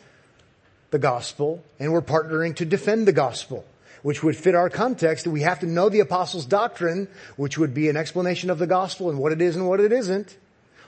the 0.90 0.98
gospel 0.98 1.62
and 1.78 1.92
we're 1.92 2.02
partnering 2.02 2.56
to 2.56 2.64
defend 2.64 3.06
the 3.06 3.12
gospel 3.12 3.64
which 4.06 4.22
would 4.22 4.36
fit 4.36 4.54
our 4.54 4.70
context, 4.70 5.26
we 5.26 5.40
have 5.40 5.58
to 5.58 5.66
know 5.66 5.88
the 5.88 5.98
apostles' 5.98 6.46
doctrine, 6.46 7.08
which 7.34 7.58
would 7.58 7.74
be 7.74 7.88
an 7.88 7.96
explanation 7.96 8.50
of 8.50 8.58
the 8.60 8.66
gospel 8.68 9.10
and 9.10 9.18
what 9.18 9.32
it 9.32 9.42
is 9.42 9.56
and 9.56 9.68
what 9.68 9.80
it 9.80 9.90
isn't. 9.90 10.38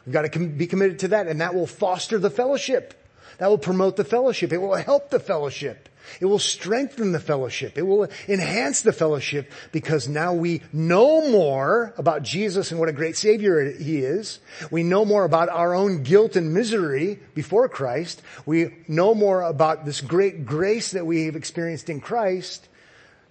We've 0.06 0.12
got 0.12 0.32
to 0.32 0.38
be 0.38 0.68
committed 0.68 1.00
to 1.00 1.08
that, 1.08 1.26
and 1.26 1.40
that 1.40 1.52
will 1.52 1.66
foster 1.66 2.20
the 2.20 2.30
fellowship. 2.30 2.94
That 3.38 3.48
will 3.48 3.58
promote 3.58 3.96
the 3.96 4.04
fellowship. 4.04 4.52
It 4.52 4.58
will 4.58 4.76
help 4.76 5.10
the 5.10 5.18
fellowship. 5.18 5.88
It 6.20 6.26
will 6.26 6.38
strengthen 6.38 7.10
the 7.10 7.18
fellowship. 7.18 7.76
It 7.76 7.82
will 7.82 8.06
enhance 8.28 8.82
the 8.82 8.92
fellowship 8.92 9.50
because 9.72 10.06
now 10.06 10.32
we 10.32 10.62
know 10.72 11.28
more 11.28 11.94
about 11.98 12.22
Jesus 12.22 12.70
and 12.70 12.78
what 12.78 12.88
a 12.88 12.92
great 12.92 13.16
Savior 13.16 13.72
He 13.72 13.98
is. 13.98 14.38
We 14.70 14.84
know 14.84 15.04
more 15.04 15.24
about 15.24 15.48
our 15.48 15.74
own 15.74 16.04
guilt 16.04 16.36
and 16.36 16.54
misery 16.54 17.18
before 17.34 17.68
Christ. 17.68 18.22
We 18.46 18.76
know 18.86 19.12
more 19.12 19.42
about 19.42 19.86
this 19.86 20.00
great 20.00 20.46
grace 20.46 20.92
that 20.92 21.04
we 21.04 21.26
have 21.26 21.34
experienced 21.34 21.90
in 21.90 22.00
Christ 22.00 22.68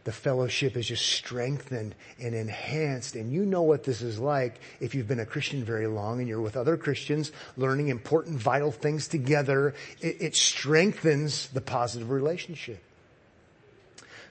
the 0.07 0.13
fellowship 0.13 0.77
is 0.77 0.87
just 0.87 1.05
strengthened 1.05 1.93
and 2.17 2.33
enhanced. 2.33 3.17
And 3.17 3.29
you 3.29 3.45
know 3.45 3.63
what 3.63 3.83
this 3.83 4.01
is 4.01 4.17
like 4.17 4.61
if 4.79 4.95
you've 4.95 5.05
been 5.05 5.19
a 5.19 5.25
Christian 5.25 5.65
very 5.65 5.85
long 5.85 6.21
and 6.21 6.29
you're 6.29 6.39
with 6.39 6.55
other 6.55 6.77
Christians 6.77 7.33
learning 7.57 7.89
important, 7.89 8.39
vital 8.39 8.71
things 8.71 9.09
together. 9.09 9.75
It, 9.99 10.21
it 10.21 10.35
strengthens 10.37 11.49
the 11.49 11.59
positive 11.59 12.09
relationship. 12.09 12.81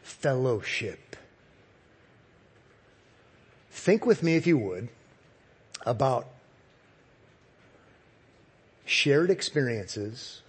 Fellowship. 0.00 1.14
Think 3.70 4.06
with 4.06 4.22
me, 4.22 4.36
if 4.36 4.46
you 4.46 4.56
would, 4.56 4.88
about 5.84 6.26
shared 8.86 9.28
experiences, 9.28 10.40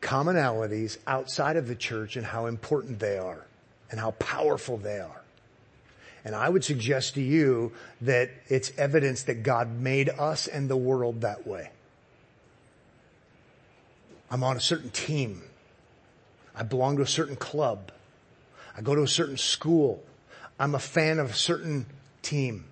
commonalities 0.00 0.98
outside 1.06 1.56
of 1.56 1.68
the 1.68 1.76
church 1.76 2.16
and 2.16 2.26
how 2.26 2.46
important 2.46 2.98
they 2.98 3.16
are 3.16 3.46
and 3.90 4.00
how 4.00 4.12
powerful 4.12 4.76
they 4.76 4.98
are. 5.00 5.22
And 6.24 6.34
I 6.34 6.48
would 6.48 6.64
suggest 6.64 7.14
to 7.14 7.22
you 7.22 7.72
that 8.00 8.30
it's 8.48 8.72
evidence 8.76 9.22
that 9.24 9.42
God 9.44 9.80
made 9.80 10.08
us 10.08 10.48
and 10.48 10.68
the 10.68 10.76
world 10.76 11.20
that 11.20 11.46
way. 11.46 11.70
I'm 14.28 14.42
on 14.42 14.56
a 14.56 14.60
certain 14.60 14.90
team. 14.90 15.42
I 16.54 16.64
belong 16.64 16.96
to 16.96 17.02
a 17.02 17.06
certain 17.06 17.36
club. 17.36 17.92
I 18.76 18.82
go 18.82 18.94
to 18.94 19.02
a 19.02 19.08
certain 19.08 19.36
school. 19.36 20.02
I'm 20.58 20.74
a 20.74 20.80
fan 20.80 21.18
of 21.18 21.30
a 21.30 21.34
certain 21.34 21.86
team. 22.22 22.64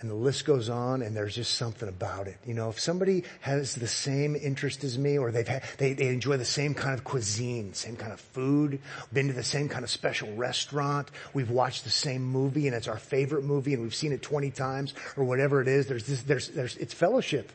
And 0.00 0.10
the 0.10 0.14
list 0.14 0.44
goes 0.44 0.68
on 0.68 1.00
and 1.00 1.16
there's 1.16 1.34
just 1.34 1.54
something 1.54 1.88
about 1.88 2.28
it. 2.28 2.36
You 2.44 2.52
know, 2.52 2.68
if 2.68 2.78
somebody 2.78 3.24
has 3.40 3.74
the 3.74 3.86
same 3.86 4.36
interest 4.36 4.84
as 4.84 4.98
me 4.98 5.16
or 5.16 5.30
they've 5.30 5.48
had, 5.48 5.62
they, 5.78 5.94
they 5.94 6.08
enjoy 6.08 6.36
the 6.36 6.44
same 6.44 6.74
kind 6.74 6.92
of 6.92 7.02
cuisine, 7.02 7.72
same 7.72 7.96
kind 7.96 8.12
of 8.12 8.20
food, 8.20 8.78
been 9.12 9.28
to 9.28 9.32
the 9.32 9.42
same 9.42 9.68
kind 9.68 9.84
of 9.84 9.90
special 9.90 10.34
restaurant, 10.34 11.10
we've 11.32 11.50
watched 11.50 11.84
the 11.84 11.90
same 11.90 12.22
movie 12.22 12.66
and 12.66 12.76
it's 12.76 12.88
our 12.88 12.98
favorite 12.98 13.44
movie 13.44 13.72
and 13.72 13.82
we've 13.82 13.94
seen 13.94 14.12
it 14.12 14.20
20 14.20 14.50
times 14.50 14.92
or 15.16 15.24
whatever 15.24 15.62
it 15.62 15.68
is, 15.68 15.86
there's 15.86 16.04
this, 16.04 16.22
there's, 16.24 16.48
there's, 16.50 16.76
it's 16.76 16.92
fellowship. 16.92 17.50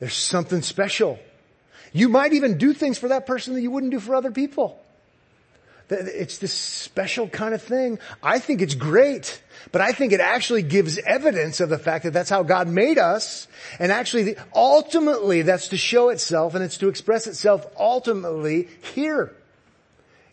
There's 0.00 0.14
something 0.14 0.62
special. 0.62 1.18
You 1.92 2.08
might 2.08 2.32
even 2.32 2.58
do 2.58 2.72
things 2.72 2.98
for 2.98 3.08
that 3.08 3.26
person 3.26 3.54
that 3.54 3.60
you 3.60 3.70
wouldn't 3.70 3.92
do 3.92 4.00
for 4.00 4.14
other 4.14 4.30
people. 4.30 4.82
It's 5.90 6.38
this 6.38 6.52
special 6.52 7.28
kind 7.28 7.52
of 7.52 7.62
thing. 7.62 7.98
I 8.22 8.38
think 8.38 8.62
it's 8.62 8.74
great, 8.74 9.42
but 9.72 9.80
I 9.80 9.92
think 9.92 10.12
it 10.12 10.20
actually 10.20 10.62
gives 10.62 10.98
evidence 10.98 11.60
of 11.60 11.68
the 11.68 11.78
fact 11.78 12.04
that 12.04 12.12
that's 12.12 12.30
how 12.30 12.42
God 12.42 12.68
made 12.68 12.98
us. 12.98 13.46
And 13.78 13.92
actually, 13.92 14.36
ultimately, 14.54 15.42
that's 15.42 15.68
to 15.68 15.76
show 15.76 16.08
itself 16.08 16.54
and 16.54 16.64
it's 16.64 16.78
to 16.78 16.88
express 16.88 17.26
itself 17.26 17.66
ultimately 17.78 18.68
here 18.94 19.34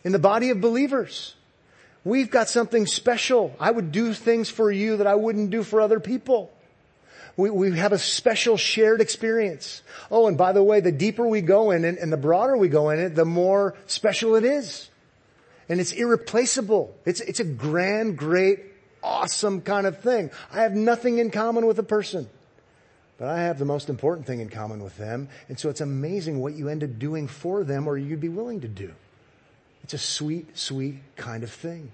in 0.04 0.12
the 0.12 0.18
body 0.18 0.50
of 0.50 0.60
believers. 0.60 1.34
We've 2.04 2.30
got 2.30 2.48
something 2.48 2.86
special. 2.86 3.54
I 3.60 3.70
would 3.70 3.92
do 3.92 4.14
things 4.14 4.48
for 4.48 4.70
you 4.70 4.96
that 4.98 5.06
I 5.06 5.14
wouldn't 5.14 5.50
do 5.50 5.62
for 5.62 5.80
other 5.80 6.00
people. 6.00 6.50
We, 7.36 7.50
we 7.50 7.78
have 7.78 7.92
a 7.92 7.98
special 7.98 8.56
shared 8.56 9.00
experience. 9.00 9.82
Oh, 10.10 10.26
and 10.26 10.36
by 10.36 10.52
the 10.52 10.62
way, 10.62 10.80
the 10.80 10.90
deeper 10.90 11.26
we 11.26 11.42
go 11.42 11.70
in 11.70 11.84
it 11.84 11.98
and 11.98 12.12
the 12.12 12.16
broader 12.16 12.56
we 12.56 12.68
go 12.68 12.90
in 12.90 12.98
it, 12.98 13.14
the 13.14 13.24
more 13.24 13.74
special 13.86 14.34
it 14.34 14.44
is 14.44 14.88
and 15.68 15.80
it's 15.80 15.92
irreplaceable. 15.92 16.96
It's, 17.04 17.20
it's 17.20 17.40
a 17.40 17.44
grand, 17.44 18.16
great, 18.16 18.60
awesome 19.08 19.62
kind 19.62 19.86
of 19.86 20.00
thing. 20.00 20.30
I 20.52 20.62
have 20.62 20.74
nothing 20.74 21.18
in 21.18 21.30
common 21.30 21.66
with 21.66 21.78
a 21.78 21.82
person, 21.82 22.28
but 23.16 23.28
I 23.28 23.42
have 23.42 23.58
the 23.58 23.64
most 23.64 23.88
important 23.88 24.26
thing 24.26 24.40
in 24.40 24.50
common 24.50 24.82
with 24.82 24.96
them. 24.98 25.28
And 25.48 25.58
so 25.58 25.70
it's 25.70 25.80
amazing 25.80 26.40
what 26.40 26.54
you 26.54 26.68
end 26.68 26.84
up 26.84 26.98
doing 26.98 27.26
for 27.26 27.64
them 27.64 27.88
or 27.88 27.96
you'd 27.96 28.20
be 28.20 28.28
willing 28.28 28.60
to 28.60 28.68
do. 28.68 28.92
It's 29.82 29.94
a 29.94 29.98
sweet, 29.98 30.58
sweet 30.58 31.00
kind 31.16 31.42
of 31.42 31.50
thing. 31.50 31.90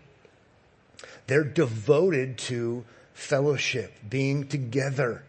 They're 1.26 1.44
devoted 1.44 2.38
to 2.38 2.84
fellowship, 3.12 3.92
being 4.08 4.48
together, 4.48 5.22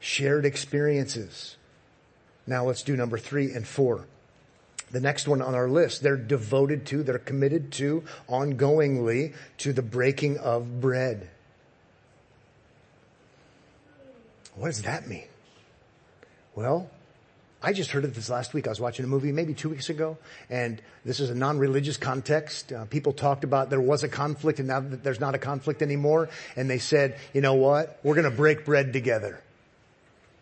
shared 0.00 0.46
experiences. 0.46 1.56
Now 2.46 2.64
let's 2.64 2.82
do 2.82 2.96
number 2.96 3.18
three 3.18 3.52
and 3.52 3.66
four. 3.66 4.06
The 4.92 5.00
next 5.00 5.26
one 5.26 5.40
on 5.40 5.54
our 5.54 5.68
list, 5.68 6.02
they're 6.02 6.16
devoted 6.16 6.86
to, 6.86 7.02
they're 7.02 7.18
committed 7.18 7.72
to, 7.72 8.04
ongoingly, 8.28 9.34
to 9.58 9.72
the 9.72 9.82
breaking 9.82 10.38
of 10.38 10.80
bread. 10.80 11.28
What 14.54 14.68
does 14.68 14.82
that 14.82 15.08
mean? 15.08 15.28
Well, 16.54 16.90
I 17.62 17.72
just 17.72 17.92
heard 17.92 18.04
of 18.04 18.14
this 18.14 18.28
last 18.28 18.52
week. 18.52 18.66
I 18.66 18.70
was 18.70 18.80
watching 18.80 19.04
a 19.04 19.08
movie 19.08 19.32
maybe 19.32 19.54
two 19.54 19.70
weeks 19.70 19.88
ago, 19.88 20.18
and 20.50 20.82
this 21.04 21.20
is 21.20 21.30
a 21.30 21.34
non-religious 21.34 21.96
context. 21.96 22.72
Uh, 22.72 22.84
people 22.84 23.12
talked 23.12 23.44
about 23.44 23.70
there 23.70 23.80
was 23.80 24.02
a 24.02 24.08
conflict, 24.08 24.58
and 24.58 24.68
now 24.68 24.80
that 24.80 25.02
there's 25.02 25.20
not 25.20 25.34
a 25.34 25.38
conflict 25.38 25.80
anymore, 25.80 26.28
and 26.54 26.68
they 26.68 26.78
said, 26.78 27.18
you 27.32 27.40
know 27.40 27.54
what? 27.54 27.98
We're 28.02 28.14
going 28.14 28.30
to 28.30 28.36
break 28.36 28.66
bread 28.66 28.92
together. 28.92 29.40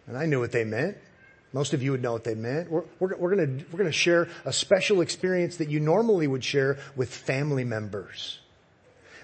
And 0.08 0.16
I 0.16 0.26
knew 0.26 0.40
what 0.40 0.50
they 0.50 0.64
meant. 0.64 0.96
Most 1.52 1.74
of 1.74 1.82
you 1.82 1.90
would 1.90 2.02
know 2.02 2.12
what 2.12 2.24
they 2.24 2.34
meant. 2.34 2.70
We're, 2.70 2.84
we're, 3.00 3.16
we're 3.16 3.34
going 3.34 3.64
we're 3.72 3.78
gonna 3.78 3.92
share 3.92 4.28
a 4.44 4.52
special 4.52 5.00
experience 5.00 5.56
that 5.56 5.68
you 5.68 5.80
normally 5.80 6.26
would 6.26 6.44
share 6.44 6.78
with 6.94 7.12
family 7.12 7.64
members, 7.64 8.38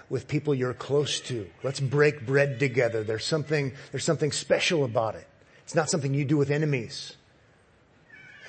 with 0.09 0.27
people 0.27 0.53
you're 0.53 0.73
close 0.73 1.21
to. 1.21 1.49
Let's 1.63 1.79
break 1.79 2.25
bread 2.25 2.59
together. 2.59 3.03
There's 3.03 3.25
something, 3.25 3.71
there's 3.91 4.03
something 4.03 4.31
special 4.31 4.83
about 4.83 5.15
it. 5.15 5.27
It's 5.63 5.75
not 5.75 5.89
something 5.89 6.13
you 6.13 6.25
do 6.25 6.37
with 6.37 6.51
enemies. 6.51 7.15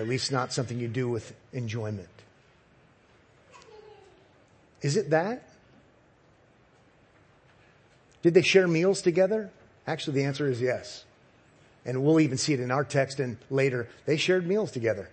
At 0.00 0.08
least 0.08 0.32
not 0.32 0.52
something 0.52 0.78
you 0.78 0.88
do 0.88 1.08
with 1.08 1.34
enjoyment. 1.52 2.08
Is 4.82 4.96
it 4.96 5.10
that? 5.10 5.48
Did 8.22 8.34
they 8.34 8.42
share 8.42 8.66
meals 8.66 9.02
together? 9.02 9.50
Actually, 9.86 10.14
the 10.14 10.24
answer 10.24 10.48
is 10.48 10.60
yes 10.60 11.04
and 11.88 12.04
we'll 12.04 12.20
even 12.20 12.36
see 12.36 12.52
it 12.52 12.60
in 12.60 12.70
our 12.70 12.84
text 12.84 13.18
and 13.18 13.38
later, 13.48 13.88
they 14.04 14.18
shared 14.18 14.46
meals 14.46 14.70
together. 14.70 15.08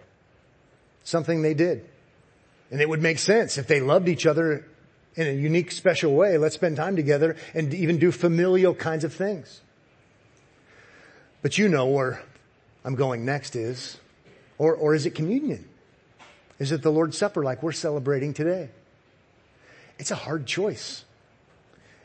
Something 1.05 1.41
they 1.41 1.53
did. 1.53 1.89
And 2.69 2.81
it 2.81 2.89
would 2.89 3.01
make 3.01 3.17
sense 3.17 3.57
if 3.57 3.65
they 3.65 3.79
loved 3.79 4.09
each 4.09 4.25
other 4.25 4.67
in 5.15 5.25
a 5.25 5.31
unique, 5.31 5.71
special 5.71 6.13
way. 6.13 6.37
Let's 6.37 6.55
spend 6.55 6.75
time 6.75 6.97
together 6.97 7.37
and 7.53 7.73
even 7.73 7.97
do 7.97 8.11
familial 8.11 8.75
kinds 8.75 9.05
of 9.05 9.13
things. 9.13 9.61
But 11.41 11.57
you 11.57 11.69
know 11.69 11.85
where 11.85 12.21
I'm 12.83 12.95
going 12.95 13.23
next 13.23 13.55
is, 13.55 13.97
or, 14.57 14.75
or 14.75 14.93
is 14.95 15.05
it 15.05 15.11
communion? 15.11 15.69
Is 16.59 16.73
it 16.73 16.81
the 16.81 16.91
Lord's 16.91 17.17
Supper 17.17 17.41
like 17.41 17.63
we're 17.63 17.71
celebrating 17.71 18.33
today? 18.33 18.69
It's 19.97 20.11
a 20.11 20.15
hard 20.15 20.45
choice. 20.45 21.05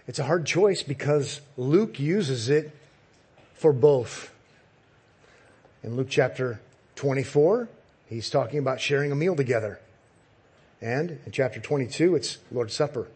It's 0.06 0.20
a 0.20 0.24
hard 0.24 0.46
choice 0.46 0.84
because 0.84 1.40
Luke 1.56 1.98
uses 1.98 2.48
it 2.48 2.70
for 3.54 3.72
both. 3.72 4.30
In 5.82 5.96
Luke 5.96 6.08
chapter 6.10 6.60
24, 6.96 7.68
he's 8.06 8.28
talking 8.28 8.58
about 8.58 8.80
sharing 8.80 9.12
a 9.12 9.14
meal 9.14 9.34
together. 9.34 9.80
And 10.80 11.18
in 11.24 11.32
chapter 11.32 11.60
22, 11.60 12.16
it's 12.16 12.38
Lord's 12.52 12.74
Supper. 12.74 13.08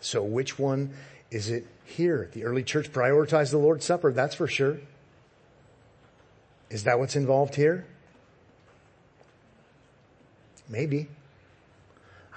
So 0.00 0.22
which 0.22 0.58
one 0.58 0.94
is 1.30 1.50
it 1.50 1.66
here? 1.84 2.30
The 2.32 2.44
early 2.44 2.62
church 2.62 2.92
prioritized 2.92 3.50
the 3.50 3.58
Lord's 3.58 3.84
Supper, 3.84 4.12
that's 4.12 4.34
for 4.34 4.46
sure. 4.46 4.78
Is 6.70 6.84
that 6.84 6.98
what's 6.98 7.16
involved 7.16 7.54
here? 7.54 7.86
Maybe. 10.68 11.08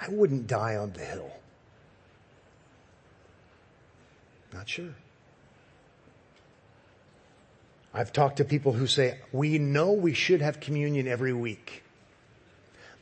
I 0.02 0.10
wouldn't 0.10 0.48
die 0.48 0.76
on 0.76 0.92
the 0.94 1.04
hill. 1.04 1.32
Not 4.54 4.70
sure. 4.70 4.94
I've 8.00 8.14
talked 8.14 8.38
to 8.38 8.46
people 8.46 8.72
who 8.72 8.88
say, 8.88 9.18
we 9.34 9.58
know 9.58 9.92
we 9.92 10.14
should 10.14 10.40
have 10.40 10.62
communion 10.62 11.06
every 11.06 11.34
week 11.34 11.84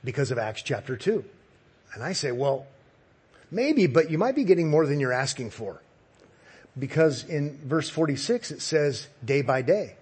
because 0.04 0.32
of 0.32 0.40
Acts 0.40 0.64
chapter 0.64 0.98
2. 0.98 1.24
And 1.94 2.04
I 2.04 2.14
say, 2.14 2.32
well, 2.32 2.66
maybe, 3.52 3.86
but 3.86 4.10
you 4.10 4.18
might 4.18 4.34
be 4.34 4.44
getting 4.44 4.72
more 4.72 4.88
than 4.88 5.00
you're 5.00 5.14
asking 5.14 5.52
for. 5.52 5.84
Because 6.80 7.24
in 7.24 7.60
verse 7.64 7.92
46 7.92 8.50
it 8.50 8.60
says 8.60 9.08
day 9.24 9.44
by 9.44 9.62
day. 9.62 9.98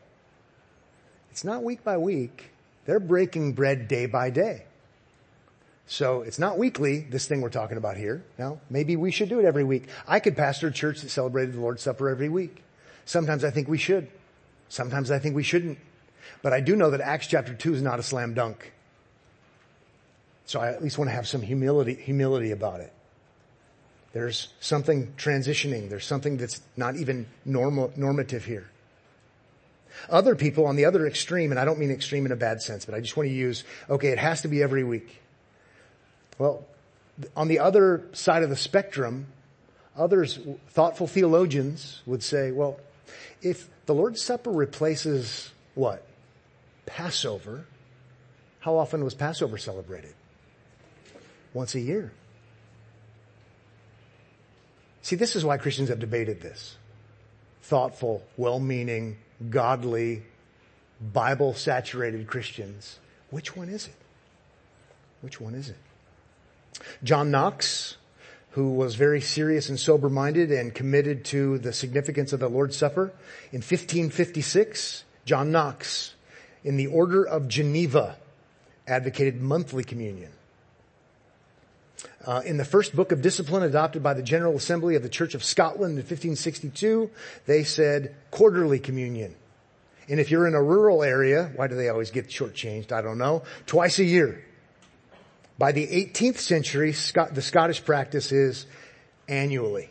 It's 1.30 1.44
not 1.44 1.62
week 1.62 1.84
by 1.84 1.98
week. 1.98 2.52
They're 2.86 3.02
breaking 3.02 3.52
bread 3.52 3.90
day 3.90 4.06
by 4.06 4.30
day. 4.30 4.64
So 5.88 6.22
it's 6.22 6.40
not 6.40 6.58
weekly, 6.58 7.02
this 7.02 7.28
thing 7.28 7.42
we're 7.42 7.50
talking 7.50 7.76
about 7.76 7.98
here. 7.98 8.24
Now, 8.40 8.62
maybe 8.70 8.96
we 8.96 9.12
should 9.12 9.28
do 9.28 9.40
it 9.40 9.46
every 9.46 9.66
week. 9.66 9.90
I 10.08 10.22
could 10.22 10.38
pastor 10.38 10.68
a 10.68 10.72
church 10.72 11.02
that 11.02 11.10
celebrated 11.10 11.54
the 11.54 11.60
Lord's 11.60 11.82
Supper 11.82 12.08
every 12.08 12.30
week. 12.30 12.64
Sometimes 13.04 13.44
I 13.44 13.50
think 13.50 13.68
we 13.68 13.78
should. 13.78 14.08
Sometimes 14.70 15.12
I 15.12 15.20
think 15.20 15.36
we 15.36 15.44
shouldn't. 15.44 15.78
But 16.42 16.54
I 16.54 16.60
do 16.60 16.76
know 16.76 16.92
that 16.92 17.02
Acts 17.02 17.28
chapter 17.28 17.54
2 17.54 17.76
is 17.76 17.82
not 17.82 18.00
a 18.00 18.04
slam 18.04 18.34
dunk. 18.34 18.72
So 20.46 20.60
I 20.60 20.70
at 20.70 20.84
least 20.84 20.98
want 20.98 21.10
to 21.10 21.16
have 21.16 21.28
some 21.28 21.42
humility, 21.42 21.96
humility 21.96 22.52
about 22.52 22.80
it. 22.80 22.94
There's 24.14 24.50
something 24.60 25.14
transitioning. 25.18 25.90
There's 25.90 26.06
something 26.06 26.38
that's 26.38 26.62
not 26.78 26.96
even 26.96 27.28
normal, 27.44 27.92
normative 27.96 28.46
here. 28.46 28.70
Other 30.10 30.36
people 30.36 30.68
on 30.68 30.76
the 30.76 30.86
other 30.86 31.08
extreme, 31.08 31.52
and 31.52 31.60
I 31.60 31.66
don't 31.66 31.80
mean 31.80 31.92
extreme 31.92 32.26
in 32.26 32.32
a 32.32 32.36
bad 32.36 32.62
sense, 32.62 32.86
but 32.86 32.96
I 32.96 33.02
just 33.02 33.18
want 33.18 33.28
to 33.28 33.34
use, 33.34 33.64
okay, 33.90 34.10
it 34.10 34.18
has 34.18 34.42
to 34.42 34.48
be 34.48 34.62
every 34.62 34.84
week. 34.84 35.22
Well, 36.38 36.66
on 37.36 37.48
the 37.48 37.60
other 37.60 38.04
side 38.14 38.44
of 38.44 38.50
the 38.50 38.56
spectrum, 38.56 39.28
others, 39.98 40.40
thoughtful 40.70 41.08
theologians 41.08 42.02
would 42.06 42.24
say, 42.24 42.52
well, 42.52 42.80
if 43.42 43.70
the 43.86 43.94
Lord's 43.94 44.22
Supper 44.22 44.52
replaces 44.52 45.52
what? 45.74 46.06
Passover. 46.86 47.66
How 48.60 48.78
often 48.78 49.04
was 49.04 49.14
Passover 49.14 49.58
celebrated? 49.58 50.14
Once 51.54 51.76
a 51.76 51.80
year. 51.80 52.12
See, 55.02 55.16
this 55.16 55.36
is 55.36 55.46
why 55.46 55.58
Christians 55.58 55.90
have 55.90 56.00
debated 56.00 56.42
this. 56.42 56.78
Thoughtful, 57.62 58.24
well-meaning, 58.38 59.18
godly, 59.50 60.24
Bible-saturated 61.00 62.26
Christians. 62.26 63.00
Which 63.30 63.56
one 63.56 63.70
is 63.70 63.88
it? 63.88 63.96
Which 65.22 65.40
one 65.40 65.54
is 65.54 65.70
it? 65.70 65.78
John 67.04 67.32
Knox, 67.32 67.98
who 68.56 68.70
was 68.70 68.96
very 68.96 69.20
serious 69.20 69.68
and 69.68 69.78
sober 69.78 70.10
minded 70.10 70.50
and 70.50 70.74
committed 70.74 71.26
to 71.26 71.58
the 71.58 71.74
significance 71.74 72.32
of 72.32 72.40
the 72.40 72.48
Lord's 72.48 72.78
Supper. 72.78 73.12
In 73.52 73.58
1556, 73.58 75.04
John 75.26 75.52
Knox, 75.52 76.14
in 76.64 76.78
the 76.78 76.88
Order 76.88 77.28
of 77.28 77.50
Geneva, 77.50 78.16
advocated 78.88 79.42
monthly 79.42 79.84
communion. 79.84 80.32
Uh, 82.26 82.44
in 82.46 82.56
the 82.56 82.64
first 82.64 82.96
book 82.96 83.12
of 83.12 83.22
discipline 83.22 83.62
adopted 83.62 84.02
by 84.02 84.14
the 84.14 84.24
General 84.24 84.56
Assembly 84.56 84.96
of 84.96 85.04
the 85.04 85.10
Church 85.10 85.36
of 85.36 85.44
Scotland 85.44 85.92
in 85.92 86.06
1562, 86.06 87.10
they 87.48 87.66
said 87.66 88.16
quarterly 88.32 88.80
communion. 88.80 89.36
And 90.08 90.18
if 90.18 90.32
you're 90.32 90.48
in 90.48 90.56
a 90.56 90.64
rural 90.64 91.04
area, 91.04 91.52
why 91.58 91.68
do 91.68 91.76
they 91.76 91.90
always 91.90 92.10
get 92.10 92.30
shortchanged? 92.30 92.94
I 92.94 93.02
don't 93.02 93.18
know. 93.18 93.44
Twice 93.66 94.00
a 94.00 94.06
year. 94.06 94.46
By 95.58 95.72
the 95.72 95.88
18th 95.88 96.38
century, 96.38 96.92
the 96.92 97.42
Scottish 97.42 97.84
practice 97.86 98.32
is 98.32 98.66
annually. 99.28 99.90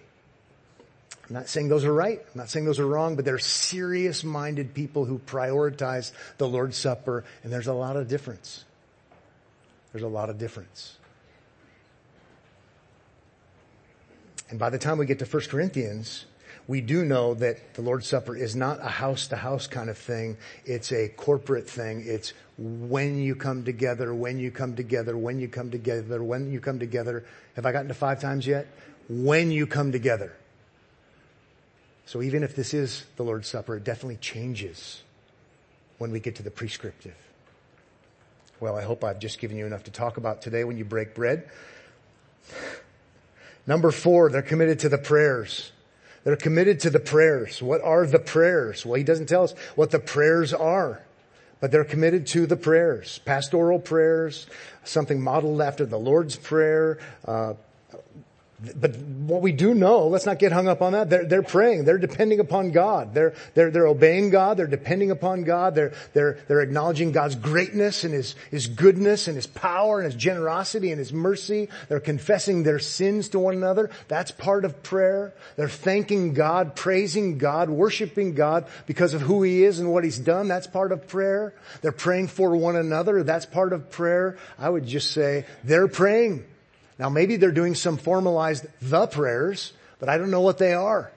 I'm 1.28 1.34
not 1.34 1.48
saying 1.48 1.68
those 1.68 1.84
are 1.84 1.92
right. 1.92 2.20
I'm 2.20 2.38
not 2.38 2.50
saying 2.50 2.66
those 2.66 2.78
are 2.78 2.86
wrong, 2.86 3.16
but 3.16 3.24
they're 3.24 3.38
serious 3.38 4.24
minded 4.24 4.74
people 4.74 5.06
who 5.06 5.18
prioritize 5.20 6.12
the 6.36 6.46
Lord's 6.46 6.76
Supper, 6.76 7.24
and 7.42 7.52
there's 7.52 7.66
a 7.66 7.72
lot 7.72 7.96
of 7.96 8.08
difference. 8.08 8.64
There's 9.92 10.04
a 10.04 10.08
lot 10.08 10.28
of 10.28 10.38
difference. 10.38 10.98
And 14.50 14.58
by 14.58 14.68
the 14.68 14.78
time 14.78 14.98
we 14.98 15.06
get 15.06 15.18
to 15.20 15.24
1 15.24 15.44
Corinthians, 15.44 16.26
we 16.66 16.80
do 16.80 17.04
know 17.04 17.34
that 17.34 17.74
the 17.74 17.82
Lord's 17.82 18.06
Supper 18.06 18.36
is 18.36 18.56
not 18.56 18.80
a 18.80 18.88
house 18.88 19.28
to 19.28 19.36
house 19.36 19.66
kind 19.66 19.90
of 19.90 19.98
thing. 19.98 20.36
It's 20.64 20.92
a 20.92 21.08
corporate 21.08 21.68
thing. 21.68 22.04
It's 22.06 22.32
when 22.56 23.18
you 23.18 23.34
come 23.34 23.64
together, 23.64 24.14
when 24.14 24.38
you 24.38 24.50
come 24.50 24.74
together, 24.74 25.16
when 25.16 25.38
you 25.38 25.48
come 25.48 25.70
together, 25.70 26.22
when 26.22 26.50
you 26.50 26.60
come 26.60 26.78
together. 26.78 27.24
Have 27.56 27.66
I 27.66 27.72
gotten 27.72 27.88
to 27.88 27.94
five 27.94 28.20
times 28.20 28.46
yet? 28.46 28.66
When 29.08 29.50
you 29.50 29.66
come 29.66 29.92
together. 29.92 30.34
So 32.06 32.22
even 32.22 32.42
if 32.42 32.56
this 32.56 32.72
is 32.72 33.04
the 33.16 33.24
Lord's 33.24 33.48
Supper, 33.48 33.76
it 33.76 33.84
definitely 33.84 34.16
changes 34.16 35.02
when 35.98 36.10
we 36.10 36.20
get 36.20 36.36
to 36.36 36.42
the 36.42 36.50
prescriptive. 36.50 37.16
Well, 38.60 38.76
I 38.76 38.82
hope 38.82 39.04
I've 39.04 39.18
just 39.18 39.38
given 39.38 39.56
you 39.56 39.66
enough 39.66 39.84
to 39.84 39.90
talk 39.90 40.16
about 40.16 40.40
today 40.40 40.64
when 40.64 40.78
you 40.78 40.84
break 40.84 41.14
bread. 41.14 41.50
Number 43.66 43.90
four, 43.90 44.30
they're 44.30 44.42
committed 44.42 44.80
to 44.80 44.88
the 44.88 44.98
prayers. 44.98 45.72
They're 46.25 46.37
committed 46.37 46.81
to 46.81 46.91
the 46.91 47.01
prayers. 47.01 47.62
What 47.62 47.83
are 47.83 48.07
the 48.07 48.18
prayers? 48.18 48.85
Well, 48.85 48.95
he 48.95 49.05
doesn't 49.05 49.27
tell 49.27 49.45
us 49.45 49.55
what 49.77 49.91
the 49.91 49.99
prayers 49.99 50.55
are, 50.55 51.03
but 51.61 51.70
they're 51.70 51.85
committed 51.85 52.27
to 52.29 52.47
the 52.47 52.57
prayers. 52.57 53.20
Pastoral 53.27 53.79
prayers, 53.79 54.47
something 54.85 55.20
modeled 55.20 55.61
after 55.61 55.85
the 55.85 55.99
Lord's 55.99 56.37
Prayer, 56.37 56.99
uh, 57.27 57.55
but 58.76 58.96
what 58.96 59.42
we 59.42 59.52
do 59.52 59.74
know, 59.74 60.06
let's 60.06 60.26
not 60.26 60.38
get 60.38 60.52
hung 60.52 60.68
up 60.68 60.82
on 60.82 60.92
that. 60.92 61.10
They're, 61.10 61.24
they're 61.24 61.42
praying. 61.42 61.84
They're 61.84 61.98
depending 61.98 62.40
upon 62.40 62.72
God. 62.72 63.14
They're, 63.14 63.34
they're, 63.54 63.70
they're 63.70 63.86
obeying 63.86 64.30
God. 64.30 64.56
They're 64.56 64.66
depending 64.66 65.10
upon 65.10 65.44
God. 65.44 65.74
They're, 65.74 65.92
they're, 66.12 66.38
they're 66.46 66.60
acknowledging 66.60 67.12
God's 67.12 67.34
greatness 67.34 68.04
and 68.04 68.12
His, 68.12 68.34
His 68.50 68.66
goodness 68.66 69.26
and 69.28 69.36
His 69.36 69.46
power 69.46 70.00
and 70.00 70.12
His 70.12 70.20
generosity 70.20 70.90
and 70.90 70.98
His 70.98 71.12
mercy. 71.12 71.68
They're 71.88 72.00
confessing 72.00 72.62
their 72.62 72.78
sins 72.78 73.30
to 73.30 73.38
one 73.38 73.54
another. 73.54 73.90
That's 74.08 74.30
part 74.30 74.64
of 74.64 74.82
prayer. 74.82 75.34
They're 75.56 75.68
thanking 75.68 76.34
God, 76.34 76.76
praising 76.76 77.38
God, 77.38 77.70
worshiping 77.70 78.34
God 78.34 78.66
because 78.86 79.14
of 79.14 79.22
who 79.22 79.42
He 79.42 79.64
is 79.64 79.78
and 79.78 79.92
what 79.92 80.04
He's 80.04 80.18
done. 80.18 80.48
That's 80.48 80.66
part 80.66 80.92
of 80.92 81.08
prayer. 81.08 81.54
They're 81.82 81.92
praying 81.92 82.28
for 82.28 82.56
one 82.56 82.76
another. 82.76 83.22
That's 83.22 83.46
part 83.46 83.72
of 83.72 83.90
prayer. 83.90 84.38
I 84.58 84.68
would 84.68 84.86
just 84.86 85.12
say 85.12 85.46
they're 85.64 85.88
praying. 85.88 86.44
Now 86.99 87.09
maybe 87.09 87.36
they're 87.36 87.53
doing 87.53 87.74
some 87.74 87.97
formalized 87.97 88.66
the 88.80 89.07
prayers, 89.07 89.72
but 89.99 90.09
I 90.09 90.18
don't 90.18 90.30
know 90.30 90.40
what 90.40 90.59
they 90.59 90.74
are. 90.74 91.11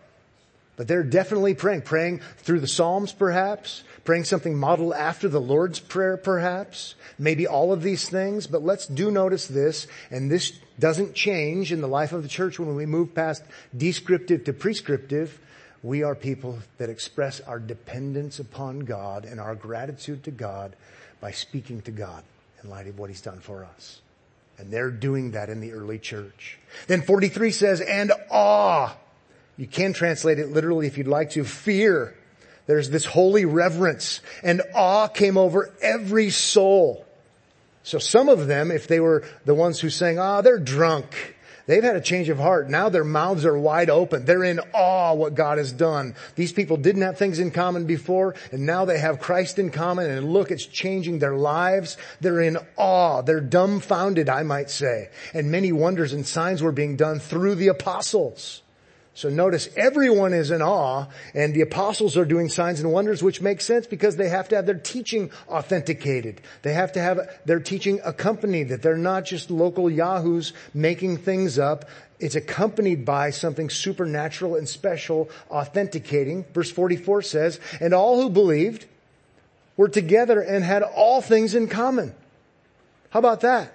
But 0.75 0.87
they're 0.87 1.03
definitely 1.03 1.55
praying, 1.55 1.81
praying 1.81 2.21
through 2.37 2.59
the 2.59 2.67
Psalms 2.67 3.11
perhaps, 3.11 3.83
praying 4.05 4.25
something 4.25 4.55
modeled 4.55 4.93
after 4.93 5.27
the 5.27 5.41
Lord's 5.41 5.79
Prayer 5.79 6.17
perhaps, 6.17 6.93
maybe 7.17 7.47
all 7.47 7.73
of 7.73 7.81
these 7.81 8.07
things, 8.07 8.45
but 8.45 8.63
let's 8.63 8.85
do 8.85 9.09
notice 9.09 9.47
this, 9.47 9.87
and 10.11 10.29
this 10.29 10.51
doesn't 10.79 11.15
change 11.15 11.71
in 11.71 11.81
the 11.81 11.87
life 11.87 12.13
of 12.13 12.21
the 12.21 12.29
church 12.29 12.59
when 12.59 12.75
we 12.75 12.85
move 12.85 13.15
past 13.15 13.43
descriptive 13.75 14.43
to 14.45 14.53
prescriptive. 14.53 15.39
We 15.81 16.03
are 16.03 16.13
people 16.13 16.59
that 16.77 16.89
express 16.89 17.41
our 17.41 17.59
dependence 17.59 18.37
upon 18.37 18.81
God 18.81 19.25
and 19.25 19.39
our 19.39 19.55
gratitude 19.55 20.23
to 20.25 20.31
God 20.31 20.75
by 21.19 21.31
speaking 21.31 21.81
to 21.83 21.91
God 21.91 22.23
in 22.63 22.69
light 22.69 22.87
of 22.87 22.99
what 22.99 23.09
He's 23.09 23.21
done 23.21 23.39
for 23.39 23.65
us. 23.65 24.01
And 24.57 24.71
they're 24.71 24.91
doing 24.91 25.31
that 25.31 25.49
in 25.49 25.59
the 25.59 25.73
early 25.73 25.99
church. 25.99 26.57
Then 26.87 27.01
43 27.01 27.51
says, 27.51 27.81
and 27.81 28.11
awe. 28.29 28.95
You 29.55 29.67
can 29.67 29.93
translate 29.93 30.39
it 30.39 30.51
literally 30.51 30.87
if 30.87 30.97
you'd 30.97 31.07
like 31.07 31.31
to. 31.31 31.43
Fear. 31.43 32.15
There's 32.65 32.89
this 32.89 33.05
holy 33.05 33.45
reverence 33.45 34.21
and 34.43 34.61
awe 34.75 35.07
came 35.07 35.37
over 35.37 35.71
every 35.81 36.29
soul. 36.29 37.05
So 37.83 37.99
some 37.99 38.27
of 38.27 38.47
them, 38.47 38.71
if 38.71 38.87
they 38.87 38.99
were 38.99 39.23
the 39.45 39.55
ones 39.55 39.79
who 39.79 39.89
sang, 39.89 40.19
ah, 40.19 40.41
they're 40.41 40.59
drunk. 40.59 41.36
They've 41.67 41.83
had 41.83 41.97
a 41.97 42.01
change 42.01 42.29
of 42.29 42.39
heart. 42.39 42.69
Now 42.69 42.89
their 42.89 43.03
mouths 43.03 43.45
are 43.45 43.57
wide 43.57 43.89
open. 43.89 44.25
They're 44.25 44.43
in 44.43 44.59
awe 44.73 45.13
what 45.13 45.35
God 45.35 45.57
has 45.57 45.71
done. 45.71 46.15
These 46.35 46.53
people 46.53 46.77
didn't 46.77 47.01
have 47.01 47.17
things 47.17 47.39
in 47.39 47.51
common 47.51 47.85
before, 47.85 48.35
and 48.51 48.65
now 48.65 48.85
they 48.85 48.97
have 48.97 49.19
Christ 49.19 49.59
in 49.59 49.69
common, 49.69 50.09
and 50.09 50.31
look, 50.31 50.49
it's 50.49 50.65
changing 50.65 51.19
their 51.19 51.35
lives. 51.35 51.97
They're 52.21 52.41
in 52.41 52.57
awe. 52.77 53.21
They're 53.21 53.41
dumbfounded, 53.41 54.29
I 54.29 54.43
might 54.43 54.69
say. 54.69 55.09
And 55.33 55.51
many 55.51 55.71
wonders 55.71 56.13
and 56.13 56.25
signs 56.25 56.63
were 56.63 56.71
being 56.71 56.95
done 56.95 57.19
through 57.19 57.55
the 57.55 57.67
apostles. 57.67 58.63
So 59.17 59.29
notice 59.29 59.67
everyone 59.75 60.31
is 60.31 60.51
in 60.51 60.61
awe 60.61 61.07
and 61.33 61.51
the 61.51 61.61
apostles 61.61 62.17
are 62.17 62.23
doing 62.23 62.49
signs 62.49 62.79
and 62.79 62.93
wonders 62.93 63.23
which 63.23 63.41
makes 63.41 63.65
sense 63.65 63.87
because 63.87 64.15
they 64.15 64.29
have 64.29 64.47
to 64.49 64.55
have 64.55 64.67
their 64.67 64.77
teaching 64.77 65.31
authenticated. 65.49 66.39
They 66.61 66.73
have 66.73 66.91
to 66.91 66.99
have 66.99 67.27
their 67.43 67.59
teaching 67.59 67.99
accompanied 68.05 68.69
that 68.69 68.83
they're 68.83 68.95
not 68.95 69.25
just 69.25 69.49
local 69.49 69.89
yahoos 69.89 70.53
making 70.71 71.17
things 71.17 71.57
up. 71.57 71.85
It's 72.19 72.35
accompanied 72.35 73.05
by 73.05 73.31
something 73.31 73.71
supernatural 73.71 74.55
and 74.55 74.69
special 74.69 75.31
authenticating. 75.49 76.45
Verse 76.53 76.69
44 76.69 77.23
says, 77.23 77.59
and 77.81 77.95
all 77.95 78.21
who 78.21 78.29
believed 78.29 78.85
were 79.77 79.89
together 79.89 80.41
and 80.41 80.63
had 80.63 80.83
all 80.83 81.23
things 81.23 81.55
in 81.55 81.69
common. 81.69 82.13
How 83.09 83.17
about 83.17 83.41
that? 83.41 83.73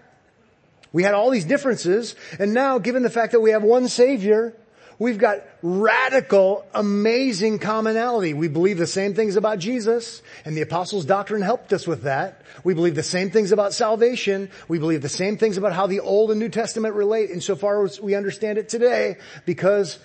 We 0.92 1.02
had 1.02 1.14
all 1.14 1.30
these 1.30 1.46
differences 1.46 2.14
and 2.38 2.54
now 2.54 2.78
given 2.78 3.02
the 3.02 3.10
fact 3.10 3.32
that 3.32 3.40
we 3.40 3.50
have 3.50 3.64
one 3.64 3.88
savior, 3.88 4.54
We've 5.02 5.18
got 5.18 5.42
radical, 5.62 6.64
amazing 6.72 7.58
commonality. 7.58 8.34
We 8.34 8.46
believe 8.46 8.78
the 8.78 8.86
same 8.86 9.14
things 9.14 9.34
about 9.34 9.58
Jesus, 9.58 10.22
and 10.44 10.56
the 10.56 10.60
apostles' 10.60 11.04
doctrine 11.04 11.42
helped 11.42 11.72
us 11.72 11.88
with 11.88 12.02
that. 12.02 12.42
We 12.62 12.74
believe 12.74 12.94
the 12.94 13.02
same 13.02 13.32
things 13.32 13.50
about 13.50 13.72
salvation. 13.72 14.48
We 14.68 14.78
believe 14.78 15.02
the 15.02 15.08
same 15.08 15.38
things 15.38 15.56
about 15.56 15.72
how 15.72 15.88
the 15.88 15.98
Old 15.98 16.30
and 16.30 16.38
New 16.38 16.50
Testament 16.50 16.94
relate 16.94 17.30
insofar 17.30 17.84
as 17.84 18.00
we 18.00 18.14
understand 18.14 18.58
it 18.58 18.68
today, 18.68 19.16
because 19.44 19.98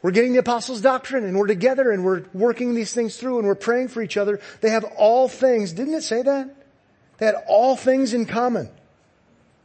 we're 0.00 0.12
getting 0.12 0.32
the 0.32 0.38
apostles' 0.38 0.80
doctrine 0.80 1.24
and 1.24 1.38
we're 1.38 1.46
together 1.46 1.90
and 1.90 2.06
we're 2.06 2.24
working 2.32 2.74
these 2.74 2.94
things 2.94 3.18
through 3.18 3.40
and 3.40 3.46
we're 3.46 3.54
praying 3.54 3.88
for 3.88 4.00
each 4.00 4.16
other. 4.16 4.40
They 4.62 4.70
have 4.70 4.84
all 4.96 5.28
things, 5.28 5.74
didn't 5.74 5.92
it 5.92 6.04
say 6.04 6.22
that? 6.22 6.48
They 7.18 7.26
had 7.26 7.36
all 7.46 7.76
things 7.76 8.14
in 8.14 8.24
common. 8.24 8.70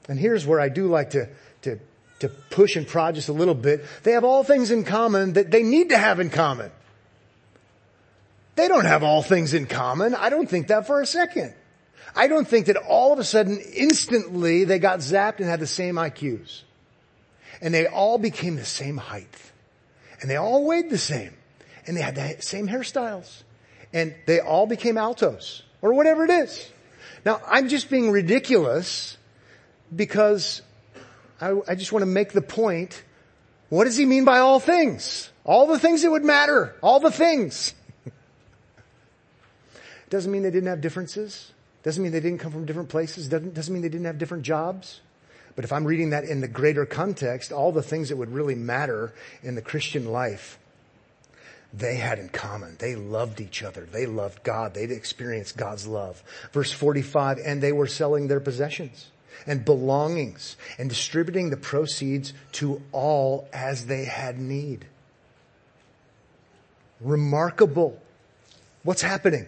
And 0.09 0.19
here's 0.19 0.45
where 0.45 0.59
I 0.59 0.67
do 0.67 0.88
like 0.88 1.11
to, 1.11 1.30
to 1.61 1.80
to 2.22 2.30
push 2.30 2.76
and 2.76 2.88
prod 2.88 3.15
just 3.15 3.30
a 3.30 3.34
little 3.34 3.53
bit, 3.53 3.86
they 4.03 4.13
have 4.13 4.24
all 4.24 4.43
things 4.43 4.72
in 4.72 4.84
common 4.84 5.34
that 5.34 5.51
they 5.51 5.63
need 5.63 5.89
to 5.89 5.97
have 5.97 6.19
in 6.19 6.30
common. 6.30 6.72
They 8.55 8.67
don't 8.67 8.86
have 8.86 9.03
all 9.03 9.22
things 9.22 9.53
in 9.53 9.65
common. 9.65 10.15
I 10.15 10.30
don't 10.30 10.49
think 10.49 10.67
that 10.67 10.88
for 10.88 11.01
a 11.01 11.05
second. 11.05 11.53
I 12.15 12.28
don't 12.28 12.47
think 12.47 12.65
that 12.67 12.78
all 12.78 13.13
of 13.13 13.19
a 13.19 13.24
sudden, 13.24 13.59
instantly, 13.59 14.65
they 14.65 14.80
got 14.80 14.99
zapped 14.99 15.38
and 15.38 15.45
had 15.45 15.59
the 15.59 15.67
same 15.67 15.95
IQs. 15.95 16.61
And 17.61 17.74
they 17.74 17.88
all 17.88 18.17
became 18.17 18.55
the 18.55 18.65
same 18.65 18.97
height. 18.97 19.36
And 20.19 20.30
they 20.30 20.36
all 20.36 20.65
weighed 20.65 20.89
the 20.89 20.97
same. 20.97 21.34
And 21.88 21.95
they 21.95 22.01
had 22.01 22.15
the 22.15 22.41
same 22.41 22.67
hairstyles. 22.67 23.43
And 23.93 24.13
they 24.26 24.39
all 24.39 24.67
became 24.67 24.97
altos. 24.97 25.63
Or 25.82 25.93
whatever 25.93 26.26
it 26.26 26.30
is. 26.30 26.69
Now, 27.26 27.41
I'm 27.47 27.69
just 27.69 27.89
being 27.89 28.11
ridiculous 28.11 29.17
because 29.95 30.61
I, 31.41 31.59
I 31.67 31.75
just 31.75 31.91
want 31.91 32.03
to 32.03 32.07
make 32.07 32.31
the 32.31 32.41
point. 32.41 33.03
What 33.69 33.85
does 33.85 33.97
he 33.97 34.05
mean 34.05 34.25
by 34.25 34.39
all 34.39 34.59
things? 34.59 35.31
All 35.43 35.65
the 35.65 35.79
things 35.79 36.03
that 36.03 36.11
would 36.11 36.23
matter. 36.23 36.75
All 36.81 36.99
the 36.99 37.11
things. 37.11 37.73
Doesn't 40.09 40.31
mean 40.31 40.43
they 40.43 40.51
didn't 40.51 40.69
have 40.69 40.81
differences. 40.81 41.51
Doesn't 41.83 42.03
mean 42.03 42.11
they 42.11 42.19
didn't 42.19 42.39
come 42.39 42.51
from 42.51 42.65
different 42.65 42.89
places. 42.89 43.27
Doesn't, 43.27 43.55
doesn't 43.55 43.73
mean 43.73 43.81
they 43.81 43.89
didn't 43.89 44.05
have 44.05 44.19
different 44.19 44.43
jobs. 44.43 45.01
But 45.55 45.65
if 45.65 45.73
I'm 45.73 45.85
reading 45.85 46.11
that 46.11 46.25
in 46.25 46.41
the 46.41 46.47
greater 46.47 46.85
context, 46.85 47.51
all 47.51 47.71
the 47.71 47.81
things 47.81 48.09
that 48.09 48.17
would 48.17 48.31
really 48.31 48.55
matter 48.55 49.13
in 49.41 49.55
the 49.55 49.61
Christian 49.61 50.11
life, 50.11 50.59
they 51.73 51.95
had 51.95 52.19
in 52.19 52.29
common. 52.29 52.75
They 52.77 52.95
loved 52.95 53.41
each 53.41 53.63
other. 53.63 53.85
They 53.85 54.05
loved 54.05 54.43
God. 54.43 54.73
They'd 54.75 54.91
experienced 54.91 55.57
God's 55.57 55.87
love. 55.87 56.21
Verse 56.51 56.71
45, 56.71 57.39
and 57.43 57.63
they 57.63 57.71
were 57.71 57.87
selling 57.87 58.27
their 58.27 58.39
possessions 58.39 59.07
and 59.45 59.65
belongings 59.65 60.57
and 60.77 60.89
distributing 60.89 61.49
the 61.49 61.57
proceeds 61.57 62.33
to 62.53 62.81
all 62.91 63.47
as 63.53 63.85
they 63.85 64.05
had 64.05 64.39
need. 64.39 64.85
Remarkable. 66.99 68.01
What's 68.83 69.01
happening? 69.01 69.47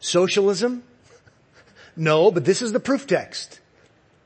Socialism? 0.00 0.82
No, 2.00 2.30
but 2.30 2.44
this 2.44 2.62
is 2.62 2.70
the 2.70 2.78
proof 2.78 3.08
text. 3.08 3.58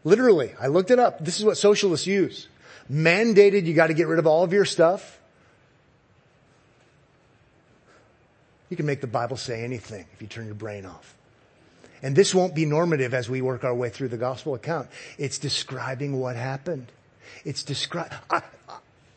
Literally, 0.04 0.52
I 0.60 0.66
looked 0.66 0.90
it 0.90 0.98
up. 0.98 1.24
This 1.24 1.38
is 1.38 1.44
what 1.46 1.56
socialists 1.56 2.06
use. 2.06 2.46
Mandated 2.92 3.64
you 3.64 3.72
gotta 3.72 3.94
get 3.94 4.08
rid 4.08 4.18
of 4.18 4.26
all 4.26 4.44
of 4.44 4.52
your 4.52 4.66
stuff. 4.66 5.18
You 8.68 8.76
can 8.76 8.84
make 8.84 9.00
the 9.00 9.06
Bible 9.06 9.38
say 9.38 9.64
anything 9.64 10.04
if 10.12 10.20
you 10.20 10.28
turn 10.28 10.44
your 10.44 10.54
brain 10.54 10.84
off. 10.84 11.14
And 12.02 12.16
this 12.16 12.34
won't 12.34 12.54
be 12.54 12.66
normative 12.66 13.14
as 13.14 13.30
we 13.30 13.42
work 13.42 13.64
our 13.64 13.74
way 13.74 13.88
through 13.88 14.08
the 14.08 14.16
gospel 14.16 14.54
account. 14.54 14.88
It's 15.18 15.38
describing 15.38 16.18
what 16.18 16.36
happened. 16.36 16.90
It's 17.44 17.62
describe, 17.62 18.12
I, 18.28 18.42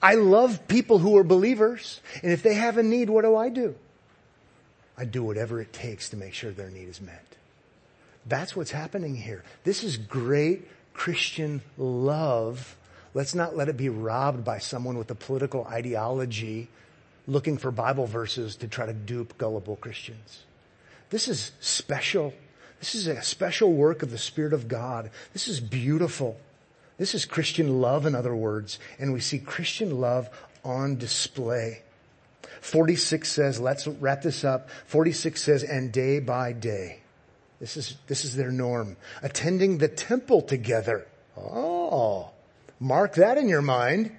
I 0.01 0.15
love 0.15 0.67
people 0.67 0.99
who 0.99 1.17
are 1.17 1.23
believers. 1.23 1.99
And 2.21 2.31
if 2.31 2.43
they 2.43 2.53
have 2.53 2.77
a 2.77 2.83
need, 2.83 3.09
what 3.09 3.23
do 3.23 3.35
I 3.35 3.49
do? 3.49 3.75
I 4.97 5.05
do 5.05 5.23
whatever 5.23 5.59
it 5.59 5.73
takes 5.73 6.09
to 6.09 6.17
make 6.17 6.33
sure 6.33 6.51
their 6.51 6.69
need 6.69 6.87
is 6.87 7.01
met. 7.01 7.25
That's 8.27 8.55
what's 8.55 8.71
happening 8.71 9.15
here. 9.15 9.43
This 9.63 9.83
is 9.83 9.97
great 9.97 10.67
Christian 10.93 11.61
love. 11.77 12.77
Let's 13.13 13.35
not 13.35 13.55
let 13.55 13.67
it 13.67 13.77
be 13.77 13.89
robbed 13.89 14.45
by 14.45 14.59
someone 14.59 14.97
with 14.97 15.09
a 15.11 15.15
political 15.15 15.65
ideology 15.65 16.69
looking 17.27 17.57
for 17.57 17.71
Bible 17.71 18.05
verses 18.05 18.55
to 18.57 18.67
try 18.67 18.85
to 18.85 18.93
dupe 18.93 19.37
gullible 19.37 19.75
Christians. 19.75 20.43
This 21.09 21.27
is 21.27 21.51
special. 21.59 22.33
This 22.85 22.93
is 22.93 23.07
a 23.07 23.23
special 23.23 23.73
work 23.73 24.03
of 24.03 24.11
the 24.11 24.17
Spirit 24.19 24.53
of 24.53 24.67
God. 24.67 25.09
This 25.33 25.47
is 25.47 25.59
beautiful. 25.59 26.37
This 26.99 27.15
is 27.15 27.25
Christian 27.25 27.81
love, 27.81 28.05
in 28.05 28.13
other 28.13 28.35
words, 28.35 28.77
and 28.99 29.11
we 29.11 29.21
see 29.21 29.39
Christian 29.39 29.99
love 29.99 30.29
on 30.63 30.97
display. 30.97 31.81
46 32.61 33.27
says, 33.27 33.59
let's 33.59 33.87
wrap 33.87 34.21
this 34.21 34.43
up. 34.43 34.69
46 34.85 35.41
says, 35.41 35.63
and 35.63 35.91
day 35.91 36.19
by 36.19 36.53
day. 36.53 36.99
This 37.59 37.75
is, 37.75 37.97
this 38.05 38.23
is 38.23 38.35
their 38.35 38.51
norm. 38.51 38.97
Attending 39.23 39.79
the 39.79 39.87
temple 39.87 40.43
together. 40.43 41.07
Oh, 41.35 42.29
mark 42.79 43.15
that 43.15 43.39
in 43.39 43.49
your 43.49 43.63
mind. 43.63 44.15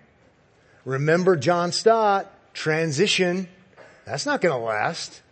Remember 0.84 1.36
John 1.36 1.70
Stott, 1.70 2.32
transition. 2.52 3.46
That's 4.06 4.26
not 4.26 4.40
going 4.40 4.58
to 4.58 4.66
last. 4.66 5.22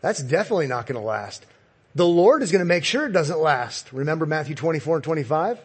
That's 0.00 0.20
definitely 0.20 0.66
not 0.66 0.86
going 0.86 1.00
to 1.00 1.06
last. 1.06 1.46
The 1.94 2.06
Lord 2.06 2.42
is 2.42 2.50
going 2.50 2.60
to 2.60 2.66
make 2.66 2.84
sure 2.84 3.06
it 3.06 3.12
doesn't 3.12 3.38
last. 3.38 3.92
Remember 3.92 4.26
Matthew 4.26 4.54
24 4.54 4.96
and 4.96 5.04
25? 5.04 5.58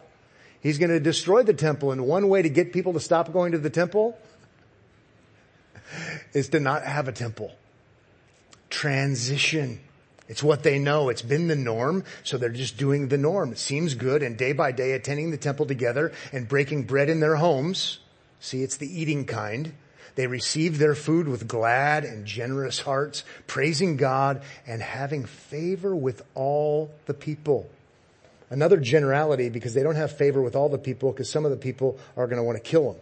He's 0.60 0.78
going 0.78 0.90
to 0.90 1.00
destroy 1.00 1.42
the 1.42 1.54
temple 1.54 1.90
and 1.90 2.06
one 2.06 2.28
way 2.28 2.42
to 2.42 2.48
get 2.48 2.72
people 2.72 2.92
to 2.92 3.00
stop 3.00 3.32
going 3.32 3.52
to 3.52 3.58
the 3.58 3.70
temple 3.70 4.16
is 6.32 6.50
to 6.50 6.60
not 6.60 6.84
have 6.84 7.08
a 7.08 7.12
temple. 7.12 7.52
Transition. 8.68 9.80
It's 10.28 10.44
what 10.44 10.62
they 10.62 10.78
know. 10.78 11.08
It's 11.08 11.22
been 11.22 11.48
the 11.48 11.56
norm, 11.56 12.04
so 12.22 12.38
they're 12.38 12.50
just 12.50 12.76
doing 12.76 13.08
the 13.08 13.18
norm. 13.18 13.50
It 13.50 13.58
seems 13.58 13.94
good, 13.94 14.22
and 14.22 14.36
day 14.36 14.52
by 14.52 14.70
day 14.70 14.92
attending 14.92 15.32
the 15.32 15.36
temple 15.36 15.66
together 15.66 16.12
and 16.32 16.46
breaking 16.46 16.84
bread 16.84 17.08
in 17.08 17.18
their 17.18 17.34
homes. 17.34 17.98
See, 18.38 18.62
it's 18.62 18.76
the 18.76 18.86
eating 18.86 19.24
kind. 19.24 19.72
They 20.20 20.26
receive 20.26 20.76
their 20.76 20.94
food 20.94 21.28
with 21.28 21.48
glad 21.48 22.04
and 22.04 22.26
generous 22.26 22.80
hearts, 22.80 23.24
praising 23.46 23.96
God 23.96 24.42
and 24.66 24.82
having 24.82 25.24
favor 25.24 25.96
with 25.96 26.20
all 26.34 26.90
the 27.06 27.14
people. 27.14 27.70
Another 28.50 28.76
generality 28.76 29.48
because 29.48 29.72
they 29.72 29.82
don't 29.82 29.94
have 29.94 30.14
favor 30.14 30.42
with 30.42 30.54
all 30.54 30.68
the 30.68 30.76
people 30.76 31.10
because 31.10 31.30
some 31.30 31.46
of 31.46 31.50
the 31.50 31.56
people 31.56 31.98
are 32.18 32.26
going 32.26 32.36
to 32.36 32.42
want 32.42 32.58
to 32.58 32.62
kill 32.62 32.92
them. 32.92 33.00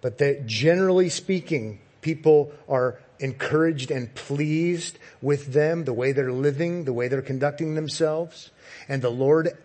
But 0.00 0.18
that 0.18 0.46
generally 0.46 1.08
speaking, 1.08 1.80
people 2.02 2.52
are 2.68 3.00
encouraged 3.18 3.90
and 3.90 4.14
pleased 4.14 4.96
with 5.20 5.52
them, 5.52 5.86
the 5.86 5.92
way 5.92 6.12
they're 6.12 6.30
living, 6.30 6.84
the 6.84 6.92
way 6.92 7.08
they're 7.08 7.20
conducting 7.20 7.74
themselves. 7.74 8.52
And 8.88 9.02
the 9.02 9.10
Lord, 9.10 9.58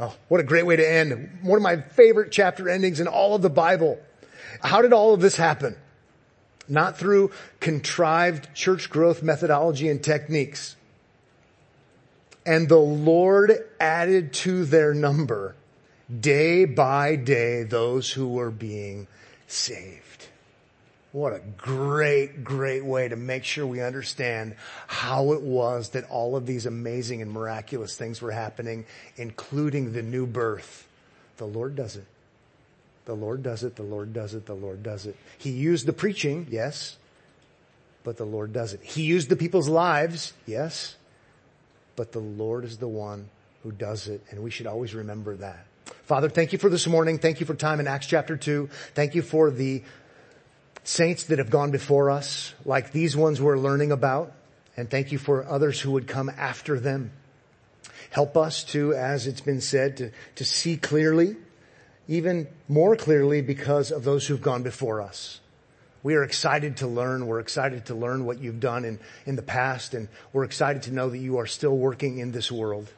oh, 0.00 0.16
what 0.26 0.40
a 0.40 0.42
great 0.42 0.66
way 0.66 0.74
to 0.74 0.90
end. 0.90 1.38
One 1.42 1.58
of 1.58 1.62
my 1.62 1.76
favorite 1.76 2.32
chapter 2.32 2.68
endings 2.68 2.98
in 2.98 3.06
all 3.06 3.36
of 3.36 3.42
the 3.42 3.50
Bible. 3.50 4.00
How 4.64 4.82
did 4.82 4.92
all 4.92 5.14
of 5.14 5.20
this 5.20 5.36
happen? 5.36 5.76
Not 6.68 6.98
through 6.98 7.30
contrived 7.60 8.54
church 8.54 8.90
growth 8.90 9.22
methodology 9.22 9.88
and 9.88 10.02
techniques. 10.02 10.76
And 12.44 12.68
the 12.68 12.76
Lord 12.76 13.52
added 13.80 14.32
to 14.34 14.64
their 14.64 14.94
number 14.94 15.54
day 16.20 16.64
by 16.64 17.16
day 17.16 17.62
those 17.62 18.10
who 18.10 18.28
were 18.28 18.50
being 18.50 19.06
saved. 19.46 20.26
What 21.12 21.32
a 21.32 21.40
great, 21.56 22.44
great 22.44 22.84
way 22.84 23.08
to 23.08 23.16
make 23.16 23.44
sure 23.44 23.66
we 23.66 23.80
understand 23.80 24.56
how 24.86 25.32
it 25.32 25.40
was 25.40 25.90
that 25.90 26.08
all 26.10 26.36
of 26.36 26.46
these 26.46 26.66
amazing 26.66 27.22
and 27.22 27.32
miraculous 27.32 27.96
things 27.96 28.20
were 28.20 28.30
happening, 28.30 28.84
including 29.16 29.92
the 29.92 30.02
new 30.02 30.26
birth. 30.26 30.86
The 31.38 31.46
Lord 31.46 31.76
does 31.76 31.96
it. 31.96 32.04
The 33.08 33.14
Lord 33.14 33.42
does 33.42 33.64
it. 33.64 33.74
The 33.74 33.82
Lord 33.82 34.12
does 34.12 34.34
it. 34.34 34.44
The 34.44 34.54
Lord 34.54 34.82
does 34.82 35.06
it. 35.06 35.16
He 35.38 35.48
used 35.48 35.86
the 35.86 35.94
preaching, 35.94 36.46
yes, 36.50 36.98
but 38.04 38.18
the 38.18 38.26
Lord 38.26 38.52
does 38.52 38.74
it. 38.74 38.82
He 38.82 39.04
used 39.04 39.30
the 39.30 39.36
people's 39.36 39.66
lives, 39.66 40.34
yes, 40.44 40.94
but 41.96 42.12
the 42.12 42.18
Lord 42.18 42.66
is 42.66 42.76
the 42.76 42.86
one 42.86 43.30
who 43.62 43.72
does 43.72 44.08
it, 44.08 44.22
and 44.28 44.42
we 44.42 44.50
should 44.50 44.66
always 44.66 44.94
remember 44.94 45.36
that. 45.36 45.64
Father, 46.02 46.28
thank 46.28 46.52
you 46.52 46.58
for 46.58 46.68
this 46.68 46.86
morning. 46.86 47.16
Thank 47.16 47.40
you 47.40 47.46
for 47.46 47.54
time 47.54 47.80
in 47.80 47.86
Acts 47.86 48.06
chapter 48.06 48.36
2. 48.36 48.68
Thank 48.94 49.14
you 49.14 49.22
for 49.22 49.50
the 49.50 49.82
saints 50.84 51.24
that 51.24 51.38
have 51.38 51.48
gone 51.48 51.70
before 51.70 52.10
us, 52.10 52.52
like 52.66 52.92
these 52.92 53.16
ones 53.16 53.40
we're 53.40 53.56
learning 53.56 53.90
about, 53.90 54.34
and 54.76 54.90
thank 54.90 55.12
you 55.12 55.18
for 55.18 55.46
others 55.46 55.80
who 55.80 55.92
would 55.92 56.06
come 56.06 56.28
after 56.28 56.78
them. 56.78 57.12
Help 58.10 58.36
us 58.36 58.64
to, 58.64 58.92
as 58.92 59.26
it's 59.26 59.40
been 59.40 59.62
said, 59.62 59.96
to, 59.96 60.10
to 60.34 60.44
see 60.44 60.76
clearly, 60.76 61.36
even 62.08 62.48
more 62.66 62.96
clearly 62.96 63.42
because 63.42 63.92
of 63.92 64.02
those 64.02 64.26
who've 64.26 64.40
gone 64.40 64.62
before 64.62 65.00
us. 65.02 65.40
We 66.02 66.14
are 66.14 66.24
excited 66.24 66.78
to 66.78 66.86
learn. 66.86 67.26
We're 67.26 67.40
excited 67.40 67.86
to 67.86 67.94
learn 67.94 68.24
what 68.24 68.38
you've 68.38 68.60
done 68.60 68.84
in, 68.84 68.98
in 69.26 69.36
the 69.36 69.42
past, 69.42 69.94
and 69.94 70.08
we're 70.32 70.44
excited 70.44 70.82
to 70.84 70.92
know 70.92 71.10
that 71.10 71.18
you 71.18 71.36
are 71.38 71.46
still 71.46 71.76
working 71.76 72.18
in 72.18 72.32
this 72.32 72.50
world, 72.50 72.90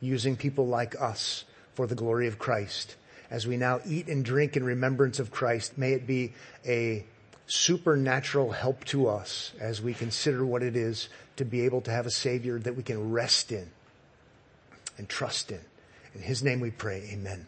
using 0.00 0.36
people 0.36 0.66
like 0.66 1.00
us 1.00 1.44
for 1.74 1.86
the 1.86 1.94
glory 1.94 2.28
of 2.28 2.38
Christ. 2.38 2.94
As 3.30 3.46
we 3.46 3.56
now 3.56 3.80
eat 3.86 4.06
and 4.06 4.24
drink 4.24 4.56
in 4.56 4.64
remembrance 4.64 5.18
of 5.18 5.30
Christ, 5.30 5.76
may 5.76 5.92
it 5.92 6.06
be 6.06 6.34
a 6.66 7.04
supernatural 7.46 8.52
help 8.52 8.84
to 8.84 9.08
us 9.08 9.52
as 9.58 9.82
we 9.82 9.94
consider 9.94 10.44
what 10.44 10.62
it 10.62 10.76
is 10.76 11.08
to 11.36 11.44
be 11.44 11.62
able 11.62 11.80
to 11.80 11.90
have 11.90 12.06
a 12.06 12.10
Savior 12.10 12.58
that 12.58 12.76
we 12.76 12.82
can 12.82 13.10
rest 13.10 13.50
in 13.50 13.70
and 14.98 15.08
trust 15.08 15.50
in. 15.50 15.60
In 16.14 16.20
His 16.20 16.42
name 16.42 16.60
we 16.60 16.70
pray, 16.70 17.08
amen. 17.12 17.46